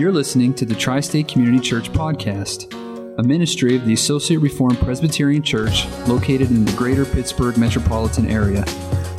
You're 0.00 0.12
listening 0.12 0.54
to 0.54 0.64
the 0.64 0.74
Tri 0.74 1.00
State 1.00 1.28
Community 1.28 1.60
Church 1.60 1.92
Podcast, 1.92 2.72
a 3.18 3.22
ministry 3.22 3.76
of 3.76 3.84
the 3.84 3.92
Associate 3.92 4.38
Reformed 4.38 4.78
Presbyterian 4.78 5.42
Church 5.42 5.86
located 6.06 6.48
in 6.48 6.64
the 6.64 6.72
greater 6.72 7.04
Pittsburgh 7.04 7.58
metropolitan 7.58 8.26
area. 8.26 8.64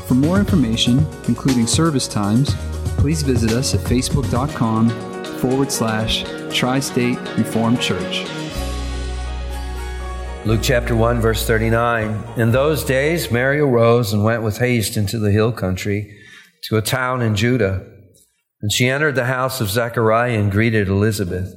For 0.08 0.16
more 0.16 0.40
information, 0.40 1.06
including 1.28 1.68
service 1.68 2.08
times, 2.08 2.56
please 2.98 3.22
visit 3.22 3.52
us 3.52 3.76
at 3.76 3.82
facebook.com 3.82 4.90
forward 5.38 5.72
slash 5.72 6.24
Tri 6.52 6.80
State 6.80 7.20
Reformed 7.38 7.80
Church. 7.80 8.26
Luke 10.48 10.62
chapter 10.64 10.96
1, 10.96 11.22
verse 11.22 11.46
39. 11.46 12.24
In 12.38 12.52
those 12.52 12.84
days, 12.84 13.30
Mary 13.30 13.60
arose 13.60 14.14
and 14.14 14.24
went 14.24 14.42
with 14.42 14.58
haste 14.58 14.98
into 14.98 15.20
the 15.20 15.30
hill 15.30 15.52
country 15.52 16.18
to 16.64 16.78
a 16.78 16.82
town 16.82 17.22
in 17.22 17.36
Judah. 17.36 17.86
And 18.62 18.72
she 18.72 18.90
entered 18.90 19.16
the 19.16 19.26
house 19.26 19.60
of 19.60 19.70
Zechariah 19.70 20.40
and 20.40 20.52
greeted 20.52 20.88
Elizabeth. 20.88 21.54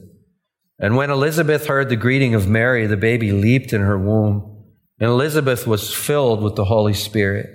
And 0.79 0.97
when 0.97 1.11
Elizabeth 1.11 1.67
heard 1.67 1.89
the 1.89 1.97
greeting 1.97 2.35
of 2.35 2.49
Mary, 2.49 2.87
the 2.87 2.97
baby 2.97 3.31
leaped 3.31 3.73
in 3.73 3.83
her 3.83 3.99
womb. 3.99 4.65
And 4.99 5.11
Elizabeth 5.11 5.67
was 5.67 5.95
filled 5.95 6.43
with 6.43 6.57
the 6.57 6.65
Holy 6.65 6.95
Spirit. 6.95 7.51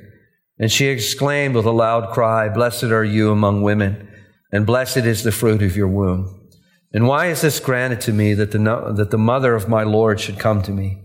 And 0.60 0.72
she 0.72 0.88
exclaimed 0.88 1.56
with 1.56 1.66
a 1.66 1.72
loud 1.72 2.14
cry, 2.14 2.50
Blessed 2.50 2.86
are 2.86 3.04
you 3.04 3.32
among 3.32 3.62
women, 3.62 4.08
and 4.52 4.66
blessed 4.66 4.98
is 4.98 5.24
the 5.24 5.32
fruit 5.32 5.62
of 5.62 5.76
your 5.76 5.88
womb. 5.88 6.48
And 6.92 7.08
why 7.08 7.28
is 7.28 7.42
this 7.42 7.60
granted 7.60 8.02
to 8.02 8.14
me 8.14 8.34
that 8.34 8.52
the, 8.52 8.94
that 8.96 9.12
the 9.12 9.18
mother 9.18 9.56
of 9.56 9.70
my 9.70 9.84
Lord 9.84 10.20
should 10.20 10.40
come 10.40 10.62
to 10.64 10.72
me? 10.72 11.02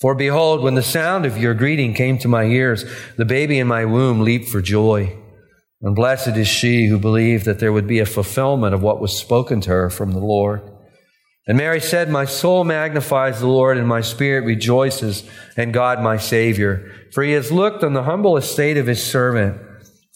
For 0.00 0.14
behold, 0.14 0.62
when 0.62 0.74
the 0.74 0.82
sound 0.82 1.26
of 1.26 1.38
your 1.38 1.54
greeting 1.54 1.94
came 1.94 2.18
to 2.18 2.28
my 2.28 2.44
ears, 2.44 2.84
the 3.16 3.24
baby 3.24 3.58
in 3.58 3.66
my 3.66 3.84
womb 3.84 4.20
leaped 4.20 4.48
for 4.48 4.60
joy. 4.60 5.16
And 5.82 5.94
blessed 5.94 6.36
is 6.36 6.48
she 6.48 6.86
who 6.86 6.98
believed 6.98 7.44
that 7.44 7.58
there 7.58 7.72
would 7.72 7.86
be 7.86 7.98
a 7.98 8.06
fulfillment 8.06 8.74
of 8.74 8.82
what 8.82 9.00
was 9.00 9.16
spoken 9.16 9.60
to 9.62 9.70
her 9.70 9.90
from 9.90 10.12
the 10.12 10.20
Lord. 10.20 10.62
And 11.46 11.58
Mary 11.58 11.80
said, 11.80 12.08
My 12.08 12.24
soul 12.24 12.64
magnifies 12.64 13.40
the 13.40 13.46
Lord, 13.46 13.78
and 13.78 13.86
my 13.86 14.00
spirit 14.00 14.44
rejoices 14.44 15.28
in 15.56 15.70
God 15.72 16.02
my 16.02 16.16
Savior. 16.16 16.90
For 17.12 17.22
he 17.22 17.32
has 17.32 17.52
looked 17.52 17.84
on 17.84 17.92
the 17.92 18.02
humble 18.02 18.36
estate 18.36 18.76
of 18.76 18.86
his 18.86 19.04
servant. 19.04 19.60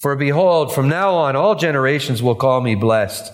For 0.00 0.16
behold, 0.16 0.74
from 0.74 0.88
now 0.88 1.14
on 1.14 1.36
all 1.36 1.54
generations 1.54 2.22
will 2.22 2.34
call 2.34 2.62
me 2.62 2.74
blessed. 2.74 3.32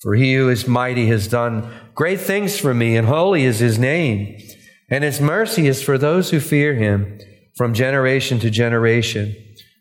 For 0.00 0.14
he 0.14 0.34
who 0.34 0.48
is 0.48 0.68
mighty 0.68 1.08
has 1.08 1.26
done 1.26 1.70
great 1.94 2.20
things 2.20 2.58
for 2.58 2.72
me, 2.72 2.96
and 2.96 3.06
holy 3.06 3.44
is 3.44 3.58
his 3.58 3.78
name. 3.78 4.40
And 4.88 5.04
his 5.04 5.20
mercy 5.20 5.66
is 5.66 5.82
for 5.82 5.98
those 5.98 6.30
who 6.30 6.40
fear 6.40 6.74
him 6.74 7.18
from 7.56 7.74
generation 7.74 8.38
to 8.38 8.48
generation. 8.48 9.36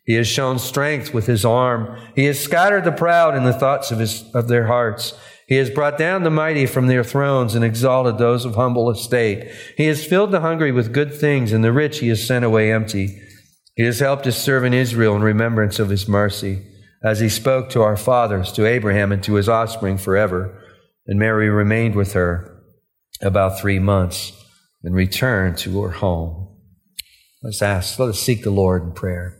He 0.08 0.14
has 0.14 0.26
shown 0.26 0.58
strength 0.58 1.14
with 1.14 1.28
his 1.28 1.44
arm. 1.44 2.00
He 2.16 2.26
has 2.26 2.40
scattered 2.40 2.86
the 2.86 2.94
proud 2.94 3.36
in 3.36 3.44
the 3.44 3.52
thoughts 3.52 3.92
of, 3.92 4.00
his, 4.00 4.24
of 4.34 4.48
their 4.48 4.68
hearts. 4.68 5.14
He 5.50 5.56
has 5.56 5.70
brought 5.70 5.98
down 5.98 6.24
the 6.24 6.30
mighty 6.30 6.66
from 6.66 6.88
their 6.88 7.04
thrones 7.04 7.56
and 7.56 7.64
exalted 7.64 8.18
those 8.18 8.46
of 8.46 8.56
humble 8.56 8.90
estate. 8.90 9.52
He 9.76 9.88
has 9.88 10.06
filled 10.06 10.32
the 10.32 10.40
hungry 10.40 10.72
with 10.72 10.94
good 10.94 11.14
things, 11.14 11.52
and 11.52 11.62
the 11.62 11.74
rich 11.74 12.00
he 12.00 12.08
has 12.08 12.26
sent 12.26 12.46
away 12.46 12.72
empty. 12.72 13.22
He 13.76 13.84
has 13.84 14.00
helped 14.00 14.24
his 14.24 14.38
servant 14.38 14.74
Israel 14.74 15.14
in 15.18 15.22
remembrance 15.24 15.78
of 15.78 15.90
his 15.90 16.08
mercy, 16.08 16.66
as 17.04 17.20
he 17.20 17.28
spoke 17.28 17.70
to 17.72 17.82
our 17.82 17.98
fathers, 17.98 18.54
to 18.54 18.66
Abraham, 18.66 19.12
and 19.12 19.22
to 19.24 19.34
his 19.34 19.50
offspring 19.50 19.98
forever. 19.98 20.64
And 21.06 21.20
Mary 21.20 21.50
remained 21.50 21.96
with 21.96 22.14
her 22.14 22.64
about 23.22 23.60
three 23.60 23.80
months 23.80 24.32
and 24.84 24.96
returned 24.96 25.58
to 25.60 25.82
her 25.82 25.92
home. 25.92 26.58
Let's 27.44 27.62
ask, 27.62 28.00
let 28.00 28.10
us 28.10 28.20
seek 28.20 28.44
the 28.44 28.52
Lord 28.52 28.84
in 28.84 28.94
prayer. 28.94 29.37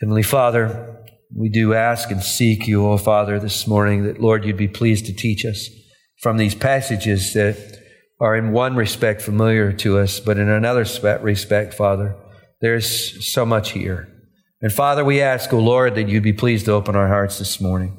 Heavenly 0.00 0.22
Father, 0.22 0.96
we 1.34 1.48
do 1.48 1.74
ask 1.74 2.12
and 2.12 2.22
seek 2.22 2.68
you, 2.68 2.86
O 2.86 2.96
Father, 2.98 3.40
this 3.40 3.66
morning 3.66 4.04
that, 4.04 4.20
Lord, 4.20 4.44
you'd 4.44 4.56
be 4.56 4.68
pleased 4.68 5.06
to 5.06 5.12
teach 5.12 5.44
us 5.44 5.68
from 6.20 6.36
these 6.36 6.54
passages 6.54 7.32
that 7.32 7.82
are 8.20 8.36
in 8.36 8.52
one 8.52 8.76
respect 8.76 9.20
familiar 9.20 9.72
to 9.72 9.98
us, 9.98 10.20
but 10.20 10.38
in 10.38 10.48
another 10.48 10.86
respect, 11.20 11.74
Father, 11.74 12.14
there's 12.60 13.26
so 13.32 13.44
much 13.44 13.72
here. 13.72 14.08
And 14.62 14.72
Father, 14.72 15.04
we 15.04 15.20
ask, 15.20 15.52
O 15.52 15.58
Lord, 15.58 15.96
that 15.96 16.08
you'd 16.08 16.22
be 16.22 16.32
pleased 16.32 16.66
to 16.66 16.72
open 16.72 16.94
our 16.94 17.08
hearts 17.08 17.40
this 17.40 17.60
morning, 17.60 17.96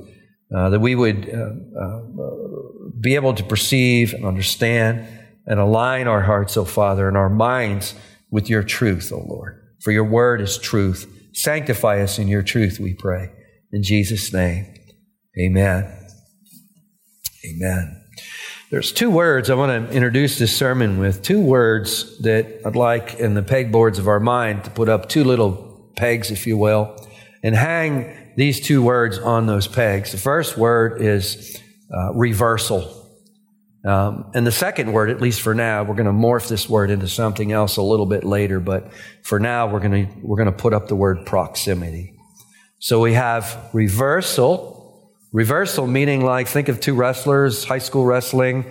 uh, 0.55 0.69
that 0.69 0.79
we 0.79 0.95
would 0.95 1.29
uh, 1.29 1.81
uh, 1.81 2.01
be 2.97 3.15
able 3.15 3.33
to 3.33 3.43
perceive 3.43 4.13
and 4.13 4.23
understand 4.23 5.05
and 5.45 5.59
align 5.59 6.07
our 6.07 6.21
hearts, 6.21 6.55
O 6.55 6.63
Father, 6.63 7.09
and 7.09 7.17
our 7.17 7.29
minds 7.29 7.93
with 8.31 8.49
your 8.49 8.63
truth, 8.63 9.11
O 9.11 9.17
Lord. 9.27 9.61
For 9.81 9.91
your 9.91 10.05
word 10.05 10.39
is 10.39 10.57
truth 10.57 11.13
Sanctify 11.39 12.01
us 12.01 12.19
in 12.19 12.27
your 12.27 12.41
truth, 12.41 12.81
we 12.81 12.93
pray. 12.93 13.31
In 13.71 13.81
Jesus' 13.81 14.33
name, 14.33 14.73
amen. 15.39 15.89
Amen. 17.45 18.03
There's 18.71 18.91
two 18.91 19.09
words 19.09 19.49
I 19.49 19.53
want 19.53 19.89
to 19.89 19.95
introduce 19.95 20.37
this 20.37 20.53
sermon 20.53 20.99
with, 20.99 21.21
two 21.21 21.39
words 21.39 22.19
that 22.23 22.59
I'd 22.65 22.75
like 22.75 23.21
in 23.21 23.35
the 23.35 23.41
pegboards 23.41 23.99
of 23.99 24.09
our 24.09 24.19
mind 24.19 24.65
to 24.65 24.69
put 24.69 24.89
up 24.89 25.07
two 25.07 25.23
little 25.23 25.93
pegs, 25.95 26.29
if 26.29 26.45
you 26.45 26.57
will, 26.57 26.93
and 27.41 27.55
hang 27.55 28.33
these 28.35 28.59
two 28.59 28.83
words 28.83 29.17
on 29.17 29.45
those 29.45 29.65
pegs. 29.65 30.11
The 30.11 30.17
first 30.17 30.57
word 30.57 31.01
is 31.01 31.57
uh, 31.95 32.13
reversal. 32.15 32.98
Um, 33.85 34.29
and 34.33 34.45
the 34.45 34.51
second 34.51 34.91
word, 34.91 35.09
at 35.09 35.21
least 35.21 35.41
for 35.41 35.55
now, 35.55 35.83
we're 35.83 35.95
going 35.95 36.05
to 36.05 36.11
morph 36.11 36.49
this 36.49 36.67
word 36.67 36.89
into 36.89 37.07
something 37.07 37.51
else 37.51 37.77
a 37.77 37.81
little 37.81 38.05
bit 38.05 38.23
later, 38.25 38.59
but 38.59 38.91
for 39.23 39.39
now, 39.39 39.67
we're 39.67 39.79
going 39.79 40.07
to, 40.07 40.13
we're 40.21 40.35
going 40.35 40.51
to 40.51 40.57
put 40.57 40.73
up 40.73 40.87
the 40.89 40.95
word 40.95 41.25
proximity. 41.25 42.13
So 42.79 42.99
we 42.99 43.13
have 43.13 43.69
reversal. 43.73 44.77
Reversal 45.31 45.87
meaning 45.87 46.25
like, 46.25 46.47
think 46.47 46.67
of 46.67 46.79
two 46.79 46.93
wrestlers, 46.93 47.63
high 47.63 47.77
school 47.77 48.05
wrestling. 48.05 48.65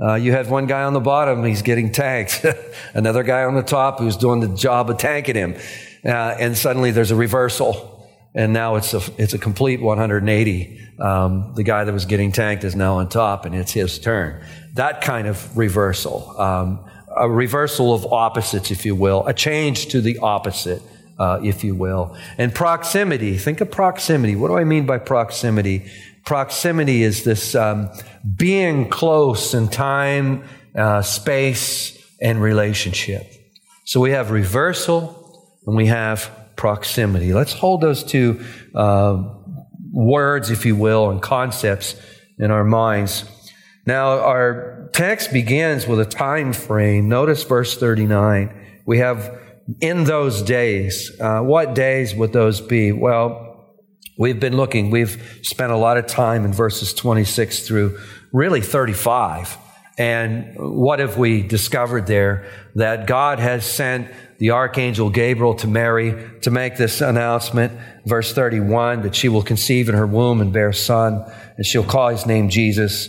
Uh, 0.00 0.14
you 0.14 0.32
have 0.32 0.50
one 0.50 0.66
guy 0.66 0.82
on 0.84 0.92
the 0.92 1.00
bottom, 1.00 1.44
he's 1.44 1.62
getting 1.62 1.92
tanked. 1.92 2.44
Another 2.94 3.22
guy 3.22 3.44
on 3.44 3.54
the 3.54 3.62
top 3.62 3.98
who's 3.98 4.16
doing 4.16 4.40
the 4.40 4.48
job 4.48 4.90
of 4.90 4.98
tanking 4.98 5.34
him. 5.34 5.56
Uh, 6.04 6.08
and 6.38 6.56
suddenly 6.56 6.90
there's 6.92 7.10
a 7.10 7.16
reversal. 7.16 7.97
And 8.34 8.52
now 8.52 8.76
it's 8.76 8.94
a, 8.94 9.00
it's 9.16 9.34
a 9.34 9.38
complete 9.38 9.80
180 9.80 10.88
um, 10.98 11.52
the 11.54 11.62
guy 11.62 11.84
that 11.84 11.92
was 11.92 12.06
getting 12.06 12.32
tanked 12.32 12.64
is 12.64 12.74
now 12.74 12.96
on 12.96 13.08
top 13.08 13.44
and 13.44 13.54
it's 13.54 13.72
his 13.72 13.98
turn. 13.98 14.44
That 14.74 15.00
kind 15.00 15.28
of 15.28 15.56
reversal, 15.56 16.38
um, 16.40 16.84
a 17.16 17.28
reversal 17.28 17.94
of 17.94 18.04
opposites, 18.12 18.70
if 18.70 18.84
you 18.84 18.94
will, 18.94 19.26
a 19.26 19.32
change 19.32 19.88
to 19.88 20.00
the 20.00 20.18
opposite, 20.18 20.82
uh, 21.18 21.40
if 21.42 21.62
you 21.64 21.74
will. 21.74 22.16
And 22.36 22.54
proximity, 22.54 23.38
think 23.38 23.60
of 23.60 23.70
proximity. 23.70 24.34
What 24.36 24.48
do 24.48 24.56
I 24.56 24.64
mean 24.64 24.86
by 24.86 24.98
proximity? 24.98 25.90
Proximity 26.24 27.02
is 27.02 27.24
this 27.24 27.54
um, 27.54 27.90
being 28.36 28.88
close 28.88 29.54
in 29.54 29.68
time, 29.68 30.44
uh, 30.74 31.02
space, 31.02 31.96
and 32.20 32.42
relationship. 32.42 33.32
So 33.84 34.00
we 34.00 34.10
have 34.10 34.30
reversal 34.32 35.58
and 35.66 35.76
we 35.76 35.86
have 35.86 36.30
proximity. 36.58 37.32
Let's 37.32 37.54
hold 37.54 37.80
those 37.80 38.04
two. 38.04 38.44
Uh, 38.74 39.36
words, 39.92 40.50
if 40.50 40.64
you 40.64 40.76
will, 40.76 41.10
and 41.10 41.20
concepts 41.20 41.94
in 42.38 42.50
our 42.50 42.64
minds. 42.64 43.24
Now, 43.86 44.20
our 44.20 44.90
text 44.92 45.32
begins 45.32 45.86
with 45.86 46.00
a 46.00 46.04
time 46.04 46.52
frame. 46.52 47.08
Notice 47.08 47.42
verse 47.42 47.76
39. 47.76 48.82
We 48.86 48.98
have 48.98 49.38
in 49.80 50.04
those 50.04 50.42
days. 50.42 51.10
Uh, 51.20 51.40
what 51.40 51.74
days 51.74 52.14
would 52.14 52.32
those 52.32 52.60
be? 52.60 52.92
Well, 52.92 53.74
we've 54.18 54.38
been 54.38 54.56
looking, 54.56 54.90
we've 54.90 55.40
spent 55.42 55.72
a 55.72 55.76
lot 55.76 55.96
of 55.96 56.06
time 56.06 56.44
in 56.44 56.52
verses 56.52 56.92
26 56.94 57.66
through 57.66 57.98
really 58.32 58.60
35. 58.60 59.56
And 59.98 60.54
what 60.56 61.00
have 61.00 61.18
we 61.18 61.42
discovered 61.42 62.06
there? 62.06 62.46
That 62.76 63.08
God 63.08 63.40
has 63.40 63.66
sent 63.66 64.08
the 64.38 64.52
archangel 64.52 65.10
Gabriel 65.10 65.54
to 65.56 65.66
Mary 65.66 66.14
to 66.42 66.52
make 66.52 66.76
this 66.76 67.00
announcement. 67.00 67.72
Verse 68.06 68.32
31 68.32 69.02
that 69.02 69.16
she 69.16 69.28
will 69.28 69.42
conceive 69.42 69.88
in 69.88 69.96
her 69.96 70.06
womb 70.06 70.40
and 70.40 70.52
bear 70.52 70.68
a 70.68 70.74
son, 70.74 71.24
and 71.56 71.66
she'll 71.66 71.82
call 71.82 72.08
his 72.08 72.26
name 72.26 72.48
Jesus, 72.48 73.08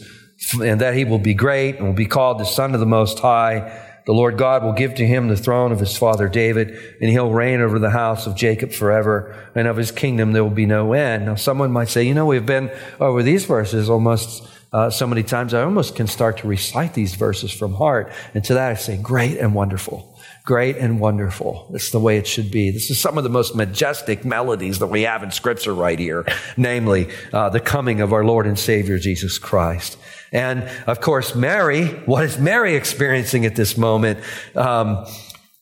and 0.60 0.82
that 0.82 0.96
he 0.96 1.06
will 1.06 1.20
be 1.20 1.36
great 1.36 1.78
and 1.78 1.86
will 1.86 1.94
be 1.94 2.08
called 2.08 2.40
the 2.40 2.46
Son 2.46 2.74
of 2.74 2.80
the 2.80 2.88
Most 2.88 3.20
High. 3.20 3.86
The 4.08 4.14
Lord 4.14 4.40
God 4.40 4.64
will 4.64 4.74
give 4.74 4.96
to 4.96 5.06
him 5.06 5.28
the 5.28 5.38
throne 5.38 5.72
of 5.72 5.80
his 5.80 5.96
father 5.96 6.28
David, 6.28 6.70
and 7.00 7.12
he'll 7.12 7.32
reign 7.32 7.62
over 7.62 7.78
the 7.78 7.92
house 7.92 8.26
of 8.26 8.36
Jacob 8.36 8.72
forever, 8.72 9.38
and 9.54 9.68
of 9.68 9.78
his 9.78 9.92
kingdom 9.92 10.32
there 10.32 10.44
will 10.44 10.50
be 10.50 10.66
no 10.66 10.94
end. 10.94 11.28
Now, 11.28 11.36
someone 11.36 11.72
might 11.72 11.90
say, 11.90 12.04
you 12.04 12.16
know, 12.16 12.26
we've 12.26 12.46
been 12.46 12.72
over 13.00 13.22
these 13.22 13.46
verses 13.46 13.88
almost 13.88 14.48
uh, 14.72 14.90
so 14.90 15.08
many 15.08 15.24
times, 15.24 15.54
I 15.54 15.64
almost 15.64 15.96
can 15.96 16.08
start 16.08 16.38
to 16.40 16.48
recite 16.48 16.94
these 16.94 17.16
verses 17.16 17.52
from 17.52 17.74
heart. 17.74 18.12
And 18.34 18.44
to 18.46 18.54
that 18.54 18.72
I 18.72 18.76
say, 18.76 18.98
great 18.98 19.38
and 19.38 19.54
wonderful 19.54 20.10
great 20.50 20.78
and 20.78 21.00
wonderful. 21.00 21.70
It's 21.76 21.92
the 21.92 22.00
way 22.00 22.18
it 22.18 22.26
should 22.26 22.50
be. 22.50 22.72
This 22.72 22.90
is 22.90 23.00
some 23.00 23.20
of 23.20 23.24
the 23.24 23.30
most 23.30 23.56
majestic 23.56 24.26
melodies 24.26 24.80
that 24.80 24.88
we 24.88 25.04
have 25.04 25.22
in 25.22 25.30
Scripture 25.30 25.76
right 25.76 26.00
here, 26.00 26.26
namely 26.58 27.08
uh, 27.32 27.50
the 27.50 27.60
coming 27.60 28.02
of 28.02 28.14
our 28.14 28.26
Lord 28.26 28.48
and 28.48 28.58
Savior 28.58 28.98
Jesus 28.98 29.38
Christ. 29.38 30.00
And 30.32 30.64
of 30.88 31.02
course, 31.02 31.36
Mary, 31.36 31.90
what 32.08 32.24
is 32.24 32.40
Mary 32.40 32.76
experiencing 32.76 33.46
at 33.46 33.56
this 33.56 33.78
moment? 33.78 34.22
Um, 34.56 35.06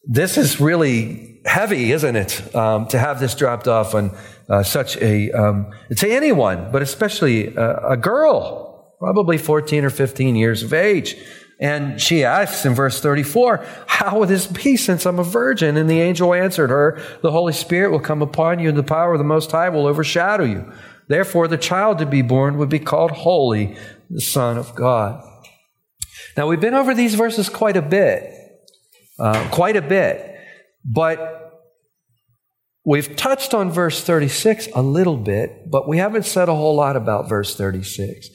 this 0.05 0.37
is 0.37 0.61
really 0.61 1.41
heavy, 1.45 1.91
isn't 1.91 2.15
it? 2.15 2.55
Um, 2.55 2.87
to 2.87 2.97
have 2.97 3.19
this 3.19 3.35
dropped 3.35 3.67
off 3.67 3.93
on 3.93 4.15
uh, 4.47 4.63
such 4.63 4.95
a, 4.97 5.31
um, 5.31 5.71
to 5.97 6.09
anyone, 6.09 6.71
but 6.71 6.81
especially 6.81 7.53
a, 7.55 7.89
a 7.89 7.97
girl. 7.97 8.66
Probably 8.99 9.37
14 9.37 9.85
or 9.85 9.89
15 9.89 10.35
years 10.35 10.63
of 10.63 10.73
age. 10.73 11.15
And 11.59 11.99
she 11.99 12.23
asks 12.23 12.65
in 12.65 12.75
verse 12.75 13.01
34, 13.01 13.65
How 13.87 14.19
will 14.19 14.27
this 14.27 14.45
be 14.45 14.77
since 14.77 15.05
I'm 15.05 15.19
a 15.19 15.23
virgin? 15.23 15.75
And 15.75 15.89
the 15.89 16.01
angel 16.01 16.33
answered 16.33 16.69
her, 16.69 17.01
The 17.23 17.31
Holy 17.31 17.53
Spirit 17.53 17.91
will 17.91 17.99
come 17.99 18.21
upon 18.21 18.59
you, 18.59 18.69
and 18.69 18.77
the 18.77 18.83
power 18.83 19.13
of 19.13 19.17
the 19.17 19.23
Most 19.23 19.51
High 19.51 19.69
will 19.69 19.87
overshadow 19.87 20.43
you. 20.43 20.71
Therefore, 21.07 21.47
the 21.47 21.57
child 21.57 21.97
to 21.99 22.05
be 22.05 22.21
born 22.21 22.57
would 22.57 22.69
be 22.69 22.79
called 22.79 23.11
Holy, 23.11 23.75
the 24.09 24.21
Son 24.21 24.57
of 24.57 24.75
God. 24.75 25.23
Now, 26.35 26.47
we've 26.47 26.61
been 26.61 26.75
over 26.75 26.93
these 26.93 27.15
verses 27.15 27.49
quite 27.49 27.77
a 27.77 27.81
bit, 27.81 28.31
uh, 29.19 29.49
quite 29.49 29.75
a 29.75 29.81
bit, 29.81 30.35
but 30.85 31.53
we've 32.85 33.15
touched 33.15 33.55
on 33.55 33.71
verse 33.71 34.03
36 34.03 34.67
a 34.75 34.81
little 34.83 35.17
bit, 35.17 35.71
but 35.71 35.87
we 35.87 35.97
haven't 35.97 36.25
said 36.25 36.49
a 36.49 36.55
whole 36.55 36.75
lot 36.75 36.95
about 36.95 37.27
verse 37.27 37.55
36. 37.55 38.29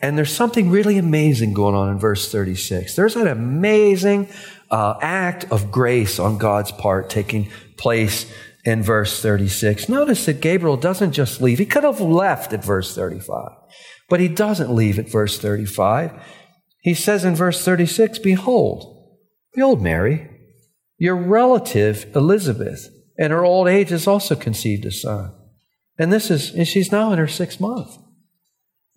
And 0.00 0.16
there's 0.16 0.34
something 0.34 0.70
really 0.70 0.96
amazing 0.96 1.54
going 1.54 1.74
on 1.74 1.90
in 1.90 1.98
verse 1.98 2.30
36. 2.30 2.94
There's 2.94 3.16
an 3.16 3.26
amazing 3.26 4.28
uh, 4.70 4.94
act 5.00 5.44
of 5.50 5.72
grace 5.72 6.18
on 6.18 6.38
God's 6.38 6.70
part 6.70 7.10
taking 7.10 7.50
place 7.76 8.30
in 8.64 8.82
verse 8.82 9.20
36. 9.20 9.88
Notice 9.88 10.26
that 10.26 10.40
Gabriel 10.40 10.76
doesn't 10.76 11.12
just 11.12 11.40
leave. 11.40 11.58
He 11.58 11.66
could 11.66 11.84
have 11.84 12.00
left 12.00 12.52
at 12.52 12.64
verse 12.64 12.94
35, 12.94 13.50
but 14.08 14.20
he 14.20 14.28
doesn't 14.28 14.74
leave 14.74 14.98
at 14.98 15.10
verse 15.10 15.38
35. 15.38 16.12
He 16.80 16.94
says 16.94 17.24
in 17.24 17.34
verse 17.34 17.64
36, 17.64 18.20
Behold, 18.20 19.16
behold, 19.52 19.82
Mary, 19.82 20.30
your 20.96 21.16
relative 21.16 22.06
Elizabeth, 22.14 22.88
in 23.16 23.30
her 23.32 23.44
old 23.44 23.68
age 23.68 23.88
has 23.88 24.06
also 24.06 24.36
conceived 24.36 24.84
a 24.84 24.92
son. 24.92 25.32
And 25.98 26.12
this 26.12 26.30
is, 26.30 26.54
and 26.54 26.66
she's 26.66 26.92
now 26.92 27.10
in 27.12 27.18
her 27.18 27.26
sixth 27.26 27.60
month. 27.60 27.96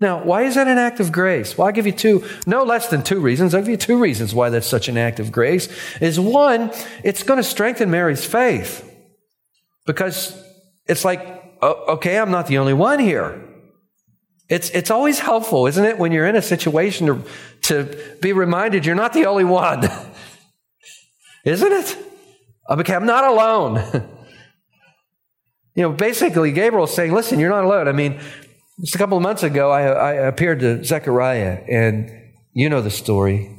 Now, 0.02 0.24
why 0.24 0.42
is 0.42 0.56
that 0.56 0.68
an 0.68 0.80
act 0.80 1.00
of 1.00 1.12
grace? 1.12 1.56
Well, 1.56 1.68
I'll 1.68 1.74
give 1.74 1.86
you 1.86 1.92
two, 1.92 2.26
no 2.48 2.64
less 2.64 2.88
than 2.88 3.04
two 3.04 3.20
reasons. 3.20 3.54
I'll 3.54 3.62
give 3.62 3.70
you 3.70 3.78
two 3.78 4.00
reasons 4.00 4.34
why 4.34 4.50
that's 4.50 4.66
such 4.66 4.90
an 4.90 4.98
act 4.98 5.20
of 5.20 5.32
grace. 5.32 5.70
Is 6.02 6.20
one, 6.20 6.72
it's 7.04 7.22
going 7.22 7.38
to 7.38 7.44
strengthen 7.44 7.92
Mary's 7.92 8.26
faith 8.26 8.84
because 9.86 10.36
it's 10.88 11.06
like, 11.06 11.44
okay, 11.62 12.18
I'm 12.18 12.32
not 12.32 12.48
the 12.48 12.58
only 12.58 12.74
one 12.74 12.98
here. 12.98 13.48
It's, 14.50 14.72
it's 14.72 14.90
always 14.90 15.20
helpful, 15.20 15.68
isn't 15.68 15.86
it, 15.86 16.00
when 16.00 16.12
you're 16.12 16.26
in 16.26 16.36
a 16.36 16.42
situation 16.42 17.08
to, 17.08 17.24
to 17.62 18.18
be 18.22 18.34
reminded 18.34 18.88
you're 18.88 18.96
not 18.96 19.14
the 19.14 19.28
only 19.28 19.46
one? 19.46 19.88
isn't 21.46 21.72
it? 21.72 21.98
Okay, 22.70 22.96
I'm 22.96 23.06
not 23.06 23.24
alone. 23.24 23.76
you 25.76 25.84
know, 25.84 25.92
basically, 25.92 26.52
Gabriel's 26.52 26.94
saying, 26.94 27.14
listen, 27.14 27.40
you're 27.40 27.52
not 27.52 27.66
alone. 27.66 27.88
I 27.88 27.92
mean, 27.92 28.20
just 28.82 28.96
a 28.96 28.98
couple 28.98 29.18
of 29.18 29.24
months 29.24 29.44
ago, 29.44 29.70
I, 29.70 29.84
I 29.84 30.12
appeared 30.14 30.60
to 30.62 30.84
Zechariah, 30.84 31.64
and 31.70 32.12
you 32.54 32.68
know 32.70 32.82
the 32.82 32.90
story. 32.90 33.58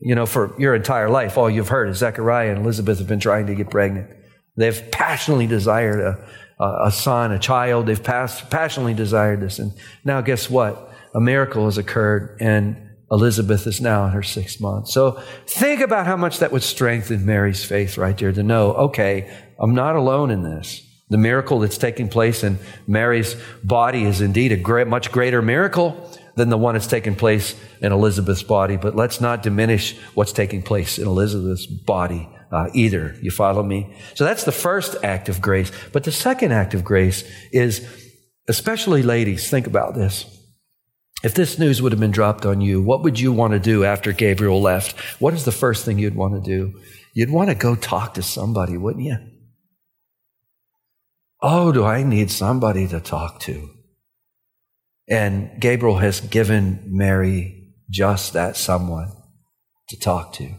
You 0.00 0.14
know, 0.14 0.26
for 0.26 0.54
your 0.58 0.74
entire 0.74 1.08
life, 1.08 1.36
all 1.38 1.48
you've 1.48 1.68
heard 1.68 1.88
is 1.88 1.98
Zechariah 1.98 2.50
and 2.50 2.60
Elizabeth 2.60 2.98
have 2.98 3.08
been 3.08 3.20
trying 3.20 3.46
to 3.46 3.54
get 3.54 3.70
pregnant. 3.70 4.10
They've 4.56 4.90
passionately 4.90 5.46
desired 5.46 6.00
a, 6.00 6.64
a 6.86 6.92
son, 6.92 7.32
a 7.32 7.38
child. 7.38 7.86
They've 7.86 8.02
passionately 8.02 8.94
desired 8.94 9.40
this. 9.40 9.58
And 9.58 9.72
now, 10.04 10.20
guess 10.20 10.50
what? 10.50 10.92
A 11.14 11.20
miracle 11.20 11.64
has 11.64 11.78
occurred, 11.78 12.36
and 12.40 12.76
Elizabeth 13.10 13.66
is 13.66 13.80
now 13.80 14.06
in 14.06 14.12
her 14.12 14.22
sixth 14.22 14.60
month. 14.60 14.88
So 14.88 15.22
think 15.46 15.80
about 15.80 16.06
how 16.06 16.16
much 16.16 16.38
that 16.38 16.52
would 16.52 16.62
strengthen 16.62 17.24
Mary's 17.24 17.64
faith 17.64 17.96
right 17.96 18.16
there 18.16 18.32
to 18.32 18.42
know, 18.42 18.72
okay, 18.74 19.32
I'm 19.58 19.74
not 19.74 19.96
alone 19.96 20.30
in 20.30 20.42
this. 20.42 20.82
The 21.10 21.18
miracle 21.18 21.60
that's 21.60 21.78
taking 21.78 22.08
place 22.08 22.42
in 22.42 22.58
Mary's 22.86 23.36
body 23.62 24.04
is 24.04 24.20
indeed 24.20 24.52
a 24.52 24.56
great, 24.56 24.86
much 24.86 25.12
greater 25.12 25.42
miracle 25.42 26.10
than 26.36 26.48
the 26.48 26.58
one 26.58 26.74
that's 26.74 26.86
taking 26.86 27.14
place 27.14 27.54
in 27.80 27.92
Elizabeth's 27.92 28.42
body. 28.42 28.76
But 28.76 28.96
let's 28.96 29.20
not 29.20 29.42
diminish 29.42 29.96
what's 30.14 30.32
taking 30.32 30.62
place 30.62 30.98
in 30.98 31.06
Elizabeth's 31.06 31.66
body 31.66 32.28
uh, 32.50 32.68
either. 32.72 33.16
You 33.20 33.30
follow 33.30 33.62
me? 33.62 33.94
So 34.14 34.24
that's 34.24 34.44
the 34.44 34.52
first 34.52 34.96
act 35.02 35.28
of 35.28 35.40
grace. 35.40 35.70
But 35.92 36.04
the 36.04 36.12
second 36.12 36.52
act 36.52 36.74
of 36.74 36.84
grace 36.84 37.24
is, 37.52 37.86
especially 38.48 39.02
ladies, 39.02 39.50
think 39.50 39.66
about 39.66 39.94
this. 39.94 40.30
If 41.22 41.34
this 41.34 41.58
news 41.58 41.80
would 41.80 41.92
have 41.92 42.00
been 42.00 42.10
dropped 42.10 42.44
on 42.44 42.60
you, 42.60 42.82
what 42.82 43.02
would 43.02 43.18
you 43.18 43.32
want 43.32 43.52
to 43.52 43.58
do 43.58 43.84
after 43.84 44.12
Gabriel 44.12 44.60
left? 44.60 44.98
What 45.20 45.34
is 45.34 45.44
the 45.44 45.52
first 45.52 45.84
thing 45.84 45.98
you'd 45.98 46.14
want 46.14 46.34
to 46.34 46.40
do? 46.40 46.78
You'd 47.14 47.30
want 47.30 47.48
to 47.48 47.54
go 47.54 47.74
talk 47.74 48.14
to 48.14 48.22
somebody, 48.22 48.76
wouldn't 48.76 49.04
you? 49.04 49.16
Oh, 51.46 51.72
do 51.72 51.84
I 51.84 52.04
need 52.04 52.30
somebody 52.30 52.88
to 52.88 53.00
talk 53.00 53.38
to? 53.40 53.68
And 55.10 55.60
Gabriel 55.60 55.98
has 55.98 56.22
given 56.22 56.82
Mary 56.86 57.74
just 57.90 58.32
that 58.32 58.56
someone 58.56 59.12
to 59.90 60.00
talk 60.00 60.32
to. 60.34 60.54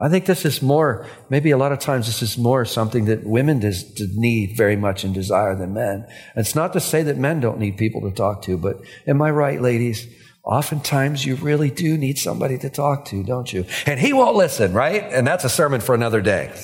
I 0.00 0.08
think 0.08 0.24
this 0.24 0.46
is 0.46 0.62
more, 0.62 1.06
maybe 1.28 1.50
a 1.50 1.58
lot 1.58 1.72
of 1.72 1.78
times 1.78 2.06
this 2.06 2.22
is 2.22 2.38
more 2.38 2.64
something 2.64 3.04
that 3.04 3.26
women 3.26 3.60
does, 3.60 3.84
need 4.14 4.56
very 4.56 4.76
much 4.76 5.04
and 5.04 5.12
desire 5.12 5.54
than 5.54 5.74
men. 5.74 6.06
And 6.34 6.46
it's 6.46 6.54
not 6.54 6.72
to 6.72 6.80
say 6.80 7.02
that 7.02 7.18
men 7.18 7.40
don't 7.40 7.58
need 7.58 7.76
people 7.76 8.00
to 8.08 8.10
talk 8.10 8.40
to, 8.44 8.56
but 8.56 8.80
am 9.06 9.20
I 9.20 9.30
right, 9.30 9.60
ladies? 9.60 10.06
Oftentimes 10.42 11.26
you 11.26 11.34
really 11.34 11.70
do 11.70 11.98
need 11.98 12.16
somebody 12.16 12.56
to 12.56 12.70
talk 12.70 13.04
to, 13.06 13.22
don't 13.22 13.52
you? 13.52 13.66
And 13.84 14.00
he 14.00 14.14
won't 14.14 14.36
listen, 14.36 14.72
right? 14.72 15.02
And 15.02 15.26
that's 15.26 15.44
a 15.44 15.50
sermon 15.50 15.82
for 15.82 15.94
another 15.94 16.22
day. 16.22 16.54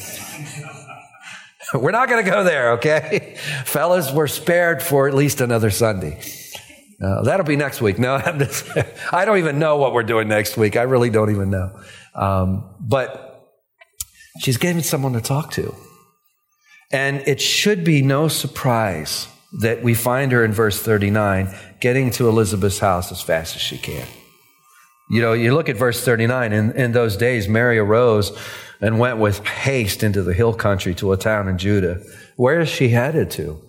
We're 1.74 1.90
not 1.90 2.08
going 2.08 2.24
to 2.24 2.30
go 2.30 2.44
there, 2.44 2.72
okay? 2.72 3.36
Fellas, 3.64 4.12
we're 4.12 4.26
spared 4.26 4.82
for 4.82 5.08
at 5.08 5.14
least 5.14 5.40
another 5.40 5.70
Sunday. 5.70 6.20
Uh, 7.02 7.22
that'll 7.22 7.46
be 7.46 7.56
next 7.56 7.80
week. 7.80 7.98
No, 7.98 8.14
I'm 8.14 8.38
just, 8.38 8.66
I 9.12 9.24
don't 9.24 9.38
even 9.38 9.58
know 9.58 9.76
what 9.76 9.92
we're 9.92 10.02
doing 10.02 10.28
next 10.28 10.56
week. 10.56 10.76
I 10.76 10.82
really 10.82 11.10
don't 11.10 11.30
even 11.30 11.50
know. 11.50 11.78
Um, 12.14 12.74
but 12.80 13.50
she's 14.40 14.56
given 14.56 14.82
someone 14.82 15.12
to 15.14 15.20
talk 15.20 15.50
to. 15.52 15.74
And 16.92 17.26
it 17.26 17.40
should 17.40 17.82
be 17.82 18.02
no 18.02 18.28
surprise 18.28 19.28
that 19.60 19.82
we 19.82 19.94
find 19.94 20.32
her 20.32 20.44
in 20.44 20.52
verse 20.52 20.80
39 20.80 21.54
getting 21.80 22.10
to 22.10 22.28
Elizabeth's 22.28 22.78
house 22.78 23.10
as 23.10 23.20
fast 23.20 23.56
as 23.56 23.62
she 23.62 23.78
can. 23.78 24.06
You 25.10 25.20
know, 25.20 25.32
you 25.32 25.54
look 25.54 25.68
at 25.68 25.76
verse 25.76 26.02
39, 26.04 26.52
in, 26.52 26.72
in 26.72 26.92
those 26.92 27.16
days, 27.16 27.48
Mary 27.48 27.78
arose 27.78 28.36
and 28.80 28.98
went 28.98 29.18
with 29.18 29.44
haste 29.46 30.02
into 30.02 30.22
the 30.22 30.34
hill 30.34 30.54
country 30.54 30.94
to 30.96 31.12
a 31.12 31.16
town 31.16 31.48
in 31.48 31.58
Judah. 31.58 32.02
Where 32.36 32.60
is 32.60 32.68
she 32.68 32.88
headed 32.88 33.30
to? 33.32 33.60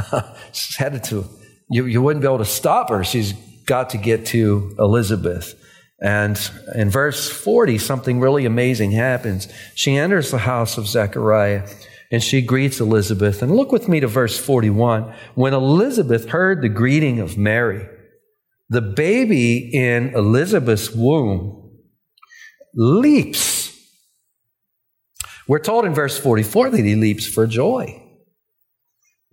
She's 0.52 0.76
headed 0.76 1.04
to, 1.04 1.24
you, 1.70 1.86
you 1.86 2.02
wouldn't 2.02 2.22
be 2.22 2.28
able 2.28 2.38
to 2.38 2.44
stop 2.44 2.90
her. 2.90 3.04
She's 3.04 3.32
got 3.66 3.90
to 3.90 3.98
get 3.98 4.26
to 4.26 4.74
Elizabeth. 4.78 5.54
And 6.00 6.38
in 6.74 6.90
verse 6.90 7.30
40, 7.30 7.78
something 7.78 8.18
really 8.20 8.44
amazing 8.44 8.90
happens. 8.90 9.48
She 9.74 9.96
enters 9.96 10.30
the 10.30 10.38
house 10.38 10.76
of 10.76 10.88
Zechariah 10.88 11.68
and 12.10 12.22
she 12.22 12.42
greets 12.42 12.80
Elizabeth. 12.80 13.40
And 13.40 13.52
look 13.52 13.72
with 13.72 13.88
me 13.88 14.00
to 14.00 14.06
verse 14.06 14.38
41. 14.38 15.14
When 15.34 15.54
Elizabeth 15.54 16.28
heard 16.28 16.60
the 16.60 16.68
greeting 16.68 17.20
of 17.20 17.38
Mary, 17.38 17.88
the 18.68 18.82
baby 18.82 19.70
in 19.72 20.14
Elizabeth's 20.14 20.90
womb 20.90 21.70
leaps 22.74 23.51
we're 25.52 25.58
told 25.58 25.84
in 25.84 25.92
verse 25.92 26.18
44 26.18 26.70
that 26.70 26.82
he 26.82 26.94
leaps 26.94 27.26
for 27.26 27.46
joy. 27.46 28.02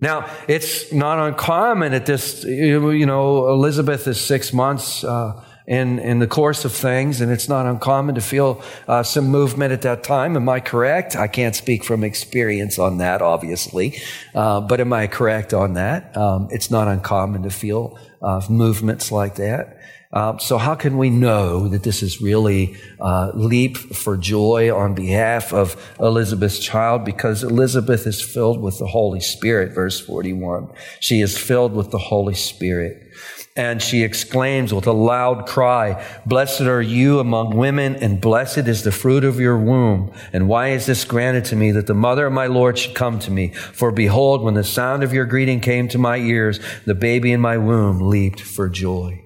Now, 0.00 0.28
it's 0.48 0.92
not 0.92 1.18
uncommon 1.18 1.94
at 1.94 2.04
this, 2.04 2.44
you 2.44 3.06
know, 3.06 3.48
Elizabeth 3.48 4.06
is 4.06 4.20
six 4.20 4.52
months 4.52 5.02
uh, 5.02 5.42
in, 5.66 5.98
in 5.98 6.18
the 6.18 6.26
course 6.26 6.66
of 6.66 6.72
things, 6.72 7.22
and 7.22 7.32
it's 7.32 7.48
not 7.48 7.64
uncommon 7.64 8.16
to 8.16 8.20
feel 8.20 8.62
uh, 8.86 9.02
some 9.02 9.28
movement 9.28 9.72
at 9.72 9.80
that 9.80 10.04
time. 10.04 10.36
Am 10.36 10.46
I 10.46 10.60
correct? 10.60 11.16
I 11.16 11.26
can't 11.26 11.56
speak 11.56 11.84
from 11.84 12.04
experience 12.04 12.78
on 12.78 12.98
that, 12.98 13.22
obviously, 13.22 13.98
uh, 14.34 14.60
but 14.60 14.78
am 14.78 14.92
I 14.92 15.06
correct 15.06 15.54
on 15.54 15.72
that? 15.72 16.14
Um, 16.18 16.48
it's 16.50 16.70
not 16.70 16.86
uncommon 16.86 17.44
to 17.44 17.50
feel 17.50 17.98
uh, 18.20 18.42
movements 18.50 19.10
like 19.10 19.36
that. 19.36 19.78
Um, 20.12 20.40
so 20.40 20.58
how 20.58 20.74
can 20.74 20.98
we 20.98 21.08
know 21.08 21.68
that 21.68 21.84
this 21.84 22.02
is 22.02 22.20
really 22.20 22.76
uh, 22.98 23.30
leap 23.32 23.76
for 23.76 24.16
joy 24.16 24.74
on 24.74 24.92
behalf 24.94 25.52
of 25.52 25.76
Elizabeth's 26.00 26.58
child? 26.58 27.04
Because 27.04 27.44
Elizabeth 27.44 28.08
is 28.08 28.20
filled 28.20 28.60
with 28.60 28.78
the 28.78 28.88
Holy 28.88 29.20
Spirit, 29.20 29.72
verse 29.72 30.00
41. 30.00 30.68
She 30.98 31.20
is 31.20 31.38
filled 31.38 31.74
with 31.74 31.92
the 31.92 31.98
Holy 31.98 32.34
Spirit. 32.34 33.06
And 33.54 33.80
she 33.80 34.02
exclaims 34.02 34.74
with 34.74 34.86
a 34.86 34.92
loud 34.92 35.46
cry, 35.46 36.04
Blessed 36.26 36.62
are 36.62 36.82
you 36.82 37.20
among 37.20 37.56
women, 37.56 37.94
and 37.96 38.20
blessed 38.20 38.66
is 38.66 38.82
the 38.82 38.92
fruit 38.92 39.22
of 39.22 39.38
your 39.38 39.58
womb. 39.58 40.12
And 40.32 40.48
why 40.48 40.68
is 40.68 40.86
this 40.86 41.04
granted 41.04 41.44
to 41.46 41.56
me 41.56 41.70
that 41.72 41.86
the 41.86 41.94
mother 41.94 42.26
of 42.26 42.32
my 42.32 42.46
Lord 42.46 42.78
should 42.78 42.94
come 42.94 43.18
to 43.20 43.30
me? 43.30 43.52
For 43.52 43.92
behold, 43.92 44.42
when 44.42 44.54
the 44.54 44.64
sound 44.64 45.04
of 45.04 45.12
your 45.12 45.26
greeting 45.26 45.60
came 45.60 45.86
to 45.88 45.98
my 45.98 46.16
ears, 46.16 46.58
the 46.84 46.94
baby 46.94 47.32
in 47.32 47.40
my 47.40 47.58
womb 47.58 48.08
leaped 48.08 48.40
for 48.40 48.68
joy. 48.68 49.24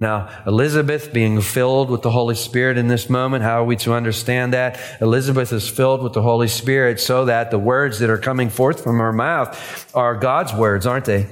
Now, 0.00 0.30
Elizabeth 0.46 1.12
being 1.12 1.42
filled 1.42 1.90
with 1.90 2.00
the 2.00 2.10
Holy 2.10 2.34
Spirit 2.34 2.78
in 2.78 2.88
this 2.88 3.10
moment, 3.10 3.44
how 3.44 3.60
are 3.60 3.64
we 3.64 3.76
to 3.76 3.92
understand 3.92 4.54
that? 4.54 4.80
Elizabeth 5.02 5.52
is 5.52 5.68
filled 5.68 6.02
with 6.02 6.14
the 6.14 6.22
Holy 6.22 6.48
Spirit 6.48 6.98
so 7.00 7.26
that 7.26 7.50
the 7.50 7.58
words 7.58 7.98
that 7.98 8.08
are 8.08 8.16
coming 8.16 8.48
forth 8.48 8.82
from 8.82 8.98
her 8.98 9.12
mouth 9.12 9.94
are 9.94 10.16
God's 10.16 10.54
words, 10.54 10.86
aren't 10.86 11.04
they? 11.04 11.26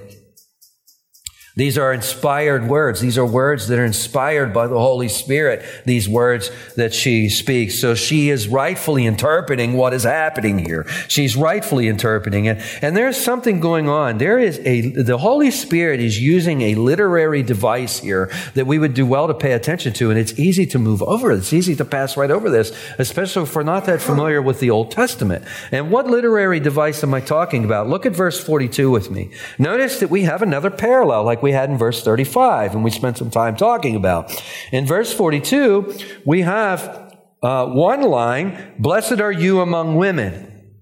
These 1.58 1.76
are 1.76 1.92
inspired 1.92 2.68
words. 2.68 3.00
These 3.00 3.18
are 3.18 3.26
words 3.26 3.66
that 3.66 3.80
are 3.80 3.84
inspired 3.84 4.54
by 4.54 4.68
the 4.68 4.78
Holy 4.78 5.08
Spirit, 5.08 5.64
these 5.84 6.08
words 6.08 6.52
that 6.76 6.94
she 6.94 7.28
speaks. 7.28 7.80
So 7.80 7.96
she 7.96 8.30
is 8.30 8.46
rightfully 8.46 9.06
interpreting 9.06 9.72
what 9.72 9.92
is 9.92 10.04
happening 10.04 10.60
here. 10.60 10.86
She's 11.08 11.34
rightfully 11.34 11.88
interpreting 11.88 12.44
it. 12.44 12.62
And 12.80 12.96
there's 12.96 13.16
something 13.16 13.58
going 13.58 13.88
on. 13.88 14.18
There 14.18 14.38
is 14.38 14.60
a, 14.60 14.82
the 14.82 15.18
Holy 15.18 15.50
Spirit 15.50 15.98
is 15.98 16.20
using 16.20 16.62
a 16.62 16.76
literary 16.76 17.42
device 17.42 17.98
here 17.98 18.30
that 18.54 18.68
we 18.68 18.78
would 18.78 18.94
do 18.94 19.04
well 19.04 19.26
to 19.26 19.34
pay 19.34 19.50
attention 19.50 19.92
to. 19.94 20.10
And 20.10 20.18
it's 20.18 20.38
easy 20.38 20.64
to 20.66 20.78
move 20.78 21.02
over. 21.02 21.32
It's 21.32 21.52
easy 21.52 21.74
to 21.74 21.84
pass 21.84 22.16
right 22.16 22.30
over 22.30 22.50
this, 22.50 22.70
especially 22.98 23.42
if 23.42 23.56
we're 23.56 23.64
not 23.64 23.84
that 23.86 24.00
familiar 24.00 24.40
with 24.40 24.60
the 24.60 24.70
Old 24.70 24.92
Testament. 24.92 25.44
And 25.72 25.90
what 25.90 26.06
literary 26.06 26.60
device 26.60 27.02
am 27.02 27.12
I 27.14 27.20
talking 27.20 27.64
about? 27.64 27.88
Look 27.88 28.06
at 28.06 28.12
verse 28.12 28.38
42 28.38 28.92
with 28.92 29.10
me. 29.10 29.32
Notice 29.58 29.98
that 29.98 30.08
we 30.08 30.22
have 30.22 30.40
another 30.40 30.70
parallel 30.70 31.24
like 31.24 31.42
we 31.42 31.47
we 31.48 31.52
had 31.52 31.70
in 31.70 31.78
verse 31.78 32.04
35, 32.04 32.74
and 32.74 32.84
we 32.84 32.90
spent 32.90 33.16
some 33.16 33.30
time 33.30 33.56
talking 33.56 33.96
about. 33.96 34.38
In 34.70 34.84
verse 34.84 35.14
42, 35.14 35.94
we 36.26 36.42
have 36.42 37.14
uh, 37.42 37.64
one 37.68 38.02
line, 38.02 38.74
Blessed 38.78 39.18
are 39.22 39.32
you 39.32 39.62
among 39.62 39.96
women. 39.96 40.74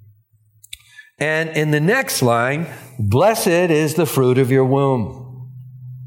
And 1.20 1.50
in 1.50 1.70
the 1.70 1.78
next 1.78 2.20
line, 2.20 2.66
Blessed 2.98 3.70
is 3.70 3.94
the 3.94 4.06
fruit 4.06 4.38
of 4.38 4.50
your 4.50 4.64
womb. 4.64 5.52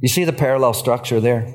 You 0.01 0.09
see 0.09 0.25
the 0.25 0.33
parallel 0.33 0.73
structure 0.73 1.21
there? 1.21 1.47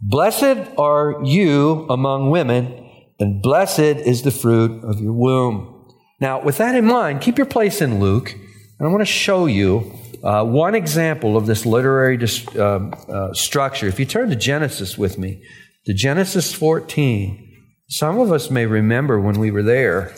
Blessed 0.00 0.70
are 0.78 1.20
you 1.24 1.88
among 1.90 2.30
women, 2.30 2.88
and 3.18 3.42
blessed 3.42 3.98
is 4.06 4.22
the 4.22 4.30
fruit 4.30 4.84
of 4.84 5.00
your 5.00 5.14
womb. 5.14 5.88
Now, 6.20 6.40
with 6.40 6.58
that 6.58 6.76
in 6.76 6.84
mind, 6.84 7.22
keep 7.22 7.38
your 7.38 7.46
place 7.46 7.80
in 7.80 7.98
Luke, 7.98 8.30
and 8.78 8.86
I 8.86 8.92
want 8.92 9.00
to 9.00 9.04
show 9.04 9.46
you 9.46 9.98
uh, 10.22 10.44
one 10.44 10.74
example 10.74 11.36
of 11.36 11.46
this 11.46 11.66
literary 11.66 12.18
uh, 12.56 12.60
uh, 12.60 13.34
structure, 13.34 13.86
if 13.86 13.98
you 13.98 14.06
turn 14.06 14.30
to 14.30 14.36
Genesis 14.36 14.96
with 14.96 15.18
me, 15.18 15.42
to 15.86 15.92
Genesis 15.92 16.52
14, 16.52 17.48
some 17.88 18.20
of 18.20 18.30
us 18.30 18.50
may 18.50 18.66
remember 18.66 19.20
when 19.20 19.38
we 19.38 19.50
were 19.50 19.62
there. 19.62 20.14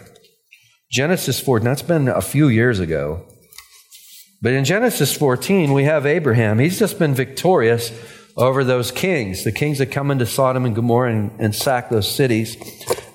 Genesis 0.91 1.41
14, 1.41 1.65
that's 1.65 1.83
been 1.83 2.09
a 2.09 2.21
few 2.21 2.49
years 2.49 2.81
ago. 2.81 3.27
But 4.43 4.53
in 4.53 4.65
Genesis 4.65 5.17
14, 5.17 5.73
we 5.73 5.85
have 5.85 6.05
Abraham. 6.05 6.59
He's 6.59 6.79
just 6.79 6.99
been 6.99 7.15
victorious 7.15 7.91
over 8.37 8.63
those 8.63 8.91
kings, 8.91 9.43
the 9.43 9.53
kings 9.53 9.79
that 9.79 9.87
come 9.87 10.11
into 10.11 10.27
Sodom 10.27 10.67
and 10.67 10.75
Gomorrah 10.75 11.13
and, 11.13 11.31
and 11.41 11.55
sack 11.55 11.89
those 11.89 12.11
cities. 12.11 12.57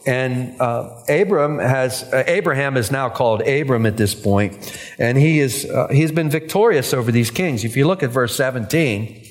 And 0.05 0.59
uh, 0.61 1.03
Abram 1.09 1.59
has 1.59 2.03
uh, 2.13 2.23
Abraham 2.25 2.77
is 2.77 2.89
now 2.91 3.09
called 3.09 3.41
Abram 3.41 3.85
at 3.85 3.97
this 3.97 4.15
point, 4.15 4.79
and 4.97 5.17
he 5.17 5.39
is 5.39 5.65
uh, 5.65 5.87
he's 5.89 6.11
been 6.11 6.29
victorious 6.29 6.93
over 6.93 7.11
these 7.11 7.29
kings. 7.31 7.65
If 7.65 7.75
you 7.75 7.85
look 7.85 8.01
at 8.01 8.09
verse 8.09 8.35
17, 8.35 9.25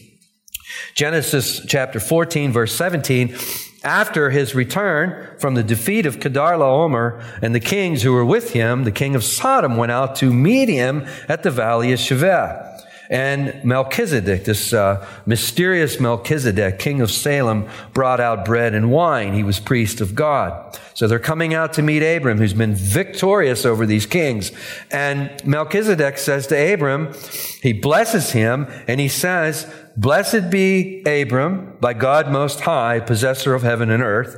Genesis 0.95 1.65
chapter 1.67 1.99
14, 1.99 2.53
verse 2.53 2.75
17, 2.75 3.35
after 3.83 4.31
his 4.31 4.55
return 4.55 5.39
from 5.39 5.55
the 5.55 5.63
defeat 5.63 6.05
of 6.05 6.19
Kedorlaomer 6.19 7.25
and 7.41 7.55
the 7.55 7.61
kings 7.61 8.03
who 8.03 8.13
were 8.13 8.25
with 8.25 8.53
him, 8.53 8.85
the 8.85 8.93
king 8.93 9.15
of 9.15 9.25
Sodom 9.25 9.77
went 9.77 9.93
out 9.93 10.17
to 10.17 10.33
meet 10.33 10.69
him 10.69 11.07
at 11.29 11.43
the 11.43 11.51
valley 11.51 11.93
of 11.93 11.99
Shaveh. 11.99 12.68
And 13.11 13.65
Melchizedek, 13.65 14.45
this 14.45 14.73
uh, 14.75 15.07
mysterious 15.25 15.99
Melchizedek, 15.99 16.79
king 16.79 17.01
of 17.01 17.11
Salem, 17.11 17.67
brought 17.95 18.21
out 18.21 18.45
bread 18.45 18.75
and 18.75 18.91
wine. 18.91 19.33
He 19.33 19.43
was 19.43 19.59
priest 19.59 20.03
of 20.03 20.15
God. 20.15 20.79
So 20.93 21.07
they're 21.07 21.19
coming 21.19 21.55
out 21.55 21.73
to 21.75 21.83
meet 21.83 22.03
Abram, 22.03 22.39
who's 22.39 22.53
been 22.53 22.75
victorious 22.75 23.65
over 23.65 23.87
these 23.87 24.05
kings. 24.05 24.53
And 24.91 25.31
Melchizedek 25.47 26.19
says 26.19 26.47
to 26.49 26.75
Abram, 26.75 27.15
he 27.63 27.73
blesses 27.73 28.33
him, 28.33 28.67
and 28.87 29.01
he 29.01 29.09
says, 29.09 29.73
Blessed 29.97 30.51
be 30.51 31.03
Abram 31.05 31.77
by 31.81 31.95
God 31.95 32.31
Most 32.31 32.61
High, 32.61 33.01
possessor 33.01 33.55
of 33.55 33.63
heaven 33.63 33.91
and 33.91 34.03
earth. 34.03 34.37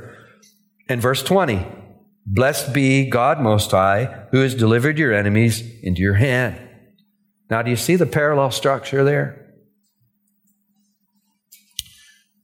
And 0.87 1.01
verse 1.01 1.23
20, 1.23 1.65
Blessed 2.25 2.73
be 2.73 3.09
God 3.09 3.41
Most 3.41 3.71
High, 3.71 4.27
who 4.31 4.39
has 4.39 4.55
delivered 4.55 4.97
your 4.97 5.13
enemies 5.13 5.61
into 5.83 6.01
your 6.01 6.15
hand. 6.15 6.70
Now, 7.51 7.61
do 7.61 7.69
you 7.69 7.75
see 7.75 7.97
the 7.97 8.05
parallel 8.05 8.49
structure 8.49 9.03
there? 9.03 9.53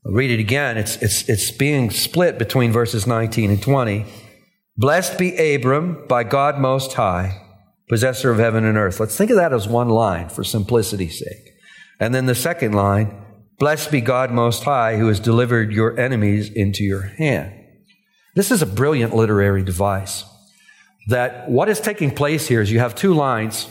I'll 0.05 0.11
read 0.11 0.31
it 0.31 0.41
again. 0.41 0.77
It's, 0.77 0.97
it's, 0.97 1.29
it's 1.29 1.49
being 1.49 1.91
split 1.91 2.37
between 2.37 2.73
verses 2.73 3.07
19 3.07 3.49
and 3.49 3.61
20. 3.61 4.05
Blessed 4.75 5.17
be 5.17 5.55
Abram 5.55 6.05
by 6.09 6.25
God 6.25 6.59
Most 6.59 6.93
High, 6.93 7.41
possessor 7.87 8.31
of 8.31 8.37
heaven 8.37 8.65
and 8.65 8.77
earth. 8.77 8.99
Let's 8.99 9.15
think 9.15 9.31
of 9.31 9.37
that 9.37 9.53
as 9.53 9.65
one 9.65 9.87
line 9.87 10.27
for 10.27 10.43
simplicity's 10.43 11.19
sake. 11.19 11.53
And 12.01 12.13
then 12.13 12.25
the 12.25 12.35
second 12.35 12.73
line, 12.73 13.15
Blessed 13.59 13.89
be 13.91 14.01
God 14.01 14.31
Most 14.31 14.65
High, 14.65 14.97
who 14.97 15.07
has 15.07 15.21
delivered 15.21 15.71
your 15.71 15.97
enemies 15.97 16.49
into 16.49 16.83
your 16.83 17.03
hand. 17.03 17.53
This 18.35 18.51
is 18.51 18.61
a 18.61 18.67
brilliant 18.67 19.15
literary 19.15 19.63
device. 19.63 20.25
That 21.07 21.49
what 21.49 21.69
is 21.69 21.79
taking 21.79 22.11
place 22.11 22.49
here 22.49 22.59
is 22.59 22.73
you 22.73 22.79
have 22.79 22.93
two 22.93 23.13
lines 23.13 23.69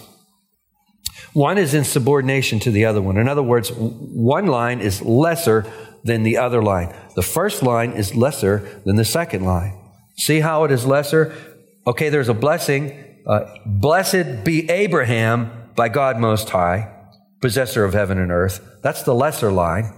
one 1.37 1.59
is 1.59 1.75
in 1.75 1.85
subordination 1.85 2.59
to 2.61 2.71
the 2.71 2.87
other 2.87 3.03
one. 3.03 3.19
In 3.19 3.29
other 3.29 3.43
words, 3.43 3.71
one 3.71 4.47
line 4.47 4.81
is 4.81 5.03
lesser 5.03 5.71
than 6.03 6.23
the 6.23 6.39
other 6.39 6.63
line. 6.63 6.95
The 7.15 7.21
first 7.21 7.63
line 7.63 7.93
is 7.93 8.15
lesser 8.15 8.81
than 8.87 8.97
the 8.97 9.05
second 9.05 9.45
line. 9.45 9.79
See 10.17 10.41
how 10.41 10.65
it 10.65 10.71
is 10.71 10.87
lesser? 10.87 11.35
Okay, 11.87 12.09
there's 12.09 12.31
a 12.31 12.35
blessing. 12.35 13.21
Uh, 13.27 13.55
Blessed 13.67 14.45
be 14.45 14.71
Abraham 14.71 15.73
by 15.77 15.91
God 15.91 16.19
Most 16.19 16.49
High, 16.49 16.91
possessor 17.43 17.85
of 17.85 17.93
heaven 17.93 18.17
and 18.17 18.33
earth. 18.33 18.67
That's 18.83 19.03
the 19.03 19.15
lesser 19.15 19.53
line. 19.53 19.93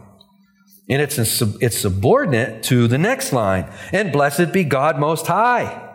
And 0.90 1.00
it's, 1.00 1.18
it's 1.62 1.78
subordinate 1.78 2.64
to 2.64 2.88
the 2.88 2.98
next 2.98 3.32
line. 3.32 3.70
And 3.92 4.10
blessed 4.10 4.50
be 4.52 4.64
God 4.64 4.98
Most 4.98 5.28
High. 5.28 5.94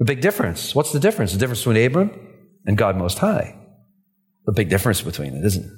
A 0.00 0.04
big 0.04 0.22
difference. 0.22 0.74
What's 0.74 0.92
the 0.92 1.00
difference? 1.00 1.34
The 1.34 1.38
difference 1.38 1.60
between 1.60 1.84
Abram 1.84 2.12
and 2.64 2.78
God 2.78 2.96
Most 2.96 3.18
High 3.18 3.58
a 4.46 4.52
big 4.52 4.68
difference 4.68 5.02
between 5.02 5.34
it, 5.34 5.44
isn't 5.44 5.64
it? 5.64 5.70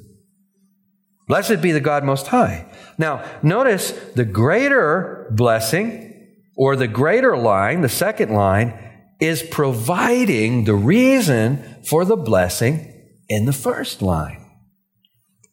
Blessed 1.28 1.60
be 1.60 1.72
the 1.72 1.80
God 1.80 2.04
Most 2.04 2.28
High. 2.28 2.66
Now, 2.98 3.24
notice 3.42 3.90
the 4.14 4.24
greater 4.24 5.26
blessing 5.30 6.28
or 6.56 6.76
the 6.76 6.88
greater 6.88 7.36
line, 7.36 7.80
the 7.80 7.88
second 7.88 8.32
line, 8.32 8.78
is 9.20 9.42
providing 9.42 10.64
the 10.64 10.74
reason 10.74 11.82
for 11.88 12.04
the 12.04 12.16
blessing 12.16 12.92
in 13.28 13.44
the 13.44 13.52
first 13.52 14.02
line. 14.02 14.44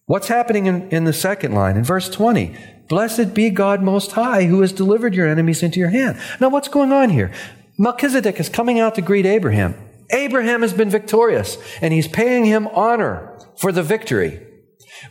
What's 0.06 0.28
happening 0.28 0.68
in, 0.68 0.90
in 0.90 1.06
the 1.06 1.14
second 1.14 1.54
line? 1.54 1.78
In 1.78 1.84
verse 1.84 2.10
20, 2.10 2.56
Blessed 2.90 3.34
be 3.34 3.50
God 3.50 3.82
Most 3.82 4.12
High, 4.12 4.44
who 4.46 4.62
has 4.62 4.74
delivered 4.74 5.16
your 5.16 5.28
enemies 5.28 5.64
into 5.64 5.80
your 5.80 5.90
hand. 5.90 6.20
Now, 6.40 6.50
what's 6.50 6.68
going 6.68 6.92
on 6.92 7.10
here? 7.10 7.32
Melchizedek 7.80 8.40
is 8.40 8.50
coming 8.50 8.80
out 8.80 8.96
to 8.96 9.02
greet 9.02 9.26
Abraham. 9.26 9.76
Abraham 10.12 10.62
has 10.62 10.74
been 10.74 10.90
victorious 10.90 11.58
and 11.82 11.94
he's 11.94 12.08
paying 12.08 12.46
him 12.46 12.68
honor 12.68 13.38
for 13.58 13.72
the 13.72 13.84
victory, 13.84 14.46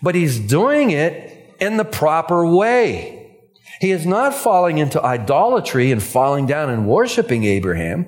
but 0.00 0.14
he's 0.14 0.38
doing 0.38 0.90
it 0.90 1.54
in 1.61 1.76
the 1.76 1.84
proper 1.84 2.46
way. 2.46 3.40
He 3.80 3.90
is 3.90 4.06
not 4.06 4.34
falling 4.34 4.78
into 4.78 5.02
idolatry 5.02 5.90
and 5.90 6.02
falling 6.02 6.46
down 6.46 6.70
and 6.70 6.87
worshiping 6.87 7.44
Abraham, 7.44 8.06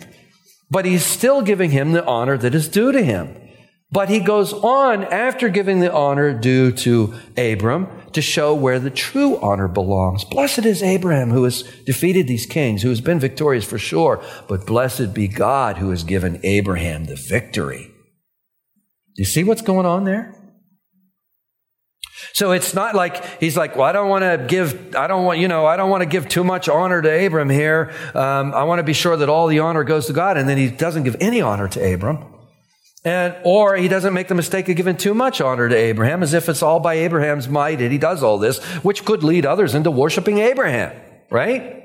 but 0.70 0.84
he's 0.84 1.04
still 1.04 1.42
giving 1.42 1.70
him 1.70 1.92
the 1.92 2.04
honor 2.04 2.38
that 2.38 2.54
is 2.54 2.68
due 2.68 2.92
to 2.92 3.02
him. 3.02 3.36
But 3.90 4.08
he 4.08 4.20
goes 4.20 4.52
on 4.52 5.04
after 5.04 5.48
giving 5.48 5.80
the 5.80 5.92
honor 5.92 6.32
due 6.32 6.72
to 6.72 7.14
Abram 7.36 7.88
to 8.14 8.22
show 8.22 8.54
where 8.54 8.80
the 8.80 8.90
true 8.90 9.38
honor 9.40 9.68
belongs. 9.68 10.24
Blessed 10.24 10.64
is 10.64 10.82
Abraham 10.82 11.30
who 11.30 11.44
has 11.44 11.62
defeated 11.84 12.26
these 12.26 12.46
kings, 12.46 12.82
who 12.82 12.88
has 12.88 13.00
been 13.00 13.20
victorious 13.20 13.64
for 13.64 13.78
sure, 13.78 14.22
but 14.48 14.66
blessed 14.66 15.14
be 15.14 15.28
God 15.28 15.78
who 15.78 15.90
has 15.90 16.04
given 16.04 16.40
Abraham 16.42 17.04
the 17.04 17.16
victory. 17.16 17.90
Do 19.16 19.22
you 19.22 19.26
see 19.26 19.44
what's 19.44 19.62
going 19.62 19.86
on 19.86 20.04
there? 20.04 20.34
So 22.32 22.50
it's 22.50 22.74
not 22.74 22.96
like 22.96 23.40
he's 23.40 23.56
like, 23.56 23.76
well, 23.76 23.84
I 23.84 23.92
don't 23.92 24.08
want 24.08 24.22
to 24.22 24.44
give, 24.48 24.96
I 24.96 25.06
don't 25.06 25.24
want, 25.24 25.38
you 25.38 25.46
know, 25.46 25.66
I 25.66 25.76
don't 25.76 25.90
want 25.90 26.02
to 26.02 26.08
give 26.08 26.28
too 26.28 26.42
much 26.42 26.68
honor 26.68 27.00
to 27.00 27.26
Abram 27.26 27.48
here. 27.48 27.92
Um, 28.14 28.52
I 28.52 28.64
want 28.64 28.80
to 28.80 28.82
be 28.82 28.92
sure 28.92 29.16
that 29.16 29.28
all 29.28 29.46
the 29.46 29.60
honor 29.60 29.84
goes 29.84 30.06
to 30.06 30.12
God. 30.12 30.36
And 30.36 30.48
then 30.48 30.58
he 30.58 30.68
doesn't 30.68 31.04
give 31.04 31.16
any 31.20 31.40
honor 31.40 31.68
to 31.68 31.94
Abram. 31.94 32.33
And, 33.04 33.36
or 33.44 33.76
he 33.76 33.88
doesn't 33.88 34.14
make 34.14 34.28
the 34.28 34.34
mistake 34.34 34.68
of 34.70 34.76
giving 34.76 34.96
too 34.96 35.12
much 35.12 35.40
honor 35.42 35.68
to 35.68 35.76
Abraham 35.76 36.22
as 36.22 36.32
if 36.32 36.48
it's 36.48 36.62
all 36.62 36.80
by 36.80 36.94
Abraham's 36.94 37.48
might 37.48 37.80
and 37.82 37.92
he 37.92 37.98
does 37.98 38.22
all 38.22 38.38
this, 38.38 38.62
which 38.82 39.04
could 39.04 39.22
lead 39.22 39.44
others 39.44 39.74
into 39.74 39.90
worshiping 39.90 40.38
Abraham, 40.38 40.98
right? 41.30 41.82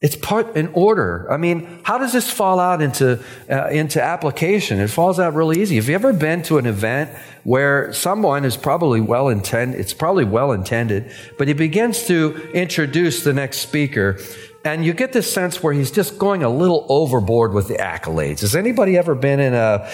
It's 0.00 0.14
part 0.14 0.56
in 0.56 0.68
order. 0.74 1.26
I 1.28 1.38
mean, 1.38 1.80
how 1.82 1.98
does 1.98 2.12
this 2.12 2.30
fall 2.30 2.60
out 2.60 2.80
into, 2.80 3.20
uh, 3.50 3.66
into 3.66 4.00
application? 4.00 4.78
It 4.78 4.90
falls 4.90 5.18
out 5.18 5.34
really 5.34 5.60
easy. 5.60 5.74
Have 5.74 5.88
you 5.88 5.96
ever 5.96 6.12
been 6.12 6.42
to 6.42 6.58
an 6.58 6.66
event 6.66 7.10
where 7.42 7.92
someone 7.92 8.44
is 8.44 8.56
probably 8.56 9.00
well 9.00 9.28
intended, 9.28 9.80
it's 9.80 9.92
probably 9.92 10.24
well 10.24 10.52
intended, 10.52 11.10
but 11.36 11.48
he 11.48 11.54
begins 11.54 12.06
to 12.06 12.48
introduce 12.52 13.24
the 13.24 13.32
next 13.32 13.58
speaker 13.58 14.18
and 14.64 14.84
you 14.84 14.92
get 14.92 15.12
this 15.12 15.32
sense 15.32 15.62
where 15.62 15.72
he's 15.72 15.90
just 15.90 16.18
going 16.18 16.42
a 16.42 16.48
little 16.48 16.84
overboard 16.88 17.52
with 17.52 17.68
the 17.68 17.76
accolades. 17.76 18.40
Has 18.40 18.56
anybody 18.56 18.98
ever 18.98 19.14
been 19.14 19.40
in 19.40 19.54
a 19.54 19.88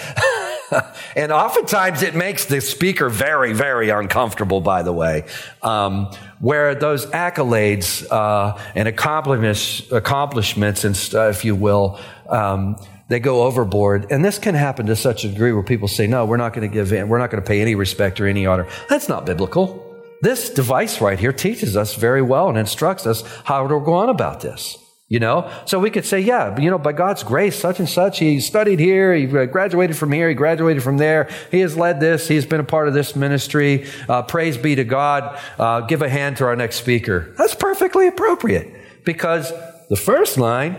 and 1.15 1.31
oftentimes 1.31 2.01
it 2.01 2.15
makes 2.15 2.45
the 2.45 2.61
speaker 2.61 3.09
very, 3.09 3.53
very 3.53 3.89
uncomfortable, 3.89 4.61
by 4.61 4.81
the 4.81 4.93
way, 4.93 5.25
um, 5.61 6.11
where 6.39 6.75
those 6.75 7.05
accolades 7.07 8.05
uh, 8.11 8.59
and 8.73 8.87
accomplishments, 8.87 9.91
accomplishments 9.91 10.83
and 10.83 10.97
stuff, 10.97 11.37
if 11.37 11.45
you 11.45 11.55
will, 11.55 11.99
um, 12.29 12.75
they 13.07 13.19
go 13.19 13.43
overboard. 13.43 14.11
And 14.11 14.25
this 14.25 14.39
can 14.39 14.55
happen 14.55 14.87
to 14.87 14.95
such 14.95 15.23
a 15.23 15.29
degree 15.29 15.51
where 15.51 15.63
people 15.63 15.87
say, 15.87 16.07
no, 16.07 16.25
we're 16.25 16.37
not 16.37 16.53
going 16.53 16.67
to 16.67 16.73
give 16.73 16.91
in. 16.91 17.07
We're 17.07 17.19
not 17.19 17.29
going 17.29 17.43
to 17.43 17.47
pay 17.47 17.61
any 17.61 17.75
respect 17.75 18.19
or 18.19 18.25
any 18.27 18.45
honor. 18.47 18.67
That's 18.89 19.07
not 19.07 19.25
biblical. 19.25 19.84
This 20.21 20.49
device 20.49 21.01
right 21.01 21.19
here 21.19 21.33
teaches 21.33 21.75
us 21.75 21.95
very 21.95 22.21
well 22.21 22.49
and 22.49 22.57
instructs 22.57 23.05
us 23.05 23.23
how 23.43 23.67
to 23.67 23.79
go 23.79 23.93
on 23.93 24.09
about 24.09 24.41
this. 24.41 24.77
You 25.07 25.19
know, 25.19 25.51
so 25.65 25.77
we 25.77 25.91
could 25.91 26.03
say, 26.03 26.19
yeah, 26.19 26.59
you 26.59 26.71
know, 26.71 26.79
by 26.79 26.91
God's 26.91 27.21
grace, 27.21 27.55
such 27.55 27.77
and 27.77 27.87
such, 27.87 28.17
he 28.17 28.39
studied 28.39 28.79
here, 28.79 29.13
he 29.13 29.27
graduated 29.27 29.95
from 29.95 30.11
here, 30.11 30.27
he 30.27 30.33
graduated 30.33 30.81
from 30.81 30.97
there, 30.97 31.29
he 31.51 31.59
has 31.59 31.77
led 31.77 31.99
this, 31.99 32.27
he's 32.27 32.47
been 32.47 32.59
a 32.59 32.63
part 32.63 32.87
of 32.87 32.95
this 32.95 33.15
ministry. 33.15 33.85
Uh, 34.09 34.23
praise 34.23 34.57
be 34.57 34.73
to 34.73 34.83
God. 34.83 35.39
Uh, 35.59 35.81
give 35.81 36.01
a 36.01 36.09
hand 36.09 36.37
to 36.37 36.45
our 36.45 36.55
next 36.55 36.77
speaker. 36.77 37.35
That's 37.37 37.53
perfectly 37.53 38.07
appropriate 38.07 39.03
because 39.05 39.53
the 39.91 39.95
first 39.95 40.39
line 40.39 40.75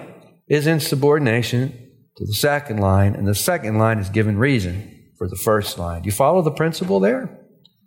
is 0.49 0.66
in 0.66 0.81
subordination 0.81 1.71
to 2.16 2.26
the 2.26 2.35
second 2.35 2.78
line, 2.78 3.14
and 3.14 3.28
the 3.28 3.35
second 3.35 3.78
line 3.78 4.00
is 4.00 4.09
given 4.09 4.38
reason 4.38 5.12
for 5.19 5.28
the 5.28 5.37
first 5.37 5.78
line. 5.78 6.02
You 6.02 6.11
follow 6.11 6.43
the 6.43 6.50
principle 6.50 6.99
there? 6.99 7.46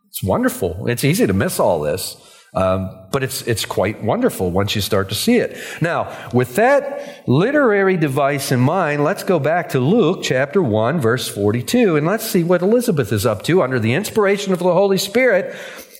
It's 0.09 0.23
wonderful. 0.23 0.87
It's 0.87 1.03
easy 1.03 1.25
to 1.25 1.33
miss 1.33 1.59
all 1.59 1.79
this. 1.79 2.17
Um, 2.53 3.07
but 3.11 3.23
it's, 3.23 3.43
it's 3.43 3.63
quite 3.63 4.03
wonderful 4.03 4.49
once 4.49 4.73
you 4.73 4.81
start 4.81 5.09
to 5.09 5.15
see 5.15 5.37
it. 5.37 5.55
Now, 5.81 6.29
with 6.33 6.55
that 6.55 7.27
literary 7.27 7.95
device 7.95 8.51
in 8.51 8.59
mind, 8.59 9.03
let's 9.03 9.23
go 9.23 9.37
back 9.37 9.69
to 9.69 9.79
Luke 9.79 10.21
chapter 10.23 10.61
1, 10.61 10.99
verse 10.99 11.27
42, 11.27 11.95
and 11.95 12.07
let's 12.07 12.25
see 12.25 12.43
what 12.43 12.63
Elizabeth 12.63 13.11
is 13.11 13.25
up 13.25 13.43
to 13.43 13.61
under 13.61 13.79
the 13.79 13.93
inspiration 13.93 14.51
of 14.51 14.59
the 14.59 14.73
Holy 14.73 14.97
Spirit. 14.97 15.55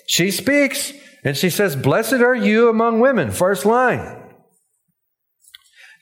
She 0.08 0.32
speaks 0.32 0.92
and 1.24 1.38
she 1.38 1.51
says, 1.51 1.75
Blessed 1.75 2.13
are 2.13 2.36
you 2.36 2.70
among 2.70 3.00
women. 3.00 3.30
First 3.30 3.63
line. 3.63 4.18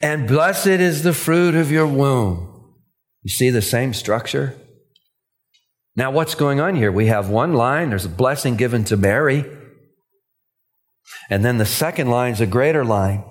And 0.01 0.27
blessed 0.27 0.67
is 0.67 1.03
the 1.03 1.13
fruit 1.13 1.55
of 1.55 1.71
your 1.71 1.87
womb. 1.87 2.73
You 3.23 3.29
see 3.29 3.49
the 3.49 3.61
same 3.61 3.93
structure? 3.93 4.55
Now, 5.97 6.11
what's 6.11 6.35
going 6.35 6.59
on 6.59 6.75
here? 6.75 6.91
We 6.91 7.07
have 7.07 7.29
one 7.29 7.53
line, 7.53 7.89
there's 7.89 8.05
a 8.05 8.09
blessing 8.09 8.55
given 8.55 8.83
to 8.85 8.95
Mary. 8.95 9.43
And 11.27 11.43
then 11.43 11.57
the 11.57 11.65
second 11.65 12.09
line 12.09 12.33
is 12.33 12.39
a 12.39 12.45
greater 12.45 12.85
line. 12.85 13.23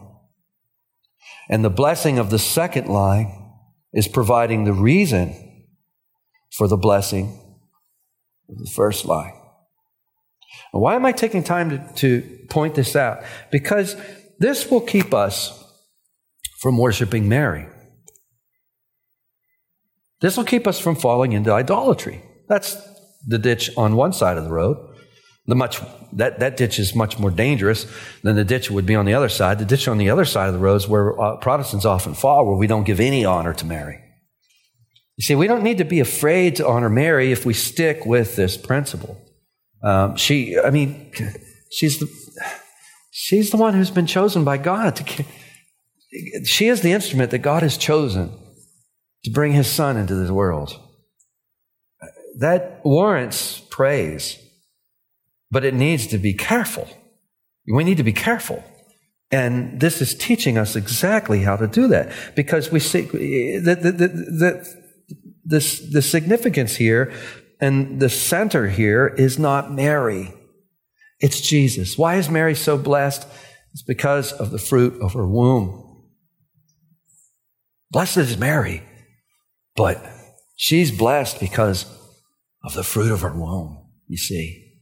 And 1.49 1.64
the 1.64 1.70
blessing 1.70 2.18
of 2.18 2.30
the 2.30 2.40
second 2.40 2.88
line 2.88 3.32
is 3.92 4.08
providing 4.08 4.64
the 4.64 4.73
reason 4.73 5.64
for 6.58 6.66
the 6.66 6.76
blessing 6.76 7.40
of 8.49 8.58
the 8.58 8.70
first 8.75 9.04
line. 9.04 9.32
why 10.73 10.96
am 10.96 11.06
I 11.06 11.12
taking 11.12 11.44
time 11.44 11.70
to, 11.70 11.92
to 11.94 12.46
point 12.50 12.75
this 12.75 12.96
out? 12.96 13.23
Because 13.52 13.96
this 14.40 14.68
will 14.68 14.80
keep 14.80 15.14
us 15.14 15.64
from 16.58 16.78
worshiping 16.78 17.28
Mary. 17.28 17.68
This 20.20 20.37
will 20.37 20.44
keep 20.44 20.66
us 20.66 20.80
from 20.80 20.96
falling 20.96 21.32
into 21.32 21.52
idolatry. 21.52 22.25
That's 22.49 22.76
the 23.26 23.38
ditch 23.38 23.71
on 23.76 23.97
one 23.97 24.12
side 24.12 24.38
of 24.38 24.45
the 24.45 24.50
road. 24.50 24.79
The 25.47 25.55
much 25.55 25.81
that, 26.12 26.41
that 26.41 26.57
ditch 26.57 26.79
is 26.79 26.95
much 26.95 27.19
more 27.19 27.31
dangerous 27.31 27.87
than 28.23 28.37
the 28.37 28.45
ditch 28.45 28.71
would 28.71 28.87
be 28.87 28.97
on 28.97 29.05
the 29.05 29.15
other 29.15 29.29
side. 29.29 29.59
The 29.59 29.65
ditch 29.65 29.87
on 29.87 29.99
the 29.99 30.11
other 30.11 30.25
side 30.25 30.49
of 30.49 30.55
the 30.55 30.61
road 30.61 30.76
is 30.76 30.88
where 30.88 31.19
uh, 31.21 31.37
Protestants 31.37 31.85
often 31.85 32.15
fall, 32.15 32.47
where 32.47 32.57
we 32.57 32.67
don't 32.67 32.85
give 32.85 32.99
any 32.99 33.25
honor 33.25 33.53
to 33.55 33.65
Mary. 33.65 34.00
You 35.17 35.25
see, 35.25 35.35
we 35.35 35.47
don't 35.47 35.62
need 35.62 35.79
to 35.79 35.85
be 35.85 36.00
afraid 36.00 36.57
to 36.57 36.67
honor 36.67 36.91
Mary 36.91 37.33
if 37.33 37.47
we 37.47 37.55
stick 37.55 38.05
with 38.05 38.37
this 38.37 38.57
principle. 38.57 39.17
Um, 39.83 40.17
she, 40.17 40.59
I 40.59 40.71
mean, 40.71 41.12
she's 41.71 42.00
the 42.00 42.09
she's 43.11 43.50
the 43.50 43.57
one 43.57 43.75
who's 43.75 43.91
been 43.91 44.07
chosen 44.07 44.45
by 44.45 44.59
God 44.59 44.97
to. 44.97 45.25
She 46.45 46.69
is 46.69 46.80
the 46.80 46.93
instrument 46.93 47.30
that 47.30 47.39
God 47.39 47.63
has 47.63 47.76
chosen 47.76 48.32
to 49.25 49.30
bring 49.30 49.52
His 49.52 49.67
Son 49.67 49.97
into 49.97 50.15
this 50.15 50.30
world. 50.30 50.80
That 52.36 52.80
warrants 52.84 53.60
praise. 53.70 54.38
But 55.50 55.64
it 55.64 55.75
needs 55.75 56.06
to 56.08 56.18
be 56.18 56.34
careful. 56.34 56.88
We 57.72 57.84
need 57.84 57.96
to 57.96 58.02
be 58.02 58.12
careful. 58.12 58.64
And 59.30 59.80
this 59.80 60.00
is 60.00 60.14
teaching 60.14 60.56
us 60.56 60.76
exactly 60.76 61.42
how 61.42 61.56
to 61.56 61.66
do 61.66 61.88
that 61.88 62.12
because 62.36 62.70
we 62.70 62.78
see 62.78 63.02
the, 63.02 63.75
the, 63.75 63.92
the, 63.92 64.08
the, 64.08 64.75
the, 65.44 65.88
the 65.92 66.02
significance 66.02 66.76
here 66.76 67.12
and 67.60 68.00
the 68.00 68.10
center 68.10 68.68
here 68.68 69.08
is 69.08 69.38
not 69.38 69.72
Mary, 69.72 70.32
it's 71.20 71.40
Jesus. 71.40 71.96
Why 71.96 72.16
is 72.16 72.28
Mary 72.28 72.54
so 72.54 72.76
blessed? 72.76 73.26
It's 73.72 73.82
because 73.82 74.32
of 74.32 74.50
the 74.50 74.58
fruit 74.58 75.00
of 75.00 75.14
her 75.14 75.26
womb. 75.26 75.82
Blessed 77.90 78.18
is 78.18 78.36
Mary, 78.36 78.82
but 79.75 80.04
she's 80.56 80.90
blessed 80.90 81.40
because 81.40 81.86
of 82.67 82.75
the 82.75 82.83
fruit 82.83 83.13
of 83.13 83.21
her 83.21 83.33
womb, 83.33 83.87
you 84.09 84.17
see. 84.17 84.81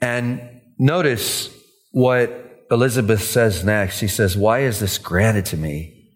And 0.00 0.60
notice 0.78 1.50
what 1.90 2.64
Elizabeth 2.70 3.24
says 3.24 3.64
next. 3.64 3.98
She 3.98 4.06
says, 4.06 4.36
Why 4.36 4.60
is 4.60 4.78
this 4.78 4.98
granted 4.98 5.44
to 5.46 5.56
me 5.56 6.12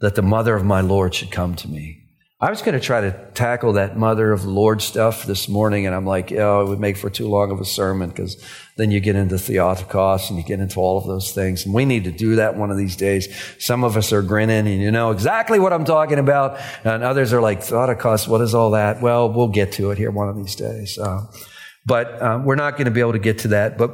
that 0.00 0.16
the 0.16 0.22
mother 0.22 0.56
of 0.56 0.64
my 0.64 0.80
Lord 0.80 1.14
should 1.14 1.30
come 1.30 1.54
to 1.54 1.68
me? 1.68 2.07
I 2.40 2.50
was 2.50 2.62
going 2.62 2.78
to 2.78 2.80
try 2.80 3.00
to 3.00 3.30
tackle 3.34 3.72
that 3.72 3.98
mother 3.98 4.30
of 4.30 4.44
Lord 4.44 4.80
stuff 4.80 5.26
this 5.26 5.48
morning, 5.48 5.86
and 5.86 5.94
I'm 5.94 6.06
like, 6.06 6.30
oh, 6.30 6.62
it 6.62 6.68
would 6.68 6.78
make 6.78 6.96
for 6.96 7.10
too 7.10 7.26
long 7.26 7.50
of 7.50 7.60
a 7.60 7.64
sermon 7.64 8.10
because 8.10 8.40
then 8.76 8.92
you 8.92 9.00
get 9.00 9.16
into 9.16 9.38
Theotokos 9.38 10.30
and 10.30 10.38
you 10.38 10.44
get 10.44 10.60
into 10.60 10.78
all 10.78 10.98
of 10.98 11.06
those 11.08 11.32
things. 11.32 11.64
And 11.64 11.74
we 11.74 11.84
need 11.84 12.04
to 12.04 12.12
do 12.12 12.36
that 12.36 12.56
one 12.56 12.70
of 12.70 12.76
these 12.76 12.94
days. 12.94 13.26
Some 13.58 13.82
of 13.82 13.96
us 13.96 14.12
are 14.12 14.22
grinning 14.22 14.68
and 14.68 14.80
you 14.80 14.92
know 14.92 15.10
exactly 15.10 15.58
what 15.58 15.72
I'm 15.72 15.84
talking 15.84 16.20
about, 16.20 16.60
and 16.84 17.02
others 17.02 17.32
are 17.32 17.40
like, 17.40 17.60
Theotokos, 17.60 18.28
what 18.28 18.40
is 18.40 18.54
all 18.54 18.70
that? 18.70 19.02
Well, 19.02 19.32
we'll 19.32 19.48
get 19.48 19.72
to 19.72 19.90
it 19.90 19.98
here 19.98 20.12
one 20.12 20.28
of 20.28 20.36
these 20.36 20.54
days. 20.54 20.96
Uh, 20.96 21.26
but 21.86 22.22
um, 22.22 22.44
we're 22.44 22.54
not 22.54 22.74
going 22.74 22.84
to 22.84 22.92
be 22.92 23.00
able 23.00 23.14
to 23.14 23.18
get 23.18 23.38
to 23.38 23.48
that. 23.48 23.76
But, 23.76 23.90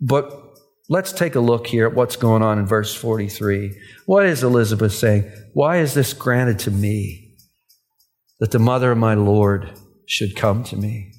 but 0.00 0.56
let's 0.88 1.10
take 1.10 1.34
a 1.34 1.40
look 1.40 1.66
here 1.66 1.88
at 1.88 1.94
what's 1.94 2.14
going 2.14 2.44
on 2.44 2.60
in 2.60 2.66
verse 2.66 2.94
43. 2.94 3.76
What 4.04 4.24
is 4.24 4.44
Elizabeth 4.44 4.92
saying? 4.92 5.32
Why 5.52 5.78
is 5.78 5.94
this 5.94 6.12
granted 6.12 6.60
to 6.60 6.70
me 6.70 7.25
that 8.40 8.50
the 8.50 8.58
mother 8.58 8.92
of 8.92 8.98
my 8.98 9.14
Lord 9.14 9.70
should 10.06 10.36
come 10.36 10.64
to 10.64 10.76
me? 10.76 11.12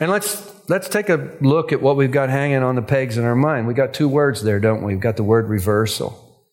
And 0.00 0.10
let's 0.10 0.52
let's 0.68 0.88
take 0.88 1.08
a 1.08 1.36
look 1.40 1.72
at 1.72 1.80
what 1.80 1.96
we've 1.96 2.10
got 2.10 2.28
hanging 2.28 2.62
on 2.62 2.74
the 2.74 2.82
pegs 2.82 3.16
in 3.16 3.24
our 3.24 3.36
mind. 3.36 3.66
We 3.66 3.74
got 3.74 3.94
two 3.94 4.08
words 4.08 4.42
there, 4.42 4.58
don't 4.58 4.82
we? 4.82 4.94
We've 4.94 5.02
got 5.02 5.16
the 5.16 5.22
word 5.22 5.48
reversal 5.48 6.46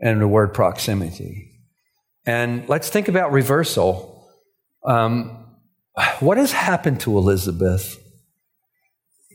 and 0.00 0.20
the 0.20 0.28
word 0.28 0.52
proximity. 0.54 1.50
And 2.26 2.68
let's 2.68 2.88
think 2.88 3.08
about 3.08 3.32
reversal. 3.32 4.28
Um, 4.84 5.46
what 6.20 6.38
has 6.38 6.52
happened 6.52 7.00
to 7.00 7.16
Elizabeth? 7.16 7.98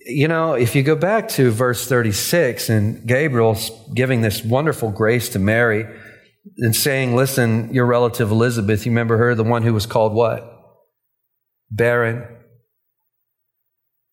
You 0.05 0.27
know, 0.27 0.53
if 0.53 0.75
you 0.75 0.83
go 0.83 0.95
back 0.95 1.27
to 1.29 1.49
verse 1.49 1.87
36 1.87 2.69
and 2.69 3.07
Gabriel's 3.07 3.71
giving 3.93 4.21
this 4.21 4.43
wonderful 4.43 4.91
grace 4.91 5.29
to 5.29 5.39
Mary 5.39 5.87
and 6.57 6.75
saying, 6.75 7.15
Listen, 7.15 7.73
your 7.73 7.85
relative 7.85 8.31
Elizabeth, 8.31 8.85
you 8.85 8.91
remember 8.91 9.17
her, 9.17 9.35
the 9.35 9.43
one 9.43 9.63
who 9.63 9.73
was 9.73 9.85
called 9.85 10.13
what? 10.13 10.51
Barren. 11.69 12.27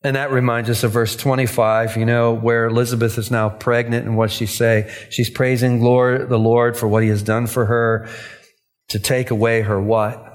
And 0.04 0.16
that 0.16 0.32
reminds 0.32 0.68
us 0.68 0.82
of 0.82 0.90
verse 0.90 1.14
25, 1.14 1.96
you 1.96 2.04
know, 2.04 2.32
where 2.32 2.66
Elizabeth 2.66 3.18
is 3.18 3.30
now 3.30 3.48
pregnant 3.48 4.04
and 4.04 4.16
what 4.16 4.32
she 4.32 4.46
say? 4.46 4.92
She's 5.10 5.30
praising 5.30 5.80
Lord, 5.80 6.28
the 6.28 6.38
Lord 6.38 6.76
for 6.76 6.88
what 6.88 7.04
he 7.04 7.08
has 7.08 7.22
done 7.22 7.46
for 7.46 7.66
her 7.66 8.08
to 8.88 8.98
take 8.98 9.30
away 9.30 9.62
her 9.62 9.80
what? 9.80 10.32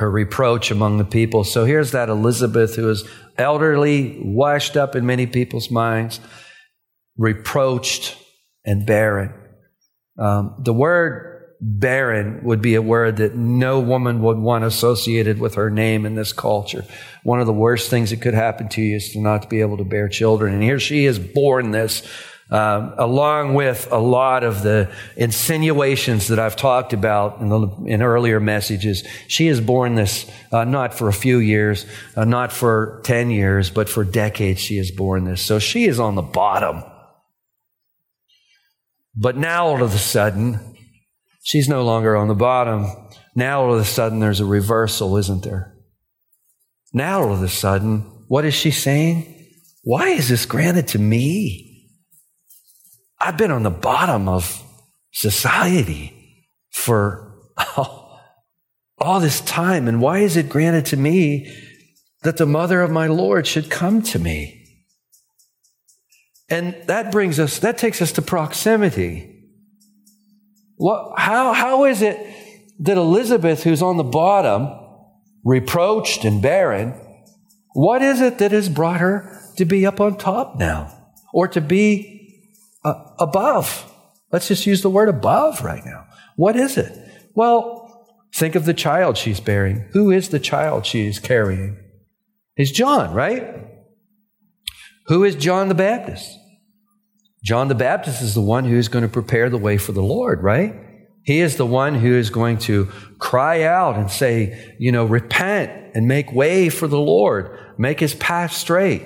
her 0.00 0.10
reproach 0.10 0.70
among 0.70 0.96
the 0.96 1.04
people. 1.04 1.44
So 1.44 1.66
here's 1.66 1.92
that 1.92 2.08
Elizabeth 2.08 2.74
who 2.74 2.88
is 2.88 3.06
elderly, 3.36 4.18
washed 4.22 4.74
up 4.76 4.96
in 4.96 5.04
many 5.04 5.26
people's 5.26 5.70
minds, 5.70 6.20
reproached 7.18 8.16
and 8.64 8.86
barren. 8.86 9.34
Um, 10.18 10.54
the 10.58 10.72
word 10.72 11.30
barren 11.60 12.42
would 12.42 12.62
be 12.62 12.74
a 12.74 12.82
word 12.82 13.18
that 13.18 13.34
no 13.34 13.80
woman 13.80 14.22
would 14.22 14.38
want 14.38 14.64
associated 14.64 15.38
with 15.38 15.54
her 15.56 15.70
name 15.70 16.06
in 16.06 16.14
this 16.14 16.32
culture. 16.32 16.84
One 17.22 17.40
of 17.40 17.46
the 17.46 17.52
worst 17.52 17.90
things 17.90 18.10
that 18.10 18.22
could 18.22 18.34
happen 18.34 18.68
to 18.70 18.82
you 18.82 18.96
is 18.96 19.12
to 19.12 19.20
not 19.20 19.50
be 19.50 19.60
able 19.60 19.76
to 19.76 19.84
bear 19.84 20.08
children. 20.08 20.54
And 20.54 20.62
here 20.62 20.80
she 20.80 21.04
is 21.04 21.18
born 21.18 21.70
this 21.70 22.02
um, 22.50 22.94
along 22.98 23.54
with 23.54 23.86
a 23.92 23.98
lot 23.98 24.42
of 24.42 24.62
the 24.62 24.90
insinuations 25.16 26.28
that 26.28 26.40
I've 26.40 26.56
talked 26.56 26.92
about 26.92 27.40
in, 27.40 27.48
the, 27.48 27.68
in 27.86 28.02
earlier 28.02 28.40
messages, 28.40 29.06
she 29.28 29.46
has 29.46 29.60
borne 29.60 29.94
this 29.94 30.28
uh, 30.50 30.64
not 30.64 30.92
for 30.92 31.08
a 31.08 31.12
few 31.12 31.38
years, 31.38 31.86
uh, 32.16 32.24
not 32.24 32.52
for 32.52 33.00
10 33.04 33.30
years, 33.30 33.70
but 33.70 33.88
for 33.88 34.02
decades 34.02 34.58
she 34.58 34.78
has 34.78 34.90
borne 34.90 35.24
this. 35.24 35.40
So 35.40 35.60
she 35.60 35.84
is 35.84 36.00
on 36.00 36.16
the 36.16 36.22
bottom. 36.22 36.82
But 39.14 39.36
now 39.36 39.66
all 39.66 39.82
of 39.82 39.94
a 39.94 39.98
sudden, 39.98 40.70
She's 41.42 41.68
no 41.68 41.82
longer 41.82 42.16
on 42.16 42.28
the 42.28 42.34
bottom. 42.34 42.86
Now 43.34 43.62
all 43.62 43.74
of 43.74 43.80
a 43.80 43.84
sudden 43.84 44.20
there's 44.20 44.40
a 44.40 44.44
reversal, 44.44 45.16
isn't 45.16 45.42
there? 45.42 45.74
Now 46.92 47.22
all 47.22 47.32
of 47.32 47.42
a 47.42 47.48
sudden, 47.48 48.00
what 48.28 48.44
is 48.44 48.54
she 48.54 48.70
saying? 48.70 49.48
Why 49.82 50.08
is 50.08 50.28
this 50.28 50.46
granted 50.46 50.88
to 50.88 50.98
me? 50.98 51.88
I've 53.18 53.36
been 53.36 53.50
on 53.50 53.62
the 53.62 53.70
bottom 53.70 54.28
of 54.28 54.62
society 55.12 56.46
for 56.70 57.34
all, 57.76 58.20
all 58.98 59.20
this 59.20 59.40
time, 59.40 59.88
and 59.88 60.00
why 60.00 60.18
is 60.18 60.36
it 60.36 60.48
granted 60.48 60.86
to 60.86 60.96
me 60.96 61.54
that 62.22 62.36
the 62.36 62.46
mother 62.46 62.82
of 62.82 62.90
my 62.90 63.06
Lord 63.06 63.46
should 63.46 63.70
come 63.70 64.02
to 64.02 64.18
me? 64.18 64.59
And 66.50 66.74
that 66.86 67.12
brings 67.12 67.38
us, 67.38 67.60
that 67.60 67.78
takes 67.78 68.02
us 68.02 68.12
to 68.12 68.22
proximity. 68.22 69.46
What, 70.76 71.18
how, 71.18 71.52
how 71.52 71.84
is 71.84 72.02
it 72.02 72.18
that 72.80 72.96
Elizabeth, 72.96 73.62
who's 73.62 73.82
on 73.82 73.96
the 73.96 74.04
bottom, 74.04 74.68
reproached 75.44 76.24
and 76.24 76.42
barren, 76.42 76.94
what 77.72 78.02
is 78.02 78.20
it 78.20 78.38
that 78.38 78.50
has 78.50 78.68
brought 78.68 79.00
her 79.00 79.40
to 79.56 79.64
be 79.64 79.86
up 79.86 80.00
on 80.00 80.16
top 80.16 80.58
now 80.58 80.92
or 81.32 81.46
to 81.48 81.60
be 81.60 82.42
uh, 82.84 82.94
above? 83.18 83.86
Let's 84.32 84.48
just 84.48 84.66
use 84.66 84.82
the 84.82 84.90
word 84.90 85.08
above 85.08 85.62
right 85.62 85.84
now. 85.84 86.06
What 86.36 86.56
is 86.56 86.76
it? 86.76 86.98
Well, 87.34 88.08
think 88.34 88.54
of 88.54 88.64
the 88.64 88.74
child 88.74 89.16
she's 89.16 89.40
bearing. 89.40 89.88
Who 89.92 90.10
is 90.10 90.30
the 90.30 90.40
child 90.40 90.84
she 90.86 91.06
is 91.06 91.18
carrying? 91.18 91.78
It's 92.56 92.70
John, 92.72 93.14
right? 93.14 93.66
Who 95.06 95.24
is 95.24 95.36
John 95.36 95.68
the 95.68 95.74
Baptist? 95.74 96.38
John 97.42 97.68
the 97.68 97.74
Baptist 97.74 98.22
is 98.22 98.34
the 98.34 98.42
one 98.42 98.64
who 98.64 98.76
is 98.76 98.88
going 98.88 99.02
to 99.02 99.08
prepare 99.08 99.48
the 99.48 99.58
way 99.58 99.78
for 99.78 99.92
the 99.92 100.02
Lord, 100.02 100.42
right? 100.42 100.74
He 101.22 101.40
is 101.40 101.56
the 101.56 101.66
one 101.66 101.94
who 101.94 102.14
is 102.14 102.30
going 102.30 102.58
to 102.58 102.86
cry 103.18 103.62
out 103.62 103.96
and 103.96 104.10
say, 104.10 104.74
you 104.78 104.92
know, 104.92 105.04
repent 105.04 105.94
and 105.94 106.06
make 106.06 106.32
way 106.32 106.68
for 106.68 106.86
the 106.88 106.98
Lord, 106.98 107.58
make 107.78 108.00
his 108.00 108.14
path 108.14 108.52
straight. 108.52 109.02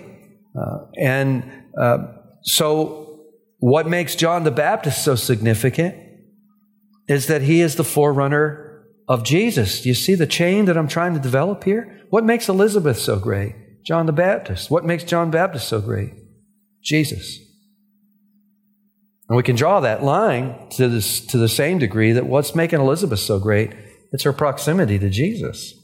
Uh, 0.57 0.87
and 0.99 1.51
uh, 1.79 1.99
so, 2.43 3.21
what 3.59 3.89
makes 3.89 4.15
John 4.15 4.45
the 4.45 4.51
Baptist 4.51 5.05
so 5.05 5.15
significant 5.15 5.97
is 7.09 7.27
that 7.27 7.43
he 7.43 7.61
is 7.61 7.77
the 7.77 7.85
forerunner 7.85 8.85
of 9.09 9.25
Jesus. 9.25 9.81
Do 9.83 9.89
you 9.89 9.95
see 9.95 10.15
the 10.15 10.27
chain 10.27 10.67
that 10.67 10.77
I'm 10.77 10.89
trying 10.89 11.15
to 11.15 11.21
develop 11.21 11.65
here? 11.65 12.07
What 12.11 12.25
makes 12.25 12.49
Elizabeth 12.49 12.99
so 12.99 13.19
great? 13.19 13.55
John 13.85 14.07
the 14.07 14.13
Baptist. 14.13 14.71
What 14.71 14.85
makes 14.85 15.05
John 15.05 15.31
Baptist 15.31 15.69
so 15.69 15.81
great? 15.81 16.13
Jesus. 16.83 17.39
And 19.29 19.37
we 19.37 19.43
can 19.43 19.57
draw 19.57 19.81
that 19.81 20.03
line 20.03 20.69
to, 20.73 20.89
this, 20.89 21.21
to 21.27 21.39
the 21.39 21.49
same 21.49 21.79
degree 21.79 22.13
that 22.13 22.27
what's 22.27 22.55
making 22.55 22.81
Elizabeth 22.81 23.21
so 23.21 23.39
great, 23.39 23.73
it's 24.13 24.25
her 24.25 24.33
proximity 24.33 24.99
to 24.99 25.09
Jesus. 25.09 25.75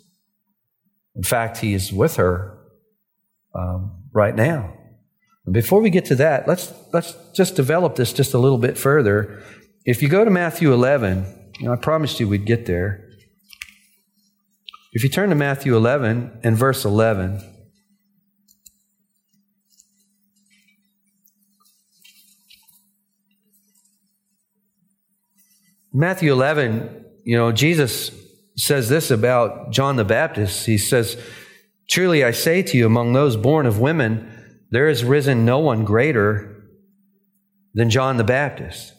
In 1.16 1.22
fact, 1.22 1.58
he 1.58 1.74
is 1.74 1.92
with 1.92 2.16
her 2.16 2.58
um, 3.54 4.04
right 4.12 4.34
now. 4.34 4.74
And 5.46 5.54
before 5.54 5.80
we 5.80 5.90
get 5.90 6.04
to 6.06 6.14
that, 6.16 6.46
let's, 6.46 6.72
let's 6.92 7.14
just 7.34 7.56
develop 7.56 7.96
this 7.96 8.12
just 8.12 8.34
a 8.34 8.38
little 8.38 8.58
bit 8.58 8.76
further. 8.76 9.42
If 9.84 10.02
you 10.02 10.08
go 10.08 10.24
to 10.24 10.30
Matthew 10.30 10.72
11, 10.72 11.52
you 11.58 11.66
know, 11.66 11.72
I 11.72 11.76
promised 11.76 12.20
you 12.20 12.28
we'd 12.28 12.44
get 12.44 12.66
there. 12.66 13.08
If 14.92 15.02
you 15.02 15.08
turn 15.08 15.30
to 15.30 15.34
Matthew 15.34 15.76
11 15.76 16.40
and 16.42 16.56
verse 16.56 16.84
11, 16.84 17.42
Matthew 25.92 26.32
11, 26.32 27.04
you 27.24 27.36
know, 27.36 27.50
Jesus 27.52 28.10
says 28.56 28.88
this 28.88 29.10
about 29.10 29.72
John 29.72 29.96
the 29.96 30.04
Baptist. 30.04 30.66
He 30.66 30.78
says, 30.78 31.20
Truly 31.88 32.22
I 32.22 32.30
say 32.30 32.62
to 32.62 32.76
you, 32.76 32.86
among 32.86 33.12
those 33.12 33.36
born 33.36 33.66
of 33.66 33.80
women, 33.80 34.30
there 34.70 34.88
has 34.88 35.02
risen 35.02 35.44
no 35.44 35.58
one 35.58 35.84
greater 35.84 36.64
than 37.74 37.90
John 37.90 38.16
the 38.16 38.24
Baptist. 38.24 38.94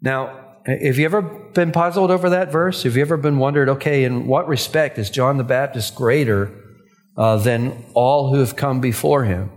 Now, 0.00 0.56
have 0.66 0.98
you 0.98 1.04
ever 1.04 1.22
been 1.22 1.70
puzzled 1.70 2.10
over 2.10 2.30
that 2.30 2.50
verse? 2.50 2.82
Have 2.82 2.96
you 2.96 3.02
ever 3.02 3.16
been 3.16 3.38
wondered, 3.38 3.68
okay, 3.68 4.04
in 4.04 4.26
what 4.26 4.48
respect 4.48 4.98
is 4.98 5.10
John 5.10 5.36
the 5.36 5.44
Baptist 5.44 5.94
greater 5.94 6.52
uh, 7.16 7.36
than 7.36 7.84
all 7.94 8.32
who 8.32 8.40
have 8.40 8.56
come 8.56 8.80
before 8.80 9.24
him? 9.24 9.50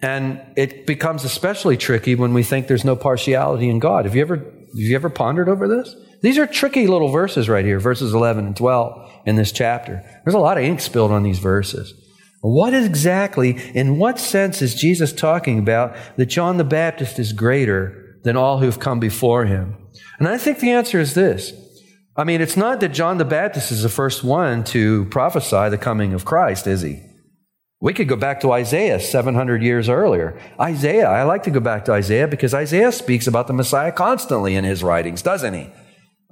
And 0.00 0.40
it 0.56 0.86
becomes 0.86 1.24
especially 1.24 1.78
tricky 1.78 2.14
when 2.14 2.34
we 2.34 2.42
think 2.42 2.66
there's 2.66 2.84
no 2.84 2.96
partiality 2.96 3.70
in 3.70 3.78
God. 3.78 4.04
Have 4.04 4.14
you 4.14 4.22
ever 4.22 4.53
have 4.74 4.90
you 4.90 4.96
ever 4.96 5.08
pondered 5.08 5.48
over 5.48 5.68
this? 5.68 5.94
These 6.20 6.36
are 6.36 6.46
tricky 6.46 6.88
little 6.88 7.08
verses 7.08 7.48
right 7.48 7.64
here, 7.64 7.78
verses 7.78 8.12
11 8.12 8.46
and 8.46 8.56
12 8.56 9.12
in 9.26 9.36
this 9.36 9.52
chapter. 9.52 10.02
There's 10.24 10.34
a 10.34 10.38
lot 10.38 10.58
of 10.58 10.64
ink 10.64 10.80
spilled 10.80 11.12
on 11.12 11.22
these 11.22 11.38
verses. 11.38 11.94
What 12.40 12.74
exactly, 12.74 13.56
in 13.74 13.98
what 13.98 14.18
sense 14.18 14.60
is 14.60 14.74
Jesus 14.74 15.12
talking 15.12 15.58
about 15.58 15.96
that 16.16 16.26
John 16.26 16.56
the 16.56 16.64
Baptist 16.64 17.18
is 17.18 17.32
greater 17.32 18.18
than 18.24 18.36
all 18.36 18.58
who've 18.58 18.78
come 18.78 19.00
before 19.00 19.44
him? 19.44 19.76
And 20.18 20.26
I 20.26 20.38
think 20.38 20.58
the 20.58 20.72
answer 20.72 20.98
is 20.98 21.14
this. 21.14 21.52
I 22.16 22.24
mean, 22.24 22.40
it's 22.40 22.56
not 22.56 22.80
that 22.80 22.90
John 22.90 23.18
the 23.18 23.24
Baptist 23.24 23.70
is 23.70 23.82
the 23.82 23.88
first 23.88 24.24
one 24.24 24.64
to 24.64 25.04
prophesy 25.06 25.68
the 25.68 25.78
coming 25.78 26.14
of 26.14 26.24
Christ, 26.24 26.66
is 26.66 26.82
he? 26.82 27.00
We 27.80 27.92
could 27.92 28.08
go 28.08 28.16
back 28.16 28.40
to 28.40 28.52
Isaiah 28.52 28.98
700 28.98 29.62
years 29.62 29.88
earlier. 29.88 30.40
Isaiah, 30.58 31.08
I 31.08 31.24
like 31.24 31.42
to 31.42 31.50
go 31.50 31.60
back 31.60 31.84
to 31.86 31.92
Isaiah 31.92 32.26
because 32.26 32.54
Isaiah 32.54 32.92
speaks 32.92 33.26
about 33.26 33.46
the 33.46 33.52
Messiah 33.52 33.92
constantly 33.92 34.54
in 34.54 34.64
his 34.64 34.82
writings, 34.82 35.22
doesn't 35.22 35.54
he? 35.54 35.70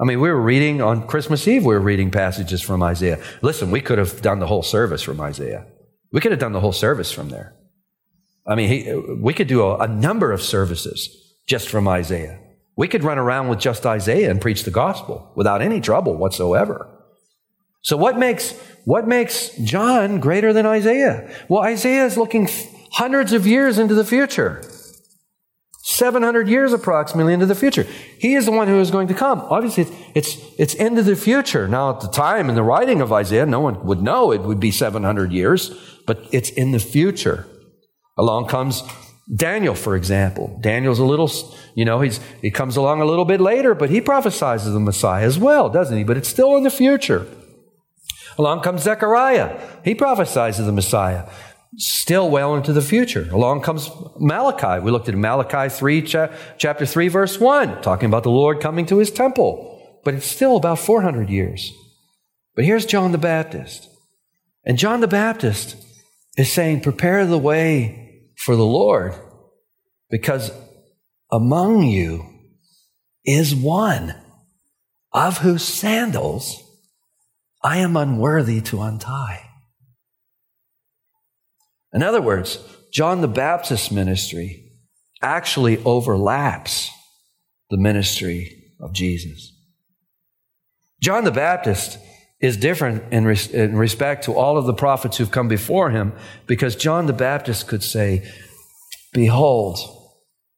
I 0.00 0.04
mean, 0.04 0.20
we 0.20 0.30
were 0.30 0.40
reading 0.40 0.80
on 0.80 1.06
Christmas 1.06 1.46
Eve, 1.46 1.64
we 1.64 1.74
were 1.74 1.80
reading 1.80 2.10
passages 2.10 2.62
from 2.62 2.82
Isaiah. 2.82 3.22
Listen, 3.42 3.70
we 3.70 3.80
could 3.80 3.98
have 3.98 4.22
done 4.22 4.38
the 4.38 4.46
whole 4.46 4.62
service 4.62 5.02
from 5.02 5.20
Isaiah. 5.20 5.66
We 6.10 6.20
could 6.20 6.32
have 6.32 6.40
done 6.40 6.52
the 6.52 6.60
whole 6.60 6.72
service 6.72 7.12
from 7.12 7.28
there. 7.28 7.54
I 8.46 8.54
mean, 8.54 8.68
he, 8.68 8.94
we 9.20 9.34
could 9.34 9.46
do 9.46 9.62
a, 9.62 9.78
a 9.78 9.88
number 9.88 10.32
of 10.32 10.42
services 10.42 11.36
just 11.46 11.68
from 11.68 11.86
Isaiah. 11.86 12.40
We 12.76 12.88
could 12.88 13.04
run 13.04 13.18
around 13.18 13.48
with 13.48 13.60
just 13.60 13.86
Isaiah 13.86 14.30
and 14.30 14.40
preach 14.40 14.64
the 14.64 14.70
gospel 14.70 15.32
without 15.36 15.62
any 15.62 15.80
trouble 15.80 16.16
whatsoever. 16.16 16.88
So 17.82 17.96
what 17.96 18.18
makes, 18.18 18.52
what 18.84 19.06
makes 19.06 19.50
John 19.56 20.20
greater 20.20 20.52
than 20.52 20.66
Isaiah? 20.66 21.28
Well, 21.48 21.62
Isaiah 21.62 22.06
is 22.06 22.16
looking 22.16 22.48
hundreds 22.92 23.32
of 23.32 23.46
years 23.46 23.78
into 23.78 23.94
the 23.94 24.04
future. 24.04 24.62
700 25.84 26.48
years 26.48 26.72
approximately 26.72 27.34
into 27.34 27.44
the 27.44 27.56
future. 27.56 27.82
He 28.18 28.34
is 28.34 28.46
the 28.46 28.52
one 28.52 28.68
who 28.68 28.78
is 28.78 28.92
going 28.92 29.08
to 29.08 29.14
come. 29.14 29.40
Obviously, 29.40 29.82
it's, 29.82 29.92
it's, 30.14 30.38
it's 30.58 30.74
into 30.74 31.02
the 31.02 31.16
future. 31.16 31.66
Now, 31.66 31.90
at 31.90 32.00
the 32.00 32.08
time 32.08 32.48
in 32.48 32.54
the 32.54 32.62
writing 32.62 33.00
of 33.00 33.12
Isaiah, 33.12 33.46
no 33.46 33.58
one 33.58 33.84
would 33.84 34.00
know 34.00 34.30
it 34.30 34.42
would 34.42 34.60
be 34.60 34.70
700 34.70 35.32
years, 35.32 35.70
but 36.06 36.24
it's 36.30 36.50
in 36.50 36.70
the 36.70 36.78
future. 36.78 37.46
Along 38.16 38.46
comes 38.46 38.84
Daniel, 39.34 39.74
for 39.74 39.96
example. 39.96 40.56
Daniel's 40.60 41.00
a 41.00 41.04
little, 41.04 41.30
you 41.74 41.84
know, 41.84 42.00
he's, 42.00 42.20
he 42.40 42.50
comes 42.50 42.76
along 42.76 43.00
a 43.00 43.04
little 43.04 43.24
bit 43.24 43.40
later, 43.40 43.74
but 43.74 43.90
he 43.90 44.00
prophesies 44.00 44.64
the 44.64 44.78
Messiah 44.78 45.24
as 45.24 45.36
well, 45.36 45.68
doesn't 45.68 45.96
he? 45.96 46.04
But 46.04 46.16
it's 46.16 46.28
still 46.28 46.56
in 46.56 46.62
the 46.62 46.70
future. 46.70 47.26
Along 48.38 48.60
comes 48.62 48.82
Zechariah. 48.82 49.60
He 49.84 49.94
prophesies 49.94 50.58
of 50.58 50.66
the 50.66 50.72
Messiah. 50.72 51.28
Still 51.76 52.28
well 52.30 52.54
into 52.54 52.72
the 52.72 52.82
future. 52.82 53.28
Along 53.32 53.62
comes 53.62 53.90
Malachi. 54.18 54.82
We 54.82 54.90
looked 54.90 55.08
at 55.08 55.14
Malachi 55.14 55.74
3, 55.74 56.02
cha- 56.02 56.30
chapter 56.58 56.84
3, 56.84 57.08
verse 57.08 57.40
1, 57.40 57.82
talking 57.82 58.08
about 58.08 58.24
the 58.24 58.30
Lord 58.30 58.60
coming 58.60 58.86
to 58.86 58.98
his 58.98 59.10
temple. 59.10 60.00
But 60.04 60.14
it's 60.14 60.26
still 60.26 60.56
about 60.56 60.78
400 60.78 61.30
years. 61.30 61.72
But 62.54 62.64
here's 62.64 62.84
John 62.84 63.12
the 63.12 63.18
Baptist. 63.18 63.88
And 64.64 64.78
John 64.78 65.00
the 65.00 65.08
Baptist 65.08 65.76
is 66.36 66.52
saying, 66.52 66.80
Prepare 66.80 67.26
the 67.26 67.38
way 67.38 68.28
for 68.36 68.56
the 68.56 68.66
Lord, 68.66 69.14
because 70.10 70.50
among 71.30 71.82
you 71.82 72.26
is 73.24 73.54
one 73.54 74.14
of 75.12 75.38
whose 75.38 75.64
sandals 75.64 76.62
I 77.62 77.78
am 77.78 77.96
unworthy 77.96 78.60
to 78.62 78.82
untie. 78.82 79.48
In 81.92 82.02
other 82.02 82.22
words, 82.22 82.58
John 82.92 83.20
the 83.20 83.28
Baptist's 83.28 83.90
ministry 83.90 84.72
actually 85.20 85.82
overlaps 85.84 86.90
the 87.70 87.76
ministry 87.76 88.74
of 88.80 88.92
Jesus. 88.92 89.56
John 91.00 91.24
the 91.24 91.30
Baptist 91.30 91.98
is 92.40 92.56
different 92.56 93.12
in, 93.12 93.24
res- 93.24 93.50
in, 93.50 93.76
respect 93.76 94.24
to 94.24 94.34
all 94.34 94.58
of 94.58 94.66
the 94.66 94.74
prophets 94.74 95.16
who've 95.16 95.30
come 95.30 95.48
before 95.48 95.90
him 95.90 96.12
because 96.46 96.74
John 96.74 97.06
the 97.06 97.12
Baptist 97.12 97.68
could 97.68 97.82
say, 97.82 98.28
Behold, 99.12 99.78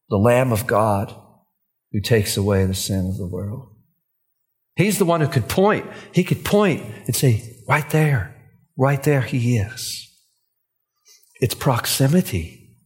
the 0.08 0.16
Lamb 0.16 0.52
of 0.52 0.66
God 0.66 1.14
who 1.92 2.00
takes 2.00 2.36
away 2.36 2.64
the 2.64 2.74
sin 2.74 3.06
of 3.06 3.18
the 3.18 3.26
world. 3.26 3.73
He's 4.76 4.98
the 4.98 5.04
one 5.04 5.20
who 5.20 5.28
could 5.28 5.48
point. 5.48 5.86
He 6.12 6.24
could 6.24 6.44
point 6.44 6.82
and 7.06 7.14
say, 7.14 7.58
right 7.68 7.88
there, 7.90 8.34
right 8.76 9.02
there 9.02 9.20
he 9.20 9.56
is. 9.56 10.00
It's 11.40 11.54
proximity. 11.54 12.76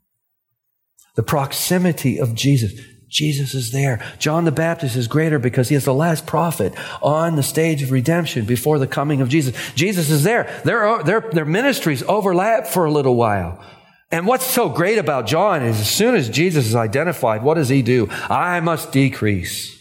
The 1.17 1.23
proximity 1.23 2.21
of 2.21 2.35
Jesus. 2.35 2.73
Jesus 3.09 3.55
is 3.55 3.73
there. 3.73 4.05
John 4.19 4.45
the 4.45 4.53
Baptist 4.53 4.95
is 4.95 5.09
greater 5.09 5.39
because 5.39 5.71
he 5.71 5.75
is 5.75 5.87
the 5.87 5.95
last 5.95 6.27
prophet 6.27 6.75
on 7.03 7.37
the 7.37 7.43
stage 7.43 7.83
of 7.83 7.91
redemption 7.91 8.45
before 8.45 8.79
the 8.79 8.87
coming 8.87 9.23
of 9.23 9.31
Jesus. 9.31 9.57
Jesus 9.75 10.11
is 10.11 10.25
there. 10.25 10.61
Their, 10.65 11.03
their, 11.03 11.21
their 11.21 11.47
ministries 11.47 12.03
overlap 12.03 12.67
for 12.67 12.85
a 12.85 12.91
little 12.91 13.17
while. 13.17 13.65
And 14.11 14.27
what's 14.27 14.45
so 14.45 14.69
great 14.69 14.99
about 14.99 15.27
John 15.27 15.63
is 15.63 15.81
as 15.81 15.91
soon 15.91 16.15
as 16.15 16.29
Jesus 16.29 16.67
is 16.67 16.75
identified, 16.75 17.43
what 17.43 17.55
does 17.55 17.71
he 17.71 17.81
do? 17.81 18.09
I 18.29 18.61
must 18.61 18.93
decrease 18.93 19.78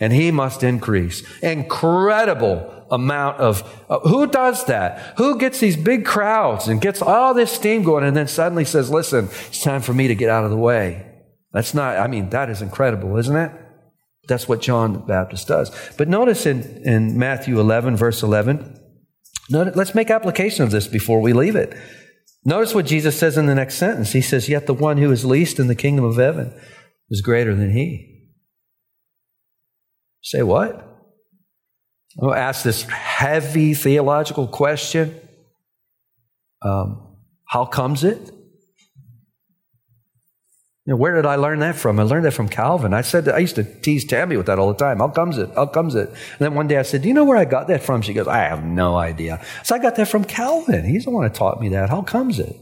and 0.00 0.12
he 0.12 0.30
must 0.30 0.62
increase. 0.62 1.22
Incredible 1.40 2.86
amount 2.90 3.38
of 3.38 3.84
uh, 3.88 4.00
who 4.00 4.26
does 4.26 4.64
that? 4.66 5.14
Who 5.18 5.38
gets 5.38 5.60
these 5.60 5.76
big 5.76 6.04
crowds 6.04 6.68
and 6.68 6.80
gets 6.80 7.02
all 7.02 7.34
this 7.34 7.52
steam 7.52 7.82
going 7.82 8.04
and 8.04 8.16
then 8.16 8.28
suddenly 8.28 8.64
says, 8.64 8.90
listen, 8.90 9.26
it's 9.46 9.62
time 9.62 9.82
for 9.82 9.94
me 9.94 10.08
to 10.08 10.14
get 10.14 10.30
out 10.30 10.44
of 10.44 10.50
the 10.50 10.56
way. 10.56 11.10
That's 11.52 11.74
not, 11.74 11.98
I 11.98 12.08
mean, 12.08 12.30
that 12.30 12.50
is 12.50 12.62
incredible, 12.62 13.16
isn't 13.16 13.36
it? 13.36 13.52
That's 14.26 14.48
what 14.48 14.60
John 14.60 14.92
the 14.94 14.98
Baptist 15.00 15.48
does. 15.48 15.70
But 15.96 16.08
notice 16.08 16.46
in, 16.46 16.62
in 16.84 17.18
Matthew 17.18 17.60
11, 17.60 17.96
verse 17.96 18.22
11, 18.22 18.80
notice, 19.50 19.76
let's 19.76 19.94
make 19.94 20.10
application 20.10 20.64
of 20.64 20.70
this 20.70 20.88
before 20.88 21.20
we 21.20 21.32
leave 21.32 21.56
it. 21.56 21.76
Notice 22.44 22.74
what 22.74 22.86
Jesus 22.86 23.18
says 23.18 23.38
in 23.38 23.46
the 23.46 23.54
next 23.54 23.76
sentence. 23.76 24.12
He 24.12 24.20
says, 24.20 24.48
Yet 24.48 24.66
the 24.66 24.74
one 24.74 24.98
who 24.98 25.10
is 25.10 25.24
least 25.24 25.58
in 25.58 25.66
the 25.66 25.74
kingdom 25.74 26.04
of 26.04 26.16
heaven 26.16 26.52
is 27.10 27.22
greater 27.22 27.54
than 27.54 27.72
he. 27.72 28.13
Say 30.24 30.42
what? 30.42 30.90
I'll 32.20 32.34
ask 32.34 32.64
this 32.64 32.82
heavy 32.84 33.74
theological 33.74 34.48
question. 34.48 35.20
Um, 36.62 37.18
how 37.46 37.66
comes 37.66 38.04
it? 38.04 38.18
You 40.86 40.92
know, 40.92 40.96
where 40.96 41.14
did 41.14 41.26
I 41.26 41.36
learn 41.36 41.58
that 41.60 41.76
from? 41.76 42.00
I 42.00 42.04
learned 42.04 42.24
that 42.24 42.32
from 42.32 42.48
Calvin. 42.48 42.94
I 42.94 43.02
said 43.02 43.28
I 43.28 43.38
used 43.38 43.56
to 43.56 43.64
tease 43.64 44.06
Tammy 44.06 44.36
with 44.36 44.46
that 44.46 44.58
all 44.58 44.68
the 44.68 44.78
time. 44.78 44.98
How 44.98 45.08
comes 45.08 45.36
it? 45.36 45.50
How 45.54 45.66
comes 45.66 45.94
it? 45.94 46.08
And 46.08 46.38
then 46.38 46.54
one 46.54 46.68
day 46.68 46.78
I 46.78 46.82
said, 46.82 47.02
"Do 47.02 47.08
you 47.08 47.14
know 47.14 47.24
where 47.24 47.38
I 47.38 47.44
got 47.44 47.68
that 47.68 47.82
from?" 47.82 48.00
She 48.00 48.14
goes, 48.14 48.26
"I 48.26 48.38
have 48.38 48.64
no 48.64 48.96
idea." 48.96 49.44
So 49.62 49.74
I 49.74 49.78
got 49.78 49.96
that 49.96 50.08
from 50.08 50.24
Calvin. 50.24 50.84
He's 50.84 51.04
the 51.04 51.10
one 51.10 51.24
who 51.26 51.34
taught 51.34 51.60
me 51.60 51.70
that. 51.70 51.90
How 51.90 52.02
comes 52.02 52.38
it? 52.38 52.56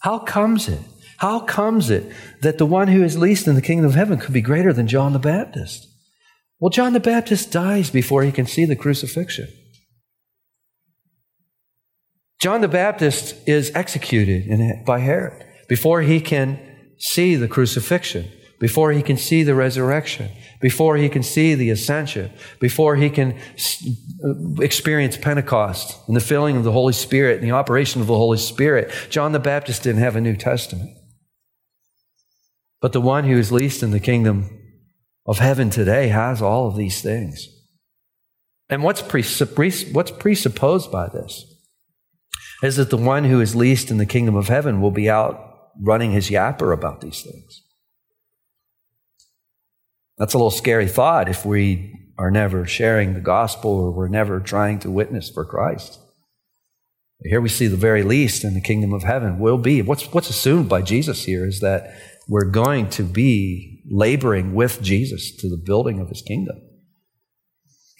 How 0.00 0.18
comes 0.18 0.68
it? 0.68 0.80
How 1.18 1.40
comes 1.40 1.90
it 1.90 2.12
that 2.40 2.58
the 2.58 2.66
one 2.66 2.88
who 2.88 3.02
is 3.02 3.16
least 3.18 3.46
in 3.46 3.54
the 3.54 3.62
kingdom 3.62 3.86
of 3.86 3.94
heaven 3.94 4.18
could 4.18 4.34
be 4.34 4.42
greater 4.42 4.72
than 4.72 4.86
John 4.86 5.12
the 5.12 5.18
Baptist? 5.18 5.91
Well, 6.62 6.70
John 6.70 6.92
the 6.92 7.00
Baptist 7.00 7.50
dies 7.50 7.90
before 7.90 8.22
he 8.22 8.30
can 8.30 8.46
see 8.46 8.64
the 8.64 8.76
crucifixion. 8.76 9.48
John 12.40 12.60
the 12.60 12.68
Baptist 12.68 13.34
is 13.48 13.72
executed 13.74 14.84
by 14.86 15.00
Herod 15.00 15.44
before 15.68 16.02
he 16.02 16.20
can 16.20 16.60
see 17.00 17.34
the 17.34 17.48
crucifixion, 17.48 18.30
before 18.60 18.92
he 18.92 19.02
can 19.02 19.16
see 19.16 19.42
the 19.42 19.56
resurrection, 19.56 20.30
before 20.60 20.96
he 20.96 21.08
can 21.08 21.24
see 21.24 21.56
the 21.56 21.70
ascension, 21.70 22.30
before 22.60 22.94
he 22.94 23.10
can 23.10 23.36
uh, 24.24 24.62
experience 24.62 25.16
Pentecost 25.16 25.98
and 26.06 26.14
the 26.14 26.20
filling 26.20 26.56
of 26.56 26.62
the 26.62 26.70
Holy 26.70 26.92
Spirit 26.92 27.40
and 27.40 27.44
the 27.44 27.56
operation 27.56 28.00
of 28.00 28.06
the 28.06 28.16
Holy 28.16 28.38
Spirit. 28.38 28.92
John 29.10 29.32
the 29.32 29.40
Baptist 29.40 29.82
didn't 29.82 30.02
have 30.02 30.14
a 30.14 30.20
New 30.20 30.36
Testament. 30.36 30.96
But 32.80 32.92
the 32.92 33.00
one 33.00 33.24
who 33.24 33.36
is 33.36 33.50
least 33.50 33.82
in 33.82 33.90
the 33.90 33.98
kingdom 33.98 34.61
of 35.26 35.38
heaven 35.38 35.70
today 35.70 36.08
has 36.08 36.42
all 36.42 36.66
of 36.66 36.76
these 36.76 37.02
things. 37.02 37.48
And 38.68 38.82
what's, 38.82 39.02
what's 39.02 40.10
presupposed 40.10 40.90
by 40.90 41.08
this 41.08 41.44
is 42.62 42.76
that 42.76 42.90
the 42.90 42.96
one 42.96 43.24
who 43.24 43.40
is 43.40 43.54
least 43.54 43.90
in 43.90 43.98
the 43.98 44.06
kingdom 44.06 44.36
of 44.36 44.48
heaven 44.48 44.80
will 44.80 44.90
be 44.90 45.10
out 45.10 45.70
running 45.80 46.12
his 46.12 46.30
yapper 46.30 46.72
about 46.72 47.00
these 47.00 47.22
things. 47.22 47.62
That's 50.18 50.34
a 50.34 50.38
little 50.38 50.50
scary 50.50 50.86
thought 50.86 51.28
if 51.28 51.44
we 51.44 52.12
are 52.18 52.30
never 52.30 52.66
sharing 52.66 53.14
the 53.14 53.20
gospel 53.20 53.70
or 53.70 53.90
we're 53.90 54.08
never 54.08 54.38
trying 54.38 54.78
to 54.80 54.90
witness 54.90 55.28
for 55.28 55.44
Christ. 55.44 55.98
Here 57.24 57.40
we 57.40 57.48
see 57.48 57.66
the 57.66 57.76
very 57.76 58.02
least 58.02 58.44
in 58.44 58.54
the 58.54 58.60
kingdom 58.60 58.92
of 58.92 59.02
heaven 59.04 59.38
will 59.38 59.58
be. 59.58 59.80
What's, 59.82 60.12
what's 60.12 60.30
assumed 60.30 60.68
by 60.68 60.82
Jesus 60.82 61.24
here 61.24 61.46
is 61.46 61.60
that 61.60 61.94
we're 62.28 62.50
going 62.50 62.88
to 62.90 63.02
be 63.02 63.82
laboring 63.90 64.54
with 64.54 64.80
Jesus 64.82 65.34
to 65.36 65.48
the 65.48 65.56
building 65.56 66.00
of 66.00 66.08
his 66.08 66.22
kingdom. 66.22 66.56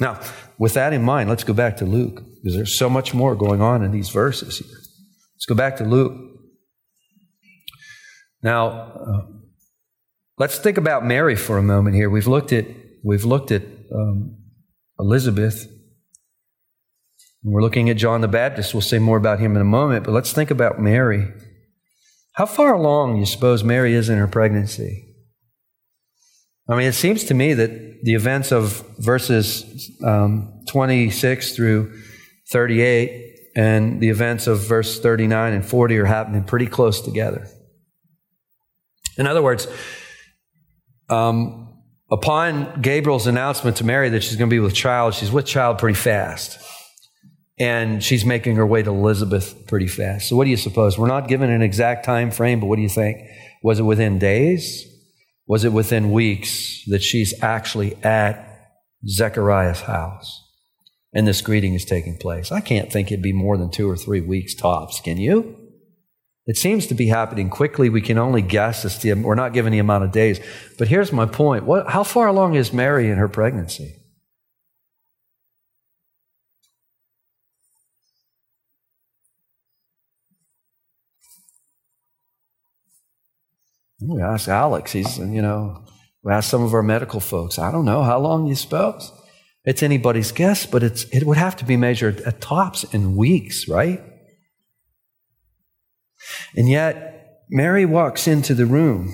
Now, 0.01 0.21
with 0.59 0.75
that 0.75 0.93
in 0.93 1.03
mind, 1.03 1.29
let's 1.29 1.45
go 1.45 1.53
back 1.53 1.77
to 1.79 1.85
Luke, 1.85 2.23
because 2.43 2.57
there's 2.57 2.77
so 2.77 2.89
much 2.89 3.15
more 3.15 3.35
going 3.35 3.61
on 3.61 3.83
in 3.83 3.91
these 3.91 4.09
verses 4.09 4.59
here. 4.59 4.77
Let's 5.35 5.47
go 5.47 5.55
back 5.55 5.77
to 5.77 5.85
Luke 5.85 6.33
now, 8.43 8.69
uh, 8.69 9.23
let's 10.37 10.59
think 10.59 10.77
about 10.77 11.05
Mary 11.05 11.37
for 11.37 11.59
a 11.59 11.63
moment 11.63 11.95
here. 11.95 12.11
We've 12.11 12.27
looked 12.27 12.53
at 12.53 12.67
we've 13.05 13.25
looked 13.25 13.53
at 13.53 13.63
um, 13.95 14.37
Elizabeth. 14.99 15.69
And 17.45 17.53
we're 17.53 17.63
looking 17.63 17.91
at 17.91 17.97
John 17.97 18.21
the 18.21 18.29
Baptist. 18.29 18.75
We'll 18.75 18.83
say 18.83 18.99
more 18.99 19.17
about 19.17 19.41
him 19.41 19.57
in 19.57 19.63
a 19.63 19.65
moment, 19.65 20.05
but 20.05 20.13
let's 20.13 20.33
think 20.33 20.51
about 20.51 20.81
Mary. 20.81 21.29
How 22.35 22.47
far 22.47 22.73
along 22.75 23.19
you 23.19 23.27
suppose 23.27 23.63
Mary 23.63 23.95
is 23.95 24.09
in 24.09 24.19
her 24.19 24.27
pregnancy? 24.27 25.09
I 26.69 26.77
mean, 26.77 26.87
it 26.87 26.95
seems 26.95 27.25
to 27.25 27.35
me 27.35 27.55
that 27.55 27.71
the 28.03 28.15
events 28.15 28.53
of 28.53 28.85
verses 28.99 29.91
um, 30.05 30.63
26 30.69 31.55
through 31.55 31.93
38 32.51 33.37
and 33.55 34.01
the 34.01 34.09
events 34.09 34.47
of 34.47 34.61
verse 34.61 34.99
39 35.01 35.53
and 35.53 35.67
40 35.67 35.99
are 35.99 36.05
happening 36.07 36.45
pretty 36.45 36.67
close 36.67 37.03
together. 37.03 37.47
In 39.19 39.27
other 39.27 39.43
words, 39.43 39.67
um, 41.11 41.83
upon 42.11 42.81
Gabriel's 42.81 43.27
announcement 43.27 43.77
to 43.79 43.85
Mary 43.85 44.09
that 44.09 44.23
she's 44.23 44.37
going 44.37 44.49
to 44.49 44.55
be 44.55 44.61
with 44.61 44.75
child, 44.75 45.15
she's 45.15 45.31
with 45.31 45.45
child 45.45 45.79
pretty 45.79 45.99
fast. 45.99 46.59
And 47.63 48.03
she's 48.03 48.25
making 48.25 48.57
her 48.57 48.67
way 48.67 48.83
to 48.83 48.91
Elizabeth 48.91 49.69
pretty 49.69 49.87
fast. 49.87 50.29
So 50.29 50.35
what 50.35 50.47
do 50.47 50.51
you 50.51 50.57
suppose? 50.57 50.99
We're 50.99 51.07
not 51.07 51.29
given 51.29 51.49
an 51.49 51.63
exact 51.63 52.05
time 52.05 52.33
frame, 52.33 52.59
but 52.59 52.67
what 52.67 52.75
do 52.75 52.83
you 52.83 52.89
think? 52.89 53.19
Was 53.63 53.79
it 53.79 53.85
within 53.85 54.19
days? 54.19 54.85
Was 55.47 55.63
it 55.63 55.73
within 55.73 56.11
weeks 56.11 56.83
that 56.89 57.05
she's 57.05 57.41
actually 57.41 57.95
at 58.03 58.75
Zechariah's 59.07 59.83
house? 59.83 60.41
And 61.15 61.29
this 61.29 61.41
greeting 61.41 61.75
is 61.75 61.85
taking 61.85 62.17
place. 62.17 62.51
I 62.51 62.61
can't 62.61 62.91
think 62.91 63.13
it'd 63.13 63.23
be 63.23 63.33
more 63.33 63.57
than 63.57 63.71
two 63.71 63.89
or 63.89 63.97
three 63.97 64.21
weeks 64.21 64.57
tops. 64.57 65.01
Can 65.01 65.19
you? 65.19 65.57
It 66.47 66.57
seems 66.57 66.89
to 66.89 66.95
be 66.95 67.07
happening 67.07 67.49
quickly. 67.49 67.89
We 67.89 68.01
can 68.01 68.19
only 68.19 68.43
guess 68.43 68.85
as 68.85 68.99
to, 68.99 69.15
we're 69.15 69.37
not 69.37 69.53
given 69.53 69.71
the 69.71 69.79
amount 69.79 70.03
of 70.03 70.11
days. 70.11 70.41
But 70.79 70.89
here's 70.89 71.13
my 71.13 71.27
point. 71.27 71.63
What, 71.63 71.91
how 71.91 72.03
far 72.03 72.27
along 72.27 72.57
is 72.57 72.73
Mary 72.73 73.09
in 73.09 73.19
her 73.19 73.29
pregnancy? 73.29 74.02
We 84.05 84.21
ask 84.21 84.49
Alex. 84.49 84.93
He's, 84.93 85.19
you 85.19 85.43
know, 85.43 85.85
we 86.23 86.33
ask 86.33 86.51
some 86.51 86.63
of 86.63 86.75
our 86.75 86.83
medical 86.83 87.21
folks. 87.21 87.59
I 87.59 87.71
don't 87.71 87.85
know. 87.85 88.03
How 88.03 88.19
long 88.19 88.47
you 88.47 88.55
suppose? 88.55 89.13
It's 89.65 89.83
anybody's 89.83 90.33
guess, 90.33 90.67
but 90.67 90.83
it's, 90.83 91.05
it 91.05 91.25
would 91.25 91.37
have 91.37 91.57
to 91.57 91.65
be 91.65 91.77
measured 91.77 92.21
at 92.23 92.41
tops 92.41 92.85
in 92.85 93.17
weeks, 93.17 93.69
right? 93.69 94.03
And 96.57 96.69
yet, 96.69 97.43
Mary 97.49 97.85
walks 97.85 98.27
into 98.27 98.55
the 98.55 98.67
room, 98.67 99.13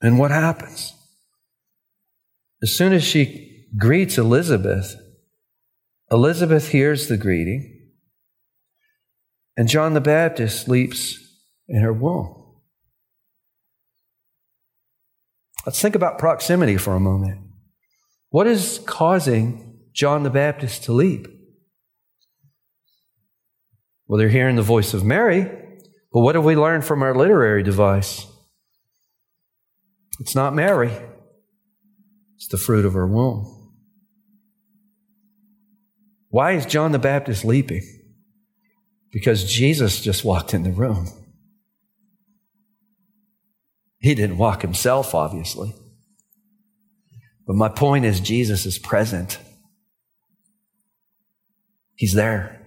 and 0.00 0.18
what 0.18 0.30
happens? 0.30 0.92
As 2.62 2.74
soon 2.74 2.92
as 2.92 3.04
she 3.04 3.66
greets 3.78 4.18
Elizabeth, 4.18 4.96
Elizabeth 6.10 6.68
hears 6.68 7.08
the 7.08 7.16
greeting, 7.16 7.90
and 9.56 9.68
John 9.68 9.94
the 9.94 10.00
Baptist 10.00 10.68
leaps 10.68 11.18
in 11.68 11.82
her 11.82 11.92
womb. 11.92 12.43
Let's 15.66 15.80
think 15.80 15.94
about 15.94 16.18
proximity 16.18 16.76
for 16.76 16.94
a 16.94 17.00
moment. 17.00 17.40
What 18.30 18.46
is 18.46 18.80
causing 18.86 19.78
John 19.92 20.22
the 20.22 20.30
Baptist 20.30 20.84
to 20.84 20.92
leap? 20.92 21.26
Well, 24.06 24.18
they're 24.18 24.28
hearing 24.28 24.56
the 24.56 24.62
voice 24.62 24.92
of 24.92 25.04
Mary, 25.04 25.44
but 26.12 26.20
what 26.20 26.34
have 26.34 26.44
we 26.44 26.56
learned 26.56 26.84
from 26.84 27.02
our 27.02 27.14
literary 27.14 27.62
device? 27.62 28.26
It's 30.20 30.34
not 30.34 30.54
Mary, 30.54 30.92
it's 32.36 32.48
the 32.48 32.58
fruit 32.58 32.84
of 32.84 32.92
her 32.92 33.06
womb. 33.06 33.72
Why 36.28 36.52
is 36.52 36.66
John 36.66 36.92
the 36.92 36.98
Baptist 36.98 37.44
leaping? 37.44 37.82
Because 39.12 39.50
Jesus 39.50 40.00
just 40.00 40.24
walked 40.24 40.52
in 40.52 40.64
the 40.64 40.72
room. 40.72 41.08
He 44.04 44.14
didn't 44.14 44.36
walk 44.36 44.60
himself, 44.60 45.14
obviously. 45.14 45.74
But 47.46 47.56
my 47.56 47.70
point 47.70 48.04
is, 48.04 48.20
Jesus 48.20 48.66
is 48.66 48.78
present. 48.78 49.38
He's 51.94 52.12
there. 52.12 52.60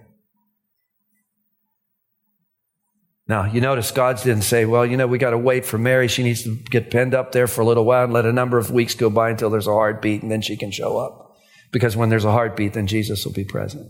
Now, 3.28 3.44
you 3.44 3.60
notice 3.60 3.92
God 3.92 4.20
didn't 4.20 4.42
say, 4.42 4.64
well, 4.64 4.84
you 4.84 4.96
know, 4.96 5.06
we 5.06 5.18
got 5.18 5.30
to 5.30 5.38
wait 5.38 5.64
for 5.64 5.78
Mary. 5.78 6.08
She 6.08 6.24
needs 6.24 6.42
to 6.42 6.56
get 6.56 6.90
penned 6.90 7.14
up 7.14 7.30
there 7.30 7.46
for 7.46 7.60
a 7.60 7.64
little 7.64 7.84
while 7.84 8.02
and 8.02 8.12
let 8.12 8.26
a 8.26 8.32
number 8.32 8.58
of 8.58 8.72
weeks 8.72 8.96
go 8.96 9.08
by 9.08 9.30
until 9.30 9.48
there's 9.48 9.68
a 9.68 9.72
heartbeat 9.72 10.22
and 10.22 10.32
then 10.32 10.42
she 10.42 10.56
can 10.56 10.72
show 10.72 10.98
up. 10.98 11.36
Because 11.70 11.96
when 11.96 12.08
there's 12.08 12.24
a 12.24 12.32
heartbeat, 12.32 12.72
then 12.72 12.88
Jesus 12.88 13.24
will 13.24 13.32
be 13.32 13.44
present. 13.44 13.86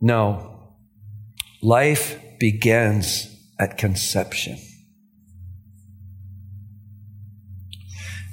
No. 0.00 0.78
Life 1.60 2.18
begins 2.38 3.28
at 3.58 3.76
conception. 3.76 4.56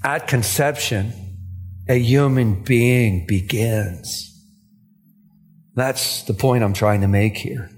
At 0.03 0.27
conception, 0.27 1.13
a 1.89 1.97
human 1.97 2.63
being 2.63 3.25
begins. 3.25 4.33
That's 5.75 6.23
the 6.23 6.33
point 6.33 6.63
I'm 6.63 6.73
trying 6.73 7.01
to 7.01 7.07
make 7.07 7.37
here. 7.37 7.69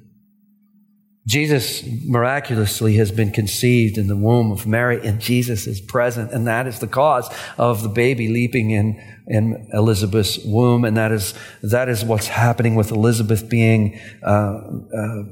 Jesus 1.27 1.83
miraculously 2.05 2.95
has 2.95 3.11
been 3.11 3.31
conceived 3.31 3.97
in 3.97 4.07
the 4.07 4.15
womb 4.15 4.51
of 4.51 4.65
Mary, 4.65 5.05
and 5.05 5.19
Jesus 5.19 5.67
is 5.67 5.79
present, 5.79 6.31
and 6.31 6.47
that 6.47 6.65
is 6.65 6.79
the 6.79 6.87
cause 6.87 7.29
of 7.57 7.83
the 7.83 7.89
baby 7.89 8.29
leaping 8.29 8.71
in, 8.71 8.99
in 9.27 9.69
Elizabeth's 9.73 10.39
womb, 10.43 10.85
and 10.85 10.97
that 10.97 11.11
is, 11.11 11.35
that 11.61 11.87
is 11.87 12.03
what's 12.03 12.27
happening 12.27 12.73
with 12.73 12.89
Elizabeth 12.91 13.47
being 13.47 13.99
uh, 14.23 14.59
uh, 14.97 15.23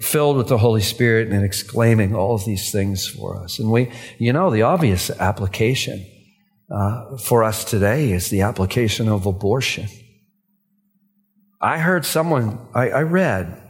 filled 0.00 0.38
with 0.38 0.48
the 0.48 0.56
Holy 0.56 0.80
Spirit 0.80 1.28
and 1.28 1.44
exclaiming 1.44 2.14
all 2.14 2.36
of 2.36 2.46
these 2.46 2.72
things 2.72 3.06
for 3.06 3.36
us. 3.36 3.58
And 3.58 3.70
we, 3.70 3.90
you 4.18 4.32
know, 4.32 4.50
the 4.50 4.62
obvious 4.62 5.10
application 5.10 6.06
uh, 6.70 7.16
for 7.18 7.44
us 7.44 7.64
today 7.64 8.12
is 8.12 8.30
the 8.30 8.42
application 8.42 9.08
of 9.08 9.26
abortion. 9.26 9.88
I 11.60 11.78
heard 11.78 12.04
someone, 12.04 12.58
I, 12.74 12.90
I 12.90 13.02
read, 13.02 13.60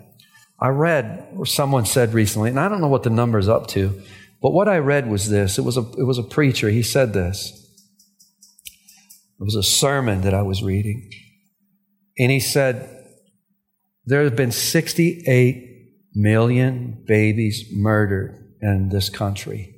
I 0.61 0.69
read 0.69 1.29
or 1.37 1.47
someone 1.47 1.87
said 1.87 2.15
recently, 2.15 2.51
and 2.51 2.59
I 2.59 2.69
don't 2.69 2.81
know 2.81 2.89
what 2.89 3.03
the 3.03 3.11
number's 3.11 3.49
up 3.49 3.67
to, 3.69 4.03
but 4.41 4.53
what 4.53 4.69
I 4.69 4.79
read 4.79 5.09
was 5.09 5.31
this. 5.31 5.59
It 5.59 5.63
was 5.63 5.77
a, 5.77 5.83
it 5.99 6.05
was 6.05 6.19
a 6.19 6.23
preacher. 6.23 6.69
He 6.71 6.83
said 6.83 7.13
this. 7.13 7.61
It 9.41 9.45
was 9.45 9.57
a 9.57 9.63
sermon 9.63 10.23
that 10.23 10.35
I 10.35 10.43
was 10.43 10.63
reading. 10.63 11.11
And 12.19 12.31
he 12.31 12.41
said, 12.41 13.07
There 14.07 14.23
have 14.23 14.37
been 14.37 14.53
68 14.53 15.75
million 16.15 17.03
babies 17.07 17.65
murdered 17.73 18.55
in 18.61 18.91
this 18.91 19.11
country. 19.11 19.74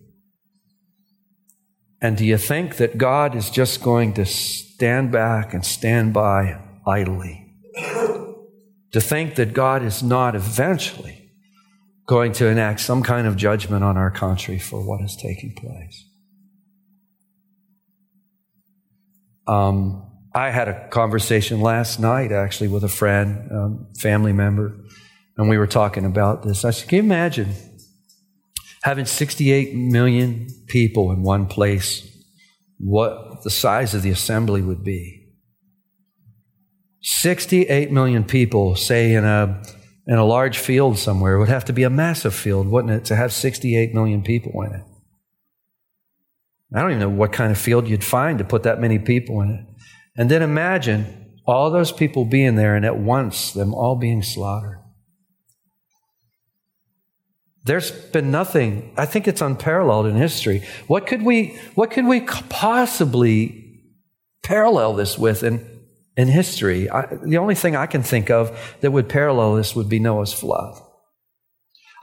And 2.00 2.16
do 2.16 2.24
you 2.24 2.37
think 2.37 2.76
that 2.76 2.98
God 2.98 3.35
is 3.35 3.50
just 3.50 3.82
going 3.82 4.14
to 4.14 4.26
stand 4.26 5.11
back 5.12 5.54
and 5.54 5.64
stand 5.64 6.12
by 6.12 6.61
idly? 6.87 7.46
to 8.96 9.00
think 9.02 9.35
that 9.35 9.52
God 9.52 9.82
is 9.82 10.02
not 10.02 10.35
eventually 10.35 11.30
going 12.06 12.32
to 12.32 12.46
enact 12.46 12.80
some 12.80 13.02
kind 13.02 13.26
of 13.26 13.37
judgment 13.37 13.85
on 13.85 13.98
our 13.98 14.11
country 14.11 14.59
for 14.59 14.82
what 14.82 15.02
is 15.02 15.14
taking 15.16 15.54
place. 15.54 16.09
Um, 19.46 20.11
I 20.35 20.48
had 20.48 20.68
a 20.68 20.88
conversation 20.88 21.61
last 21.61 22.00
night 22.00 22.32
actually 22.32 22.68
with 22.68 22.85
a 22.85 22.88
friend, 22.88 23.52
um, 23.52 23.87
family 23.98 24.32
member, 24.32 24.74
and 25.37 25.48
we 25.50 25.59
were 25.59 25.66
talking 25.66 26.06
about 26.06 26.42
this. 26.42 26.64
I 26.64 26.70
said, 26.70 26.88
Can 26.88 26.96
you 26.96 27.02
imagine 27.02 27.54
having 28.87 29.05
68 29.05 29.75
million 29.75 30.46
people 30.68 31.11
in 31.11 31.20
one 31.20 31.44
place, 31.49 32.09
what 32.79 33.42
the 33.42 33.51
size 33.51 33.94
of 33.94 34.03
the 34.03 34.11
assembly 34.11 34.62
would 34.62 34.85
be? 34.85 35.27
68 37.03 37.90
million 37.90 38.22
people, 38.22 38.77
say 38.77 39.14
in 39.14 39.25
a, 39.25 39.61
in 40.07 40.14
a 40.14 40.25
large 40.25 40.59
field 40.59 40.99
somewhere, 40.99 41.37
would 41.37 41.49
have 41.49 41.64
to 41.64 41.72
be 41.72 41.83
a 41.83 41.90
massive 41.90 42.33
field, 42.33 42.68
wouldn't 42.68 42.92
it, 42.92 43.05
to 43.07 43.16
have 43.16 43.33
68 43.33 43.92
million 43.92 44.22
people 44.22 44.62
in 44.62 44.75
it? 44.75 44.85
I 46.72 46.81
don't 46.81 46.92
even 46.92 47.01
know 47.01 47.09
what 47.09 47.33
kind 47.33 47.51
of 47.51 47.59
field 47.59 47.88
you'd 47.88 48.05
find 48.05 48.38
to 48.38 48.44
put 48.44 48.62
that 48.62 48.81
many 48.81 49.01
people 49.01 49.40
in 49.40 49.51
it. 49.51 49.66
And 50.16 50.31
then 50.31 50.42
imagine 50.42 51.35
all 51.44 51.72
those 51.72 51.90
people 51.90 52.25
being 52.25 52.55
there 52.55 52.77
and 52.77 52.87
at 52.87 52.99
once 52.99 53.51
them 53.51 53.75
all 53.75 53.96
being 53.96 54.22
slaughtered. 54.22 54.76
There's 57.66 57.90
been 57.90 58.31
nothing, 58.31 58.92
I 58.96 59.07
think 59.07 59.29
it's 59.29 59.40
unparalleled 59.40 60.07
in 60.07 60.16
history. 60.16 60.62
What 60.87 61.07
could 61.07 61.22
we, 61.22 61.59
what 61.74 61.90
could 61.90 62.07
we 62.07 62.20
possibly 62.20 63.83
parallel 64.42 64.94
this 64.94 65.18
with? 65.18 65.42
And 65.42 65.76
in 66.16 66.29
history. 66.29 66.88
I, 66.88 67.07
the 67.07 67.38
only 67.38 67.55
thing 67.55 67.76
I 67.76 67.87
can 67.87 68.02
think 68.02 68.31
of 68.31 68.76
that 68.81 68.90
would 68.90 69.09
parallel 69.09 69.55
this 69.55 69.76
would 69.76 69.88
be 69.88 69.98
Noah's 69.98 70.33
flood. 70.33 70.81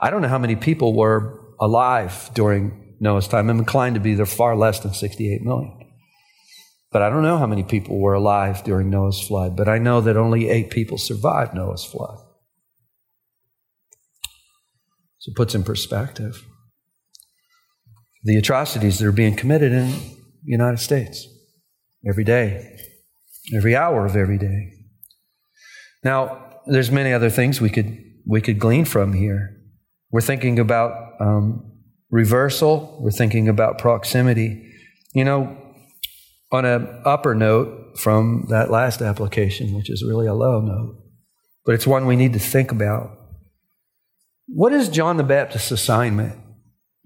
I 0.00 0.10
don't 0.10 0.22
know 0.22 0.28
how 0.28 0.38
many 0.38 0.56
people 0.56 0.94
were 0.94 1.40
alive 1.60 2.30
during 2.34 2.96
Noah's 3.00 3.28
time. 3.28 3.50
I'm 3.50 3.58
inclined 3.58 3.96
to 3.96 4.00
be 4.00 4.14
there 4.14 4.26
far 4.26 4.56
less 4.56 4.80
than 4.80 4.94
68 4.94 5.42
million. 5.42 5.80
But 6.92 7.02
I 7.02 7.10
don't 7.10 7.22
know 7.22 7.38
how 7.38 7.46
many 7.46 7.64
people 7.64 7.98
were 7.98 8.14
alive 8.14 8.62
during 8.62 8.88
Noah's 8.88 9.20
flood, 9.20 9.56
but 9.56 9.68
I 9.68 9.78
know 9.78 10.00
that 10.00 10.16
only 10.16 10.48
eight 10.48 10.70
people 10.70 10.96
survived 10.96 11.52
Noah's 11.52 11.84
flood. 11.84 12.18
So 15.24 15.30
it 15.30 15.36
puts 15.36 15.54
in 15.54 15.62
perspective 15.62 16.44
the 18.24 18.36
atrocities 18.36 18.98
that 18.98 19.06
are 19.06 19.12
being 19.12 19.34
committed 19.34 19.72
in 19.72 19.90
the 19.90 20.52
United 20.52 20.80
States 20.80 21.26
every 22.06 22.24
day 22.24 22.74
every 23.52 23.76
hour 23.76 24.06
of 24.06 24.16
every 24.16 24.38
day. 24.38 24.72
Now, 26.02 26.60
there's 26.66 26.90
many 26.90 27.12
other 27.12 27.30
things 27.30 27.60
we 27.60 27.70
could 27.70 27.98
we 28.26 28.40
could 28.40 28.58
glean 28.58 28.84
from 28.86 29.12
here. 29.12 29.56
We're 30.10 30.22
thinking 30.22 30.58
about 30.58 31.20
um, 31.20 31.72
reversal. 32.10 32.98
We're 33.00 33.10
thinking 33.10 33.48
about 33.48 33.78
proximity. 33.78 34.72
You 35.14 35.24
know, 35.24 35.56
on 36.50 36.64
an 36.64 37.02
upper 37.04 37.34
note 37.34 37.98
from 37.98 38.46
that 38.48 38.70
last 38.70 39.02
application, 39.02 39.74
which 39.74 39.90
is 39.90 40.04
really 40.06 40.26
a 40.26 40.34
low 40.34 40.60
note, 40.60 41.02
but 41.64 41.74
it's 41.74 41.86
one 41.86 42.06
we 42.06 42.16
need 42.16 42.32
to 42.32 42.38
think 42.38 42.72
about. 42.72 43.10
What 44.46 44.72
is 44.72 44.88
John 44.88 45.16
the 45.16 45.22
Baptist's 45.22 45.70
assignment? 45.70 46.38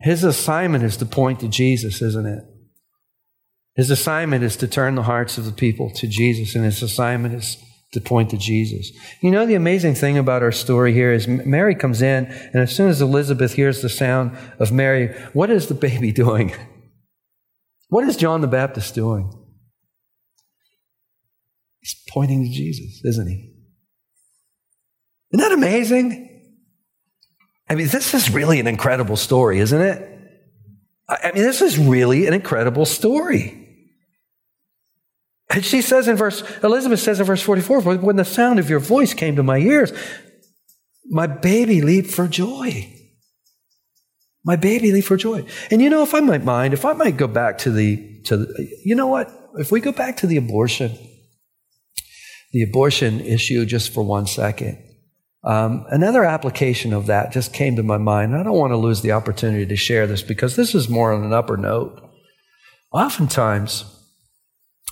His 0.01 0.25
assignment 0.25 0.85
is 0.85 0.97
to 0.99 1.07
point 1.07 1.41
to 1.41 1.49
Jesus, 1.49 2.03
isn't 2.03 2.27
it? 2.27 2.45
His 3.75 3.91
assignment 3.91 4.45
is 4.45 4.57
to 4.57 4.67
turn 4.67 4.97
the 4.97 5.05
hearts 5.05 5.39
of 5.39 5.45
the 5.45 5.53
people 5.53 5.91
to 5.95 6.09
Jesus, 6.09 6.55
and 6.55 6.65
his 6.65 6.83
assignment 6.83 7.35
is 7.35 7.57
to 7.93 8.01
point 8.01 8.31
to 8.31 8.37
Jesus. 8.37 8.91
You 9.21 9.31
know, 9.31 9.47
the 9.47 9.55
amazing 9.55 9.95
thing 9.95 10.19
about 10.19 10.43
our 10.43 10.53
story 10.53 10.93
here 10.93 11.13
is 11.13 11.27
Mary 11.29 11.75
comes 11.75 12.03
in, 12.03 12.27
and 12.27 12.57
as 12.57 12.75
soon 12.75 12.89
as 12.89 13.01
Elizabeth 13.01 13.55
hears 13.55 13.81
the 13.81 13.89
sound 13.89 14.37
of 14.59 14.73
Mary, 14.73 15.15
what 15.33 15.51
is 15.51 15.69
the 15.69 15.75
baby 15.75 16.13
doing? 16.25 16.55
What 17.89 18.05
is 18.05 18.17
John 18.17 18.41
the 18.41 18.49
Baptist 18.49 18.95
doing? 18.95 19.33
He's 21.81 21.97
pointing 22.11 22.43
to 22.45 22.51
Jesus, 22.51 23.01
isn't 23.05 23.29
he? 23.29 23.55
Isn't 25.33 25.49
that 25.49 25.53
amazing? 25.53 26.28
I 27.71 27.75
mean, 27.75 27.89
this 27.89 28.15
is 28.15 28.31
really 28.31 28.61
an 28.61 28.67
incredible 28.67 29.17
story, 29.17 29.59
isn't 29.59 29.81
it? 29.81 30.19
I 31.09 31.33
mean, 31.33 31.43
this 31.43 31.63
is 31.63 31.79
really 31.79 32.27
an 32.27 32.35
incredible 32.35 32.85
story. 32.85 33.69
And 35.51 35.65
she 35.65 35.81
says 35.81 36.09
in 36.09 36.17
verse, 36.17 36.43
Elizabeth 36.63 37.01
says 37.01 37.21
in 37.21 37.27
verse 37.27 37.43
44, 37.43 37.81
when 37.97 38.17
the 38.17 38.25
sound 38.25 38.59
of 38.59 38.69
your 38.69 38.81
voice 38.81 39.15
came 39.15 39.37
to 39.37 39.43
my 39.43 39.59
ears, 39.59 39.93
my 41.09 41.27
baby 41.27 41.81
leaped 41.81 42.11
for 42.11 42.29
joy. 42.29 42.93
My 44.45 44.57
baby 44.57 44.93
leaped 44.93 45.09
for 45.09 45.17
joy. 45.17 45.47
And 45.71 45.81
you 45.81 45.89
know, 45.89 46.03
if 46.03 46.15
I 46.15 46.21
might 46.21 46.45
mind, 46.45 46.75
if 46.75 46.85
I 46.85 46.93
might 46.93 47.17
go 47.17 47.27
back 47.27 47.59
to 47.59 47.71
the, 47.71 48.23
to 48.25 48.37
the, 48.37 48.69
you 48.85 48.95
know 48.95 49.07
what? 49.07 49.33
If 49.55 49.73
we 49.73 49.81
go 49.81 49.93
back 49.93 50.19
to 50.19 50.27
the 50.27 50.37
abortion, 50.37 50.97
the 52.53 52.63
abortion 52.63 53.21
issue 53.21 53.65
just 53.65 53.93
for 53.93 54.05
one 54.05 54.27
second, 54.27 54.83
um, 55.49 55.87
another 55.89 56.25
application 56.25 56.93
of 56.93 57.07
that 57.07 57.33
just 57.33 57.55
came 57.55 57.77
to 57.77 57.83
my 57.83 57.97
mind. 57.97 58.37
I 58.37 58.43
don't 58.43 58.59
want 58.59 58.73
to 58.73 58.77
lose 58.77 59.01
the 59.01 59.13
opportunity 59.13 59.65
to 59.65 59.77
share 59.77 60.07
this 60.07 60.23
because 60.23 60.57
this 60.57 60.75
is 60.75 60.91
more 60.91 61.11
on 61.11 61.25
an 61.25 61.33
upper 61.33 61.57
note. 61.57 61.99
Oftentimes, 62.93 63.87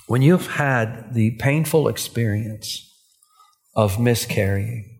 when 0.07 0.23
you've 0.23 0.47
had 0.47 1.13
the 1.13 1.37
painful 1.37 1.87
experience 1.87 2.91
of 3.75 3.99
miscarrying, 3.99 4.99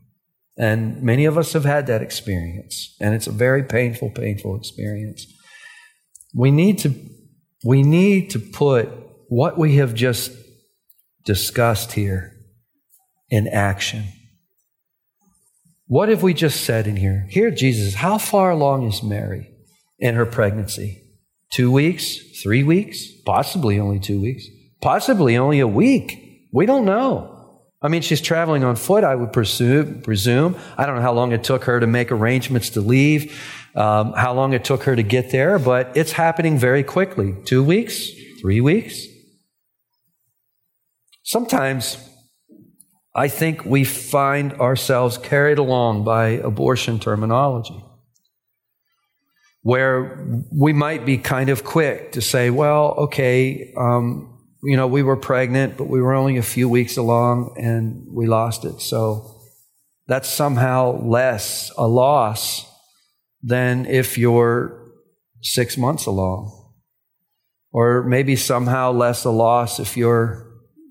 and 0.59 1.01
many 1.01 1.25
of 1.25 1.39
us 1.39 1.53
have 1.53 1.65
had 1.65 1.87
that 1.87 2.03
experience, 2.03 2.95
and 3.01 3.15
it's 3.15 3.25
a 3.25 3.31
very 3.31 3.63
painful, 3.63 4.11
painful 4.11 4.55
experience. 4.55 5.25
We 6.35 6.51
need 6.51 6.77
to, 6.79 6.93
we 7.65 7.81
need 7.81 8.29
to 8.29 8.39
put 8.39 8.89
what 9.27 9.57
we 9.57 9.77
have 9.77 9.95
just 9.95 10.31
discussed 11.25 11.93
here 11.93 12.33
in 13.31 13.47
action. 13.47 14.05
What 15.87 16.09
have 16.09 16.21
we 16.21 16.33
just 16.33 16.65
said 16.65 16.85
in 16.85 16.97
here? 16.97 17.25
Here, 17.29 17.49
Jesus, 17.49 17.95
how 17.95 18.17
far 18.17 18.51
along 18.51 18.83
is 18.87 19.01
Mary 19.01 19.49
in 19.97 20.15
her 20.15 20.25
pregnancy? 20.25 21.01
Two 21.49 21.71
weeks? 21.71 22.41
Three 22.43 22.61
weeks? 22.61 23.07
Possibly 23.25 23.79
only 23.79 23.99
two 23.99 24.21
weeks. 24.21 24.45
Possibly 24.81 25.37
only 25.37 25.61
a 25.61 25.67
week. 25.67 26.49
We 26.51 26.65
don't 26.65 26.85
know. 26.85 27.33
I 27.81 27.87
mean, 27.87 28.01
she's 28.01 28.19
traveling 28.19 28.65
on 28.65 28.75
foot, 28.75 29.05
I 29.05 29.15
would 29.15 29.31
presume. 29.31 30.01
presume. 30.01 30.57
I 30.77 30.85
don't 30.85 30.95
know 30.95 31.01
how 31.01 31.13
long 31.13 31.31
it 31.31 31.43
took 31.43 31.63
her 31.65 31.79
to 31.79 31.87
make 31.87 32.11
arrangements 32.11 32.71
to 32.71 32.81
leave, 32.81 33.39
um, 33.75 34.13
how 34.13 34.33
long 34.33 34.53
it 34.53 34.65
took 34.65 34.83
her 34.83 34.95
to 34.95 35.03
get 35.03 35.31
there, 35.31 35.57
but 35.57 35.95
it's 35.95 36.11
happening 36.11 36.57
very 36.57 36.83
quickly. 36.83 37.35
Two 37.45 37.63
weeks, 37.63 38.09
three 38.41 38.59
weeks. 38.59 39.05
Sometimes 41.23 42.06
I 43.17 43.29
think 43.29 43.65
we 43.65 43.83
find 43.83 44.53
ourselves 44.53 45.17
carried 45.17 45.57
along 45.57 46.03
by 46.03 46.27
abortion 46.29 46.99
terminology, 46.99 47.83
where 49.63 50.23
we 50.51 50.71
might 50.71 51.03
be 51.03 51.17
kind 51.17 51.49
of 51.49 51.63
quick 51.63 52.11
to 52.11 52.21
say, 52.21 52.51
well, 52.51 52.93
okay, 52.99 53.73
um, 53.75 54.37
you 54.61 54.77
know, 54.77 54.85
we 54.85 55.01
were 55.01 55.17
pregnant, 55.17 55.77
but 55.77 55.85
we 55.85 55.99
were 55.99 56.13
only 56.13 56.37
a 56.37 56.43
few 56.43 56.69
weeks 56.69 56.95
along 56.95 57.55
and 57.57 58.05
we 58.11 58.27
lost 58.27 58.65
it. 58.65 58.81
So 58.81 59.41
that's 60.05 60.29
somehow 60.29 61.01
less 61.01 61.71
a 61.75 61.87
loss 61.87 62.71
than 63.41 63.87
if 63.87 64.15
you're 64.15 64.91
six 65.41 65.75
months 65.75 66.05
along. 66.05 66.53
Or 67.71 68.03
maybe 68.03 68.35
somehow 68.35 68.91
less 68.91 69.23
a 69.25 69.31
loss 69.31 69.79
if 69.79 69.97
you're, 69.97 70.46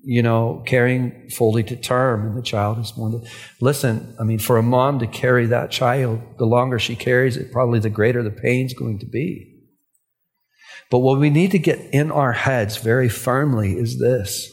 you 0.09 0.21
know, 0.21 0.63
carrying 0.65 1.29
fully 1.29 1.61
to 1.61 1.75
term 1.75 2.25
and 2.25 2.37
the 2.37 2.41
child 2.41 2.79
is 2.79 2.93
born. 2.93 3.21
Listen, 3.59 4.15
I 4.17 4.23
mean, 4.23 4.39
for 4.39 4.57
a 4.57 4.63
mom 4.63 4.99
to 4.99 5.07
carry 5.07 5.47
that 5.47 5.69
child, 5.69 6.21
the 6.37 6.45
longer 6.45 6.79
she 6.79 6.95
carries 6.95 7.35
it, 7.35 7.51
probably 7.51 7.79
the 7.79 7.89
greater 7.89 8.23
the 8.23 8.31
pain's 8.31 8.73
going 8.73 8.99
to 8.99 9.05
be. 9.05 9.65
But 10.89 10.99
what 10.99 11.19
we 11.19 11.29
need 11.29 11.51
to 11.51 11.59
get 11.59 11.81
in 11.91 12.09
our 12.09 12.31
heads 12.31 12.77
very 12.77 13.09
firmly 13.09 13.73
is 13.73 13.99
this 13.99 14.49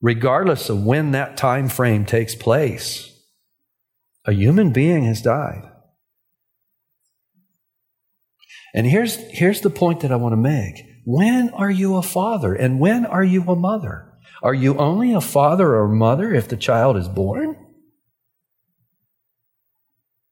regardless 0.00 0.70
of 0.70 0.82
when 0.82 1.10
that 1.10 1.36
time 1.36 1.68
frame 1.68 2.06
takes 2.06 2.34
place, 2.34 3.14
a 4.24 4.32
human 4.32 4.72
being 4.72 5.04
has 5.04 5.20
died. 5.20 5.70
And 8.72 8.86
here's, 8.86 9.16
here's 9.30 9.60
the 9.60 9.68
point 9.68 10.00
that 10.00 10.10
I 10.10 10.16
want 10.16 10.32
to 10.32 10.38
make. 10.38 10.86
When 11.04 11.50
are 11.50 11.70
you 11.70 11.96
a 11.96 12.02
father 12.02 12.54
and 12.54 12.80
when 12.80 13.04
are 13.04 13.22
you 13.22 13.42
a 13.42 13.56
mother? 13.56 14.10
Are 14.44 14.54
you 14.54 14.76
only 14.76 15.14
a 15.14 15.22
father 15.22 15.74
or 15.74 15.88
mother 15.88 16.34
if 16.34 16.48
the 16.48 16.58
child 16.58 16.98
is 16.98 17.08
born? 17.08 17.56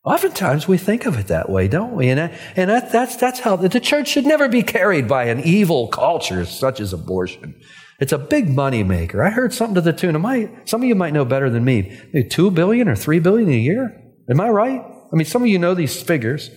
Oftentimes 0.05 0.69
we 0.69 0.77
think 0.77 1.07
of 1.07 1.19
it 1.19 1.29
that 1.29 1.49
way, 1.49 1.67
don't 1.67 1.95
we? 1.95 2.11
And, 2.11 2.21
and 2.55 2.71
that, 2.71 2.93
that's, 2.93 3.17
that's 3.17 3.41
how 3.41 3.57
the 3.57 3.81
church 3.81 4.09
should 4.09 4.27
never 4.27 4.49
be 4.49 4.63
carried 4.63 5.09
by 5.09 5.25
an 5.25 5.41
evil 5.41 5.89
culture 5.89 6.45
such 6.45 6.79
as 6.79 6.93
abortion. 6.93 7.59
It's 8.01 8.13
a 8.13 8.19
big 8.19 8.51
money 8.51 8.83
maker. 8.83 9.23
I 9.23 9.31
heard 9.31 9.55
something 9.55 9.77
to 9.77 9.81
the 9.81 9.95
tune 9.95 10.15
of 10.15 10.21
my, 10.21 10.51
some 10.67 10.83
of 10.83 10.89
you 10.89 10.95
might 10.95 11.15
know 11.15 11.25
better 11.25 11.49
than 11.49 11.65
me, 11.65 11.99
maybe 12.13 12.29
two 12.29 12.51
billion 12.51 12.89
or 12.89 12.97
three 12.97 13.19
billion 13.19 13.49
a 13.49 13.53
year. 13.53 13.99
Am 14.29 14.41
I 14.41 14.51
right? 14.51 14.83
I 14.83 15.17
mean, 15.17 15.25
some 15.25 15.41
of 15.41 15.49
you 15.49 15.59
know 15.59 15.73
these 15.73 16.03
figures. 16.03 16.51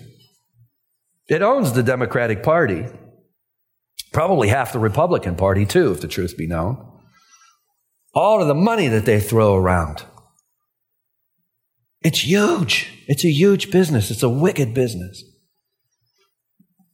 It 1.29 1.41
owns 1.41 1.71
the 1.71 1.83
Democratic 1.83 2.43
Party, 2.43 2.85
probably 4.11 4.49
half 4.49 4.73
the 4.73 4.79
Republican 4.79 5.35
Party 5.35 5.65
too, 5.65 5.91
if 5.91 6.01
the 6.01 6.09
truth 6.09 6.35
be 6.35 6.47
known. 6.47 6.94
All 8.15 8.41
of 8.41 8.47
the 8.47 8.55
money 8.55 8.87
that 8.87 9.05
they 9.05 9.19
throw 9.19 9.55
around. 9.55 10.03
It's 12.01 12.23
huge. 12.23 13.03
It's 13.07 13.25
a 13.25 13.31
huge 13.31 13.71
business. 13.71 14.09
It's 14.09 14.23
a 14.23 14.29
wicked 14.29 14.73
business. 14.73 15.23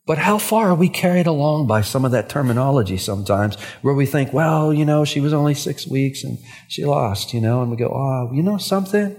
But 0.06 0.18
how 0.18 0.40
far 0.40 0.70
are 0.70 0.76
we 0.76 0.90
carried 0.90 1.28
along 1.28 1.68
by 1.68 1.82
some 1.82 2.06
of 2.06 2.12
that 2.12 2.28
terminology 2.28 2.98
sometimes 2.98 3.56
where 3.82 3.94
we 3.94 4.06
think, 4.06 4.34
well, 4.34 4.74
you 4.74 4.84
know, 4.84 5.06
she 5.06 5.22
was 5.22 5.32
only 5.32 5.54
six 5.54 5.88
weeks 5.88 6.24
and 6.24 6.40
she 6.68 6.86
lost, 6.86 7.34
you 7.34 7.40
know, 7.40 7.62
and 7.62 7.70
we 7.70 7.78
go, 7.78 7.90
oh, 7.90 8.34
you 8.34 8.42
know 8.42 8.58
something? 8.58 9.16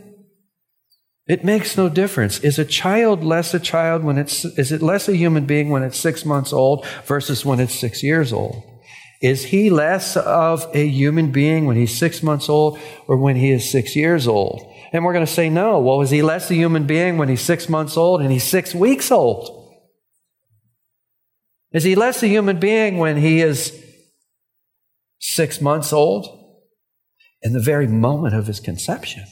It 1.29 1.45
makes 1.45 1.77
no 1.77 1.89
difference. 1.89 2.41
Is 2.41 2.59
a 2.59 2.65
child 2.65 3.23
less 3.23 3.55
a 3.55 3.61
child 3.61 4.03
when 4.03 4.19
it's, 4.19 4.45
is 4.45 4.73
it 4.73 4.83
less 4.83 5.09
a 5.09 5.17
human 5.17 5.47
being 5.47 5.71
when 5.71 5.85
it's 5.85 5.99
six 5.99 6.25
months 6.25 6.53
old 6.53 6.85
versus 7.05 7.45
when 7.45 7.61
it's 7.61 7.75
six 7.75 8.03
years 8.03 8.33
old? 8.33 8.63
Is 9.23 9.45
he 9.45 9.71
less 9.71 10.17
of 10.17 10.69
a 10.75 10.87
human 10.87 11.31
being 11.31 11.67
when 11.67 11.77
he's 11.77 11.97
six 11.97 12.25
months 12.25 12.49
old 12.49 12.79
or 13.07 13.17
when 13.17 13.37
he 13.37 13.53
is 13.53 13.71
six 13.71 13.95
years 13.95 14.27
old? 14.27 14.69
And 14.93 15.05
we're 15.05 15.13
going 15.13 15.25
to 15.25 15.33
say, 15.33 15.49
no. 15.49 15.79
Well, 15.79 15.99
was 15.99 16.11
he 16.11 16.23
less 16.23 16.51
a 16.51 16.55
human 16.55 16.89
being 16.89 17.19
when 17.19 17.29
he's 17.29 17.41
six 17.41 17.69
months 17.69 17.97
old 17.97 18.21
and 18.21 18.33
he's 18.33 18.43
six 18.43 18.75
weeks 18.75 19.13
old? 19.13 19.61
Is 21.71 21.85
he 21.85 21.95
less 21.95 22.23
a 22.25 22.29
human 22.29 22.59
being 22.59 22.99
when 22.99 23.17
he 23.17 23.41
is 23.41 23.81
six 25.21 25.61
months 25.61 25.93
old 25.93 26.27
in 27.43 27.53
the 27.53 27.61
very 27.61 27.87
moment 27.87 28.35
of 28.35 28.49
his 28.49 28.59
conception? 28.59 29.25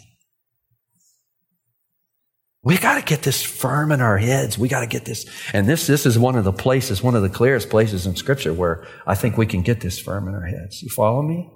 We 2.62 2.76
got 2.76 2.96
to 2.96 3.02
get 3.02 3.22
this 3.22 3.42
firm 3.42 3.90
in 3.90 4.02
our 4.02 4.18
heads. 4.18 4.58
We 4.58 4.68
got 4.68 4.80
to 4.80 4.86
get 4.86 5.06
this. 5.06 5.24
And 5.54 5.66
this, 5.66 5.86
this 5.86 6.04
is 6.04 6.18
one 6.18 6.36
of 6.36 6.44
the 6.44 6.52
places, 6.52 7.02
one 7.02 7.14
of 7.14 7.22
the 7.22 7.30
clearest 7.30 7.70
places 7.70 8.06
in 8.06 8.16
Scripture 8.16 8.52
where 8.52 8.86
I 9.06 9.14
think 9.14 9.38
we 9.38 9.46
can 9.46 9.62
get 9.62 9.80
this 9.80 9.98
firm 9.98 10.28
in 10.28 10.34
our 10.34 10.44
heads. 10.44 10.82
You 10.82 10.90
follow 10.90 11.22
me? 11.22 11.50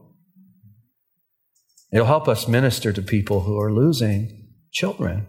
It'll 1.93 2.07
help 2.07 2.27
us 2.27 2.49
minister 2.49 2.93
to 2.93 3.03
people 3.03 3.43
who 3.43 3.61
are 3.61 3.71
losing 3.71 4.49
children. 4.73 5.27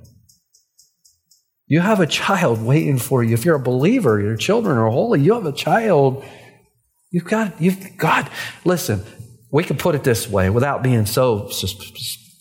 You 1.68 1.82
have 1.82 2.00
a 2.00 2.08
child 2.08 2.62
waiting 2.64 2.98
for 2.98 3.24
you. 3.24 3.34
If 3.34 3.44
you're 3.44 3.56
a 3.56 3.60
believer, 3.60 4.22
your 4.22 4.38
children 4.38 4.78
are 4.78 4.90
holy. 4.90 5.20
You 5.20 5.34
have 5.34 5.46
a 5.46 5.52
child. 5.52 6.24
You've 7.12 7.26
got, 7.26 7.60
you've 7.62 7.98
got, 7.98 8.32
listen, 8.64 9.04
we 9.52 9.64
can 9.64 9.78
put 9.78 9.94
it 9.94 10.04
this 10.04 10.30
way 10.30 10.50
without 10.50 10.84
being 10.84 11.06
so 11.06 11.50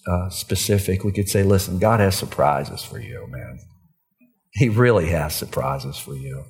uh, 0.07 0.29
specific. 0.29 1.05
We 1.05 1.13
could 1.13 1.29
say, 1.29 1.43
listen, 1.43 1.79
God 1.79 2.01
has 2.01 2.17
surprises 2.17 2.83
for 2.83 2.99
you, 2.99 3.27
man. 3.29 3.59
He 4.53 4.69
really 4.69 5.09
has 5.09 5.35
surprises 5.35 5.97
for 5.97 6.15
you. 6.15 6.45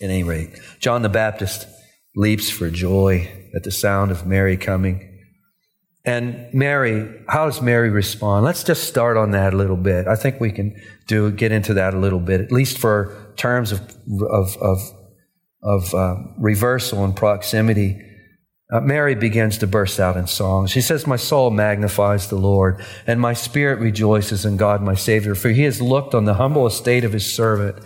At 0.00 0.10
any 0.10 0.24
rate, 0.24 0.50
John 0.80 1.02
the 1.02 1.08
Baptist 1.08 1.66
leaps 2.16 2.50
for 2.50 2.70
joy 2.70 3.30
at 3.54 3.62
the 3.62 3.70
sound 3.70 4.10
of 4.10 4.26
Mary 4.26 4.56
coming. 4.56 5.08
And 6.04 6.52
Mary, 6.52 7.08
how 7.28 7.46
does 7.46 7.62
Mary 7.62 7.88
respond? 7.88 8.44
Let's 8.44 8.64
just 8.64 8.88
start 8.88 9.16
on 9.16 9.30
that 9.30 9.54
a 9.54 9.56
little 9.56 9.76
bit. 9.76 10.08
I 10.08 10.16
think 10.16 10.40
we 10.40 10.50
can 10.50 10.74
do 11.06 11.30
get 11.30 11.52
into 11.52 11.74
that 11.74 11.94
a 11.94 11.98
little 11.98 12.18
bit, 12.18 12.40
at 12.40 12.50
least 12.50 12.78
for 12.78 13.32
terms 13.36 13.70
of 13.70 13.80
of 14.28 14.56
of, 14.56 14.78
of 15.62 15.94
uh, 15.94 16.16
reversal 16.38 17.04
and 17.04 17.14
proximity. 17.14 18.00
Uh, 18.72 18.80
Mary 18.80 19.14
begins 19.14 19.58
to 19.58 19.66
burst 19.66 20.00
out 20.00 20.16
in 20.16 20.26
song. 20.26 20.66
She 20.66 20.80
says, 20.80 21.06
"My 21.06 21.16
soul 21.16 21.50
magnifies 21.50 22.28
the 22.28 22.36
Lord, 22.36 22.82
and 23.06 23.20
my 23.20 23.34
spirit 23.34 23.80
rejoices 23.80 24.46
in 24.46 24.56
God, 24.56 24.80
my 24.80 24.94
Savior, 24.94 25.34
for 25.34 25.50
He 25.50 25.64
has 25.64 25.82
looked 25.82 26.14
on 26.14 26.24
the 26.24 26.34
humble 26.34 26.66
estate 26.66 27.04
of 27.04 27.12
His 27.12 27.30
servant. 27.30 27.76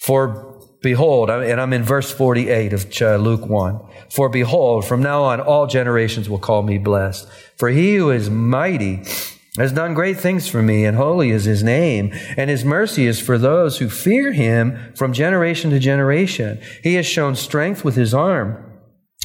For 0.00 0.56
Behold, 0.82 1.30
and 1.30 1.60
I'm 1.60 1.72
in 1.72 1.82
verse 1.82 2.12
48 2.12 2.72
of 2.72 3.00
Luke 3.20 3.46
1. 3.46 3.80
For 4.10 4.28
behold, 4.28 4.84
from 4.84 5.02
now 5.02 5.24
on, 5.24 5.40
all 5.40 5.66
generations 5.66 6.28
will 6.28 6.38
call 6.38 6.62
me 6.62 6.78
blessed. 6.78 7.26
For 7.56 7.70
he 7.70 7.96
who 7.96 8.10
is 8.10 8.30
mighty 8.30 9.02
has 9.56 9.72
done 9.72 9.94
great 9.94 10.18
things 10.18 10.46
for 10.46 10.62
me, 10.62 10.84
and 10.84 10.96
holy 10.96 11.30
is 11.30 11.44
his 11.44 11.64
name, 11.64 12.12
and 12.36 12.48
his 12.48 12.64
mercy 12.64 13.06
is 13.06 13.20
for 13.20 13.36
those 13.36 13.78
who 13.78 13.88
fear 13.88 14.32
him 14.32 14.92
from 14.94 15.12
generation 15.12 15.70
to 15.70 15.80
generation. 15.80 16.60
He 16.84 16.94
has 16.94 17.06
shown 17.06 17.34
strength 17.34 17.84
with 17.84 17.96
his 17.96 18.14
arm. 18.14 18.75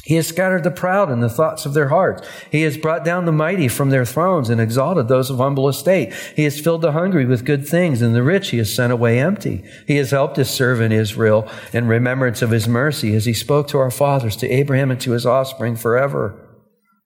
He 0.04 0.16
has 0.16 0.26
scattered 0.26 0.64
the 0.64 0.72
proud 0.72 1.12
in 1.12 1.20
the 1.20 1.28
thoughts 1.28 1.64
of 1.64 1.74
their 1.74 1.88
hearts. 1.88 2.28
He 2.50 2.62
has 2.62 2.76
brought 2.76 3.04
down 3.04 3.24
the 3.24 3.32
mighty 3.32 3.68
from 3.68 3.90
their 3.90 4.04
thrones 4.04 4.50
and 4.50 4.60
exalted 4.60 5.06
those 5.06 5.30
of 5.30 5.36
humble 5.36 5.68
estate. 5.68 6.12
He 6.34 6.42
has 6.42 6.60
filled 6.60 6.82
the 6.82 6.90
hungry 6.90 7.24
with 7.24 7.44
good 7.44 7.68
things, 7.68 8.02
and 8.02 8.12
the 8.12 8.22
rich 8.22 8.50
he 8.50 8.58
has 8.58 8.74
sent 8.74 8.92
away 8.92 9.20
empty. 9.20 9.64
He 9.86 9.96
has 9.98 10.10
helped 10.10 10.36
his 10.36 10.50
servant 10.50 10.92
Israel 10.92 11.48
in 11.72 11.86
remembrance 11.86 12.42
of 12.42 12.50
his 12.50 12.66
mercy, 12.66 13.14
as 13.14 13.26
he 13.26 13.32
spoke 13.32 13.68
to 13.68 13.78
our 13.78 13.92
fathers, 13.92 14.34
to 14.36 14.50
Abraham, 14.50 14.90
and 14.90 15.00
to 15.02 15.12
his 15.12 15.24
offspring 15.24 15.76
forever. 15.76 16.48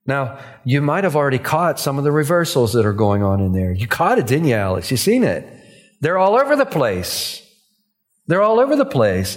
Now, 0.07 0.39
you 0.65 0.81
might 0.81 1.05
have 1.05 1.17
already 1.17 1.39
caught 1.39 1.79
some 1.79 1.99
of 1.99 2.05
the 2.05 2.13
reversals 2.13 2.73
that 2.73 2.87
are 2.87 2.95
going 2.95 3.23
on 3.23 3.41
in 3.41 3.53
there. 3.53 3.73
You 3.73 3.89
caught 3.89 4.19
it, 4.19 4.27
didn't 4.27 4.49
you, 4.49 4.55
Alex? 4.55 4.91
You 4.91 4.97
seen 4.97 5.23
it? 5.23 5.47
They're 6.01 6.19
all 6.19 6.35
over 6.35 6.57
the 6.57 6.65
place. 6.65 7.43
They're 8.27 8.43
all 8.43 8.59
over 8.59 8.75
the 8.75 8.87
place. 8.87 9.37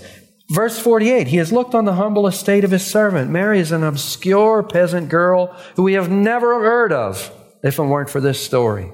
Verse 0.51 0.79
48, 0.79 1.27
he 1.27 1.37
has 1.37 1.51
looked 1.51 1.75
on 1.75 1.85
the 1.85 1.93
humble 1.93 2.25
estate 2.25 2.63
of 2.63 2.71
his 2.71 2.85
servant. 2.85 3.29
Mary 3.29 3.59
is 3.59 3.71
an 3.71 3.83
obscure 3.83 4.63
peasant 4.63 5.07
girl 5.07 5.55
who 5.75 5.83
we 5.83 5.93
have 5.93 6.09
never 6.09 6.63
heard 6.63 6.91
of 6.91 7.31
if 7.63 7.77
it 7.77 7.83
weren't 7.83 8.09
for 8.09 8.19
this 8.19 8.43
story. 8.43 8.91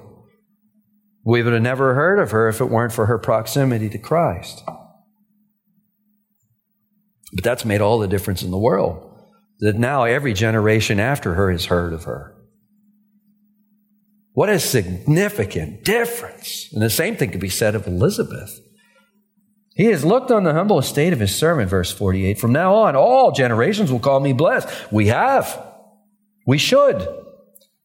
We 1.24 1.42
would 1.42 1.54
have 1.54 1.62
never 1.62 1.94
heard 1.94 2.18
of 2.18 2.30
her 2.30 2.48
if 2.48 2.60
it 2.60 2.66
weren't 2.66 2.92
for 2.92 3.06
her 3.06 3.18
proximity 3.18 3.88
to 3.88 3.98
Christ. 3.98 4.62
But 7.32 7.42
that's 7.42 7.64
made 7.64 7.80
all 7.80 7.98
the 7.98 8.06
difference 8.06 8.42
in 8.42 8.50
the 8.50 8.58
world. 8.58 9.02
That 9.60 9.76
now 9.76 10.04
every 10.04 10.34
generation 10.34 11.00
after 11.00 11.34
her 11.34 11.50
has 11.50 11.66
heard 11.66 11.94
of 11.94 12.04
her. 12.04 12.36
What 14.32 14.50
a 14.50 14.60
significant 14.60 15.84
difference. 15.84 16.68
And 16.72 16.82
the 16.82 16.90
same 16.90 17.16
thing 17.16 17.30
could 17.30 17.40
be 17.40 17.48
said 17.48 17.74
of 17.74 17.86
Elizabeth. 17.86 18.60
He 19.76 19.86
has 19.86 20.06
looked 20.06 20.30
on 20.30 20.44
the 20.44 20.54
humble 20.54 20.78
estate 20.78 21.12
of 21.12 21.20
his 21.20 21.36
servant, 21.36 21.68
verse 21.68 21.92
48. 21.92 22.38
From 22.38 22.52
now 22.52 22.74
on, 22.74 22.96
all 22.96 23.30
generations 23.30 23.92
will 23.92 24.00
call 24.00 24.20
me 24.20 24.32
blessed. 24.32 24.68
We 24.90 25.08
have. 25.08 25.62
We 26.46 26.56
should. 26.56 27.06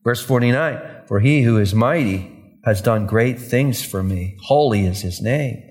Verse 0.03 0.23
49 0.23 0.81
For 1.07 1.19
he 1.19 1.41
who 1.41 1.57
is 1.57 1.75
mighty 1.75 2.31
has 2.63 2.81
done 2.81 3.07
great 3.07 3.39
things 3.39 3.83
for 3.83 4.01
me. 4.01 4.37
Holy 4.43 4.85
is 4.85 5.01
his 5.01 5.21
name. 5.21 5.61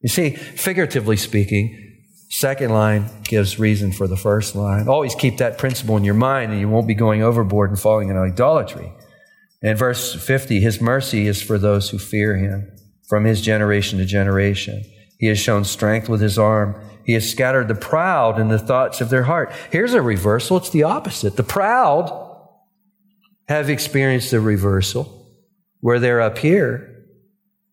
You 0.00 0.08
see, 0.08 0.30
figuratively 0.30 1.18
speaking, 1.18 1.96
second 2.30 2.70
line 2.72 3.10
gives 3.24 3.58
reason 3.58 3.92
for 3.92 4.06
the 4.06 4.16
first 4.16 4.54
line. 4.56 4.88
Always 4.88 5.14
keep 5.14 5.36
that 5.36 5.58
principle 5.58 5.98
in 5.98 6.04
your 6.04 6.14
mind 6.14 6.50
and 6.50 6.60
you 6.60 6.68
won't 6.68 6.86
be 6.86 6.94
going 6.94 7.22
overboard 7.22 7.68
and 7.68 7.78
falling 7.78 8.08
into 8.08 8.22
idolatry. 8.22 8.90
In 9.60 9.76
verse 9.76 10.14
50, 10.14 10.60
his 10.60 10.80
mercy 10.80 11.26
is 11.26 11.42
for 11.42 11.58
those 11.58 11.90
who 11.90 11.98
fear 11.98 12.36
him 12.36 12.70
from 13.06 13.24
his 13.24 13.42
generation 13.42 13.98
to 13.98 14.06
generation. 14.06 14.82
He 15.18 15.26
has 15.26 15.38
shown 15.38 15.64
strength 15.64 16.08
with 16.08 16.20
his 16.20 16.38
arm. 16.38 16.74
He 17.04 17.12
has 17.14 17.28
scattered 17.28 17.68
the 17.68 17.74
proud 17.74 18.38
in 18.38 18.48
the 18.48 18.58
thoughts 18.58 19.00
of 19.00 19.10
their 19.10 19.24
heart. 19.24 19.52
Here's 19.70 19.94
a 19.94 20.02
reversal. 20.02 20.56
It's 20.56 20.70
the 20.70 20.84
opposite. 20.84 21.36
The 21.36 21.42
proud 21.42 22.26
have 23.48 23.68
experienced 23.68 24.30
the 24.30 24.40
reversal 24.40 25.26
where 25.80 25.98
they're 25.98 26.20
up 26.20 26.38
here 26.38 26.94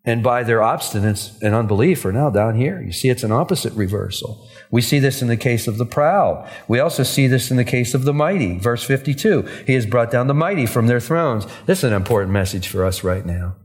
and 0.06 0.24
by 0.24 0.44
their 0.44 0.60
obstinance 0.60 1.42
and 1.42 1.56
unbelief 1.56 2.06
are 2.06 2.12
now 2.12 2.30
down 2.30 2.56
here. 2.56 2.82
You 2.82 2.92
see, 2.92 3.10
it's 3.10 3.24
an 3.24 3.32
opposite 3.32 3.74
reversal. 3.74 4.48
We 4.70 4.82
see 4.82 5.00
this 5.00 5.22
in 5.22 5.28
the 5.28 5.38
case 5.38 5.68
of 5.68 5.78
the 5.78 5.86
proud. 5.86 6.50
We 6.68 6.80
also 6.80 7.04
see 7.04 7.28
this 7.28 7.50
in 7.50 7.58
the 7.58 7.64
case 7.64 7.94
of 7.94 8.04
the 8.04 8.14
mighty. 8.14 8.58
Verse 8.58 8.84
52 8.84 9.42
He 9.66 9.74
has 9.74 9.86
brought 9.86 10.12
down 10.12 10.28
the 10.28 10.34
mighty 10.34 10.66
from 10.66 10.88
their 10.88 11.00
thrones. 11.00 11.46
This 11.66 11.80
is 11.80 11.86
an 11.86 11.94
important 11.94 12.32
message 12.32 12.68
for 12.68 12.86
us 12.86 13.04
right 13.04 13.26
now. 13.26 13.56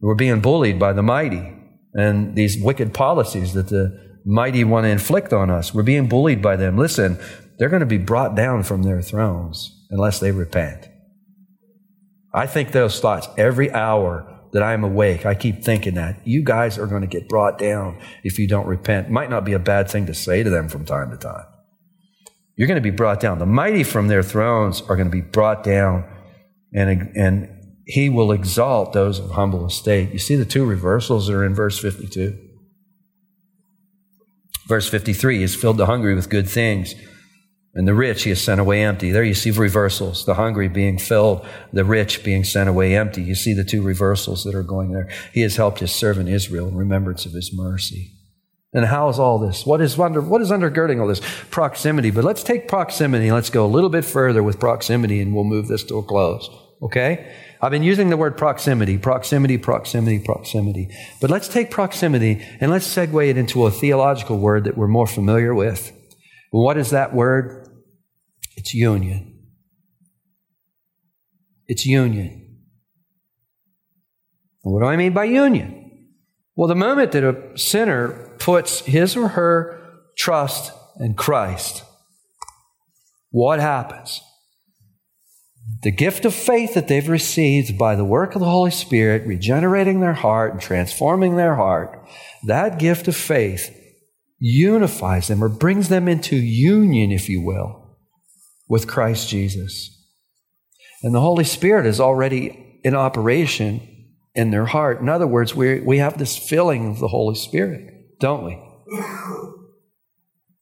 We're 0.00 0.14
being 0.14 0.40
bullied 0.40 0.78
by 0.78 0.92
the 0.92 1.02
mighty 1.02 1.57
and 1.94 2.34
these 2.34 2.60
wicked 2.60 2.94
policies 2.94 3.54
that 3.54 3.68
the 3.68 4.18
mighty 4.24 4.64
want 4.64 4.84
to 4.84 4.90
inflict 4.90 5.32
on 5.32 5.50
us. 5.50 5.72
We're 5.72 5.82
being 5.82 6.08
bullied 6.08 6.42
by 6.42 6.56
them. 6.56 6.76
Listen, 6.76 7.18
they're 7.58 7.68
going 7.68 7.80
to 7.80 7.86
be 7.86 7.98
brought 7.98 8.34
down 8.34 8.62
from 8.62 8.82
their 8.82 9.02
thrones 9.02 9.86
unless 9.90 10.20
they 10.20 10.30
repent. 10.30 10.88
I 12.32 12.46
think 12.46 12.72
those 12.72 13.00
thoughts 13.00 13.28
every 13.36 13.72
hour 13.72 14.34
that 14.52 14.62
I 14.62 14.72
am 14.72 14.84
awake. 14.84 15.26
I 15.26 15.34
keep 15.34 15.62
thinking 15.62 15.94
that. 15.94 16.26
You 16.26 16.42
guys 16.42 16.78
are 16.78 16.86
going 16.86 17.02
to 17.02 17.08
get 17.08 17.28
brought 17.28 17.58
down 17.58 17.98
if 18.24 18.38
you 18.38 18.48
don't 18.48 18.66
repent. 18.66 19.10
Might 19.10 19.30
not 19.30 19.44
be 19.44 19.52
a 19.52 19.58
bad 19.58 19.90
thing 19.90 20.06
to 20.06 20.14
say 20.14 20.42
to 20.42 20.50
them 20.50 20.68
from 20.68 20.84
time 20.84 21.10
to 21.10 21.16
time. 21.16 21.44
You're 22.56 22.68
going 22.68 22.82
to 22.82 22.90
be 22.90 22.94
brought 22.94 23.20
down. 23.20 23.38
The 23.38 23.46
mighty 23.46 23.84
from 23.84 24.08
their 24.08 24.22
thrones 24.22 24.80
are 24.82 24.96
going 24.96 25.06
to 25.06 25.12
be 25.12 25.20
brought 25.20 25.62
down, 25.62 26.04
and, 26.72 27.12
and 27.14 27.57
he 27.88 28.10
will 28.10 28.32
exalt 28.32 28.92
those 28.92 29.18
of 29.18 29.30
humble 29.30 29.66
estate. 29.66 30.12
You 30.12 30.18
see 30.18 30.36
the 30.36 30.44
two 30.44 30.66
reversals 30.66 31.26
that 31.26 31.34
are 31.34 31.44
in 31.44 31.54
verse 31.54 31.78
52. 31.78 32.38
Verse 34.66 34.86
53 34.90 35.42
is 35.42 35.56
filled 35.56 35.78
the 35.78 35.86
hungry 35.86 36.14
with 36.14 36.28
good 36.28 36.46
things 36.46 36.94
and 37.74 37.88
the 37.88 37.94
rich 37.94 38.24
he 38.24 38.30
has 38.30 38.42
sent 38.42 38.60
away 38.60 38.82
empty. 38.82 39.10
There 39.10 39.24
you 39.24 39.32
see 39.32 39.50
reversals. 39.50 40.26
The 40.26 40.34
hungry 40.34 40.68
being 40.68 40.98
filled, 40.98 41.46
the 41.72 41.84
rich 41.84 42.22
being 42.22 42.44
sent 42.44 42.68
away 42.68 42.94
empty. 42.94 43.22
You 43.22 43.34
see 43.34 43.54
the 43.54 43.64
two 43.64 43.82
reversals 43.82 44.44
that 44.44 44.54
are 44.54 44.62
going 44.62 44.92
there. 44.92 45.08
He 45.32 45.40
has 45.40 45.56
helped 45.56 45.80
his 45.80 45.92
servant 45.92 46.28
Israel 46.28 46.68
in 46.68 46.76
remembrance 46.76 47.24
of 47.24 47.32
his 47.32 47.52
mercy. 47.54 48.12
And 48.74 48.84
how 48.84 49.08
is 49.08 49.18
all 49.18 49.38
this? 49.38 49.64
What 49.64 49.80
is 49.80 49.98
under, 49.98 50.20
what 50.20 50.42
is 50.42 50.50
undergirding 50.50 51.00
all 51.00 51.06
this? 51.06 51.22
Proximity. 51.50 52.10
But 52.10 52.24
let's 52.24 52.42
take 52.42 52.68
proximity. 52.68 53.32
Let's 53.32 53.48
go 53.48 53.64
a 53.64 53.66
little 53.66 53.88
bit 53.88 54.04
further 54.04 54.42
with 54.42 54.60
proximity 54.60 55.22
and 55.22 55.34
we'll 55.34 55.44
move 55.44 55.68
this 55.68 55.84
to 55.84 55.96
a 55.96 56.02
close. 56.02 56.50
Okay? 56.82 57.34
I've 57.60 57.72
been 57.72 57.82
using 57.82 58.10
the 58.10 58.16
word 58.16 58.36
proximity, 58.36 58.98
proximity, 58.98 59.58
proximity, 59.58 60.20
proximity. 60.20 60.88
But 61.20 61.30
let's 61.30 61.48
take 61.48 61.70
proximity 61.70 62.46
and 62.60 62.70
let's 62.70 62.86
segue 62.86 63.28
it 63.28 63.36
into 63.36 63.66
a 63.66 63.70
theological 63.70 64.38
word 64.38 64.64
that 64.64 64.76
we're 64.76 64.86
more 64.86 65.06
familiar 65.06 65.54
with. 65.54 65.92
What 66.50 66.76
is 66.76 66.90
that 66.90 67.12
word? 67.12 67.68
It's 68.56 68.74
union. 68.74 69.38
It's 71.66 71.84
union. 71.84 72.58
what 74.62 74.80
do 74.80 74.86
I 74.86 74.96
mean 74.96 75.12
by 75.12 75.24
union? 75.24 76.08
Well, 76.56 76.68
the 76.68 76.74
moment 76.74 77.12
that 77.12 77.24
a 77.24 77.56
sinner 77.58 78.34
puts 78.38 78.80
his 78.80 79.16
or 79.16 79.28
her 79.28 79.80
trust 80.16 80.72
in 80.98 81.14
Christ, 81.14 81.84
what 83.30 83.60
happens? 83.60 84.20
The 85.82 85.92
gift 85.92 86.24
of 86.24 86.34
faith 86.34 86.74
that 86.74 86.88
they've 86.88 87.08
received 87.08 87.78
by 87.78 87.94
the 87.94 88.04
work 88.04 88.34
of 88.34 88.40
the 88.40 88.50
Holy 88.50 88.70
Spirit, 88.72 89.26
regenerating 89.26 90.00
their 90.00 90.14
heart 90.14 90.52
and 90.52 90.60
transforming 90.60 91.36
their 91.36 91.54
heart, 91.54 92.04
that 92.46 92.78
gift 92.78 93.06
of 93.06 93.16
faith 93.16 93.74
unifies 94.38 95.28
them 95.28 95.42
or 95.42 95.48
brings 95.48 95.88
them 95.88 96.08
into 96.08 96.36
union, 96.36 97.12
if 97.12 97.28
you 97.28 97.40
will, 97.40 97.96
with 98.68 98.88
Christ 98.88 99.28
Jesus. 99.28 99.94
And 101.02 101.14
the 101.14 101.20
Holy 101.20 101.44
Spirit 101.44 101.86
is 101.86 102.00
already 102.00 102.80
in 102.82 102.94
operation 102.94 103.80
in 104.34 104.50
their 104.50 104.66
heart. 104.66 105.00
In 105.00 105.08
other 105.08 105.26
words, 105.26 105.54
we, 105.54 105.80
we 105.80 105.98
have 105.98 106.18
this 106.18 106.36
filling 106.36 106.90
of 106.90 106.98
the 106.98 107.08
Holy 107.08 107.34
Spirit, 107.34 108.18
don't 108.18 108.44
we? 108.44 108.58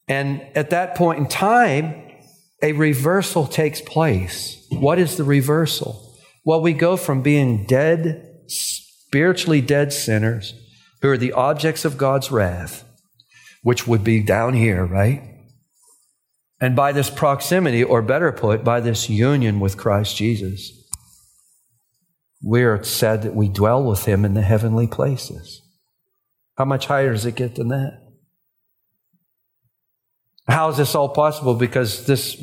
And 0.07 0.41
at 0.55 0.69
that 0.69 0.95
point 0.95 1.19
in 1.19 1.27
time, 1.27 2.06
a 2.61 2.73
reversal 2.73 3.45
takes 3.45 3.81
place. 3.81 4.65
What 4.69 4.99
is 4.99 5.17
the 5.17 5.23
reversal? 5.23 6.15
Well, 6.43 6.61
we 6.61 6.73
go 6.73 6.97
from 6.97 7.21
being 7.21 7.65
dead, 7.65 8.45
spiritually 8.47 9.61
dead 9.61 9.93
sinners 9.93 10.53
who 11.01 11.09
are 11.09 11.17
the 11.17 11.33
objects 11.33 11.85
of 11.85 11.97
God's 11.97 12.31
wrath, 12.31 12.83
which 13.61 13.87
would 13.87 14.03
be 14.03 14.21
down 14.21 14.53
here, 14.53 14.85
right? 14.85 15.21
And 16.59 16.75
by 16.75 16.91
this 16.91 17.09
proximity, 17.09 17.83
or 17.83 18.01
better 18.01 18.31
put, 18.31 18.63
by 18.63 18.79
this 18.79 19.09
union 19.09 19.59
with 19.59 19.77
Christ 19.77 20.15
Jesus, 20.15 20.71
we 22.43 22.63
are 22.63 22.83
said 22.83 23.21
that 23.21 23.35
we 23.35 23.47
dwell 23.47 23.83
with 23.83 24.05
him 24.05 24.25
in 24.25 24.33
the 24.33 24.41
heavenly 24.41 24.87
places. 24.87 25.61
How 26.57 26.65
much 26.65 26.87
higher 26.87 27.11
does 27.11 27.25
it 27.25 27.35
get 27.35 27.55
than 27.55 27.67
that? 27.67 28.06
How 30.47 30.69
is 30.69 30.77
this 30.77 30.95
all 30.95 31.09
possible? 31.09 31.53
Because 31.53 32.05
this 32.05 32.35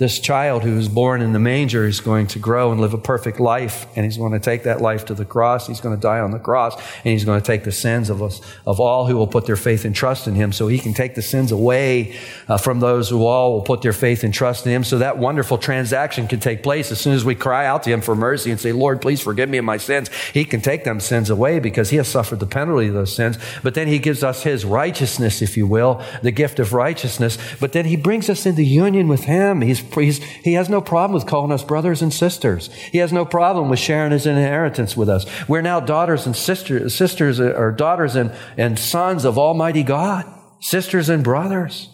this 0.00 0.18
child 0.18 0.62
who 0.62 0.76
was 0.76 0.88
born 0.88 1.20
in 1.20 1.34
the 1.34 1.38
manger 1.38 1.86
is 1.86 2.00
going 2.00 2.26
to 2.26 2.38
grow 2.38 2.72
and 2.72 2.80
live 2.80 2.94
a 2.94 2.98
perfect 2.98 3.38
life, 3.38 3.86
and 3.94 4.06
he's 4.06 4.16
going 4.16 4.32
to 4.32 4.40
take 4.40 4.62
that 4.62 4.80
life 4.80 5.04
to 5.04 5.12
the 5.12 5.26
cross. 5.26 5.66
He's 5.66 5.80
going 5.80 5.94
to 5.94 6.00
die 6.00 6.20
on 6.20 6.30
the 6.30 6.38
cross, 6.38 6.74
and 7.04 7.12
he's 7.12 7.26
going 7.26 7.38
to 7.38 7.46
take 7.46 7.64
the 7.64 7.70
sins 7.70 8.08
of 8.08 8.22
us, 8.22 8.40
of 8.66 8.80
all 8.80 9.06
who 9.06 9.14
will 9.14 9.26
put 9.26 9.44
their 9.44 9.56
faith 9.56 9.84
and 9.84 9.94
trust 9.94 10.26
in 10.26 10.34
him, 10.34 10.52
so 10.52 10.68
he 10.68 10.78
can 10.78 10.94
take 10.94 11.16
the 11.16 11.22
sins 11.22 11.52
away 11.52 12.16
uh, 12.48 12.56
from 12.56 12.80
those 12.80 13.10
who 13.10 13.26
all 13.26 13.52
will 13.52 13.60
put 13.60 13.82
their 13.82 13.92
faith 13.92 14.24
and 14.24 14.32
trust 14.32 14.64
in 14.64 14.72
him. 14.72 14.84
So 14.84 14.96
that 14.96 15.18
wonderful 15.18 15.58
transaction 15.58 16.26
can 16.26 16.40
take 16.40 16.62
place 16.62 16.90
as 16.90 16.98
soon 16.98 17.12
as 17.12 17.22
we 17.22 17.34
cry 17.34 17.66
out 17.66 17.82
to 17.82 17.90
him 17.90 18.00
for 18.00 18.16
mercy 18.16 18.50
and 18.50 18.58
say, 18.58 18.72
"Lord, 18.72 19.02
please 19.02 19.20
forgive 19.20 19.50
me 19.50 19.58
of 19.58 19.66
my 19.66 19.76
sins." 19.76 20.08
He 20.32 20.46
can 20.46 20.62
take 20.62 20.84
them 20.84 21.00
sins 21.00 21.28
away 21.28 21.58
because 21.58 21.90
he 21.90 21.98
has 21.98 22.08
suffered 22.08 22.40
the 22.40 22.46
penalty 22.46 22.88
of 22.88 22.94
those 22.94 23.14
sins. 23.14 23.36
But 23.62 23.74
then 23.74 23.86
he 23.86 23.98
gives 23.98 24.24
us 24.24 24.44
his 24.44 24.64
righteousness, 24.64 25.42
if 25.42 25.58
you 25.58 25.66
will, 25.66 26.02
the 26.22 26.30
gift 26.30 26.58
of 26.58 26.72
righteousness. 26.72 27.36
But 27.60 27.72
then 27.72 27.84
he 27.84 27.96
brings 27.96 28.30
us 28.30 28.46
into 28.46 28.62
union 28.62 29.06
with 29.06 29.24
him. 29.24 29.60
He's 29.60 29.89
He's, 29.94 30.22
he 30.22 30.54
has 30.54 30.68
no 30.68 30.80
problem 30.80 31.14
with 31.14 31.26
calling 31.26 31.52
us 31.52 31.64
brothers 31.64 32.02
and 32.02 32.12
sisters. 32.12 32.72
He 32.72 32.98
has 32.98 33.12
no 33.12 33.24
problem 33.24 33.68
with 33.68 33.78
sharing 33.78 34.12
his 34.12 34.26
inheritance 34.26 34.96
with 34.96 35.08
us. 35.08 35.26
We're 35.48 35.62
now 35.62 35.80
daughters 35.80 36.26
and 36.26 36.36
sisters, 36.36 36.94
sisters 36.94 37.40
or 37.40 37.72
daughters 37.72 38.16
and, 38.16 38.32
and 38.56 38.78
sons 38.78 39.24
of 39.24 39.38
Almighty 39.38 39.82
God, 39.82 40.26
sisters 40.60 41.08
and 41.08 41.24
brothers. 41.24 41.88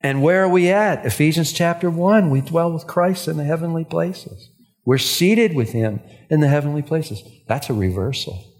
And 0.00 0.22
where 0.22 0.44
are 0.44 0.48
we 0.48 0.68
at? 0.70 1.06
Ephesians 1.06 1.52
chapter 1.52 1.88
1. 1.88 2.30
We 2.30 2.40
dwell 2.40 2.72
with 2.72 2.86
Christ 2.86 3.28
in 3.28 3.36
the 3.36 3.44
heavenly 3.44 3.84
places. 3.84 4.50
We're 4.84 4.98
seated 4.98 5.54
with 5.54 5.72
him 5.72 6.00
in 6.28 6.40
the 6.40 6.48
heavenly 6.48 6.82
places. 6.82 7.22
That's 7.46 7.70
a 7.70 7.74
reversal. 7.74 8.52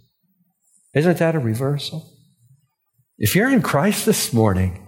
Isn't 0.94 1.18
that 1.18 1.34
a 1.34 1.40
reversal? 1.40 2.08
If 3.18 3.34
you're 3.34 3.50
in 3.50 3.62
Christ 3.62 4.06
this 4.06 4.32
morning, 4.32 4.86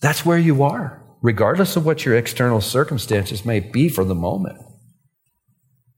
that's 0.00 0.24
where 0.24 0.38
you 0.38 0.62
are 0.62 1.05
regardless 1.22 1.76
of 1.76 1.84
what 1.84 2.04
your 2.04 2.16
external 2.16 2.60
circumstances 2.60 3.44
may 3.44 3.60
be 3.60 3.88
for 3.88 4.04
the 4.04 4.14
moment. 4.14 4.58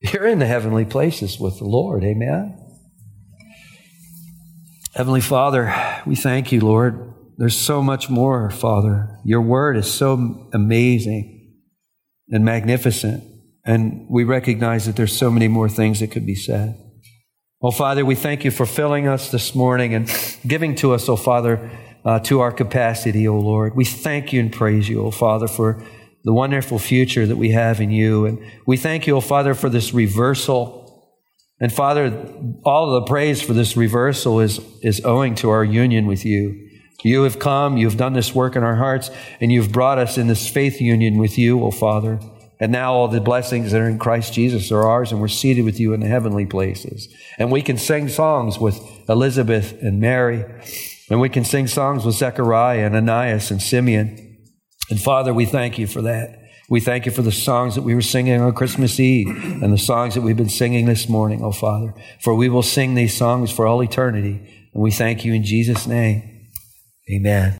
You're 0.00 0.26
in 0.26 0.38
the 0.38 0.46
heavenly 0.46 0.84
places 0.84 1.38
with 1.40 1.58
the 1.58 1.64
Lord. 1.64 2.04
Amen. 2.04 2.56
Heavenly 4.94 5.20
Father, 5.20 5.74
we 6.06 6.16
thank 6.16 6.52
you, 6.52 6.60
Lord. 6.60 7.14
There's 7.36 7.56
so 7.56 7.82
much 7.82 8.08
more, 8.08 8.50
Father. 8.50 9.18
Your 9.24 9.42
word 9.42 9.76
is 9.76 9.92
so 9.92 10.48
amazing 10.52 11.54
and 12.30 12.44
magnificent. 12.44 13.24
And 13.64 14.06
we 14.08 14.24
recognize 14.24 14.86
that 14.86 14.96
there's 14.96 15.16
so 15.16 15.30
many 15.30 15.46
more 15.46 15.68
things 15.68 16.00
that 16.00 16.10
could 16.10 16.26
be 16.26 16.34
said. 16.34 16.76
Oh, 17.60 17.70
Father, 17.70 18.04
we 18.04 18.14
thank 18.14 18.44
you 18.44 18.50
for 18.50 18.66
filling 18.66 19.08
us 19.08 19.30
this 19.30 19.54
morning 19.54 19.94
and 19.94 20.38
giving 20.46 20.74
to 20.76 20.92
us, 20.94 21.08
oh, 21.08 21.16
Father, 21.16 21.70
uh, 22.04 22.18
to 22.20 22.40
our 22.40 22.52
capacity, 22.52 23.26
O 23.26 23.38
Lord. 23.38 23.74
We 23.74 23.84
thank 23.84 24.32
you 24.32 24.40
and 24.40 24.52
praise 24.52 24.88
you, 24.88 25.02
O 25.02 25.10
Father, 25.10 25.48
for 25.48 25.82
the 26.24 26.32
wonderful 26.32 26.78
future 26.78 27.26
that 27.26 27.36
we 27.36 27.50
have 27.50 27.80
in 27.80 27.90
you. 27.90 28.26
And 28.26 28.38
we 28.66 28.76
thank 28.76 29.06
you, 29.06 29.16
O 29.16 29.20
Father, 29.20 29.54
for 29.54 29.68
this 29.68 29.94
reversal. 29.94 31.14
And 31.60 31.72
Father, 31.72 32.12
all 32.64 33.00
the 33.00 33.06
praise 33.06 33.42
for 33.42 33.52
this 33.52 33.76
reversal 33.76 34.40
is, 34.40 34.60
is 34.82 35.04
owing 35.04 35.34
to 35.36 35.50
our 35.50 35.64
union 35.64 36.06
with 36.06 36.24
you. 36.24 36.68
You 37.02 37.22
have 37.22 37.38
come, 37.38 37.76
you've 37.76 37.96
done 37.96 38.12
this 38.12 38.34
work 38.34 38.56
in 38.56 38.64
our 38.64 38.76
hearts, 38.76 39.10
and 39.40 39.52
you've 39.52 39.70
brought 39.70 39.98
us 39.98 40.18
in 40.18 40.26
this 40.26 40.48
faith 40.48 40.80
union 40.80 41.18
with 41.18 41.38
you, 41.38 41.62
O 41.62 41.70
Father. 41.70 42.18
And 42.60 42.72
now 42.72 42.92
all 42.92 43.06
the 43.06 43.20
blessings 43.20 43.70
that 43.70 43.80
are 43.80 43.88
in 43.88 44.00
Christ 44.00 44.32
Jesus 44.32 44.72
are 44.72 44.82
ours, 44.82 45.12
and 45.12 45.20
we're 45.20 45.28
seated 45.28 45.64
with 45.64 45.78
you 45.78 45.92
in 45.92 46.00
the 46.00 46.08
heavenly 46.08 46.44
places. 46.44 47.08
And 47.38 47.52
we 47.52 47.62
can 47.62 47.76
sing 47.76 48.08
songs 48.08 48.58
with 48.58 48.80
Elizabeth 49.08 49.80
and 49.80 50.00
Mary, 50.00 50.44
and 51.10 51.20
we 51.20 51.28
can 51.28 51.44
sing 51.44 51.66
songs 51.66 52.04
with 52.04 52.14
Zechariah 52.14 52.86
and 52.86 52.94
Ananias 52.94 53.50
and 53.50 53.62
Simeon. 53.62 54.38
And 54.90 55.00
Father, 55.00 55.32
we 55.34 55.46
thank 55.46 55.78
you 55.78 55.86
for 55.86 56.02
that. 56.02 56.38
We 56.70 56.80
thank 56.80 57.06
you 57.06 57.12
for 57.12 57.22
the 57.22 57.32
songs 57.32 57.74
that 57.76 57.82
we 57.82 57.94
were 57.94 58.02
singing 58.02 58.40
on 58.40 58.52
Christmas 58.52 59.00
Eve 59.00 59.28
and 59.62 59.72
the 59.72 59.78
songs 59.78 60.14
that 60.14 60.20
we've 60.20 60.36
been 60.36 60.50
singing 60.50 60.84
this 60.84 61.08
morning, 61.08 61.42
oh 61.42 61.52
Father. 61.52 61.94
For 62.22 62.34
we 62.34 62.50
will 62.50 62.62
sing 62.62 62.94
these 62.94 63.16
songs 63.16 63.50
for 63.50 63.66
all 63.66 63.82
eternity. 63.82 64.68
And 64.74 64.82
we 64.82 64.90
thank 64.90 65.24
you 65.24 65.32
in 65.32 65.44
Jesus' 65.44 65.86
name. 65.86 66.46
Amen. 67.10 67.58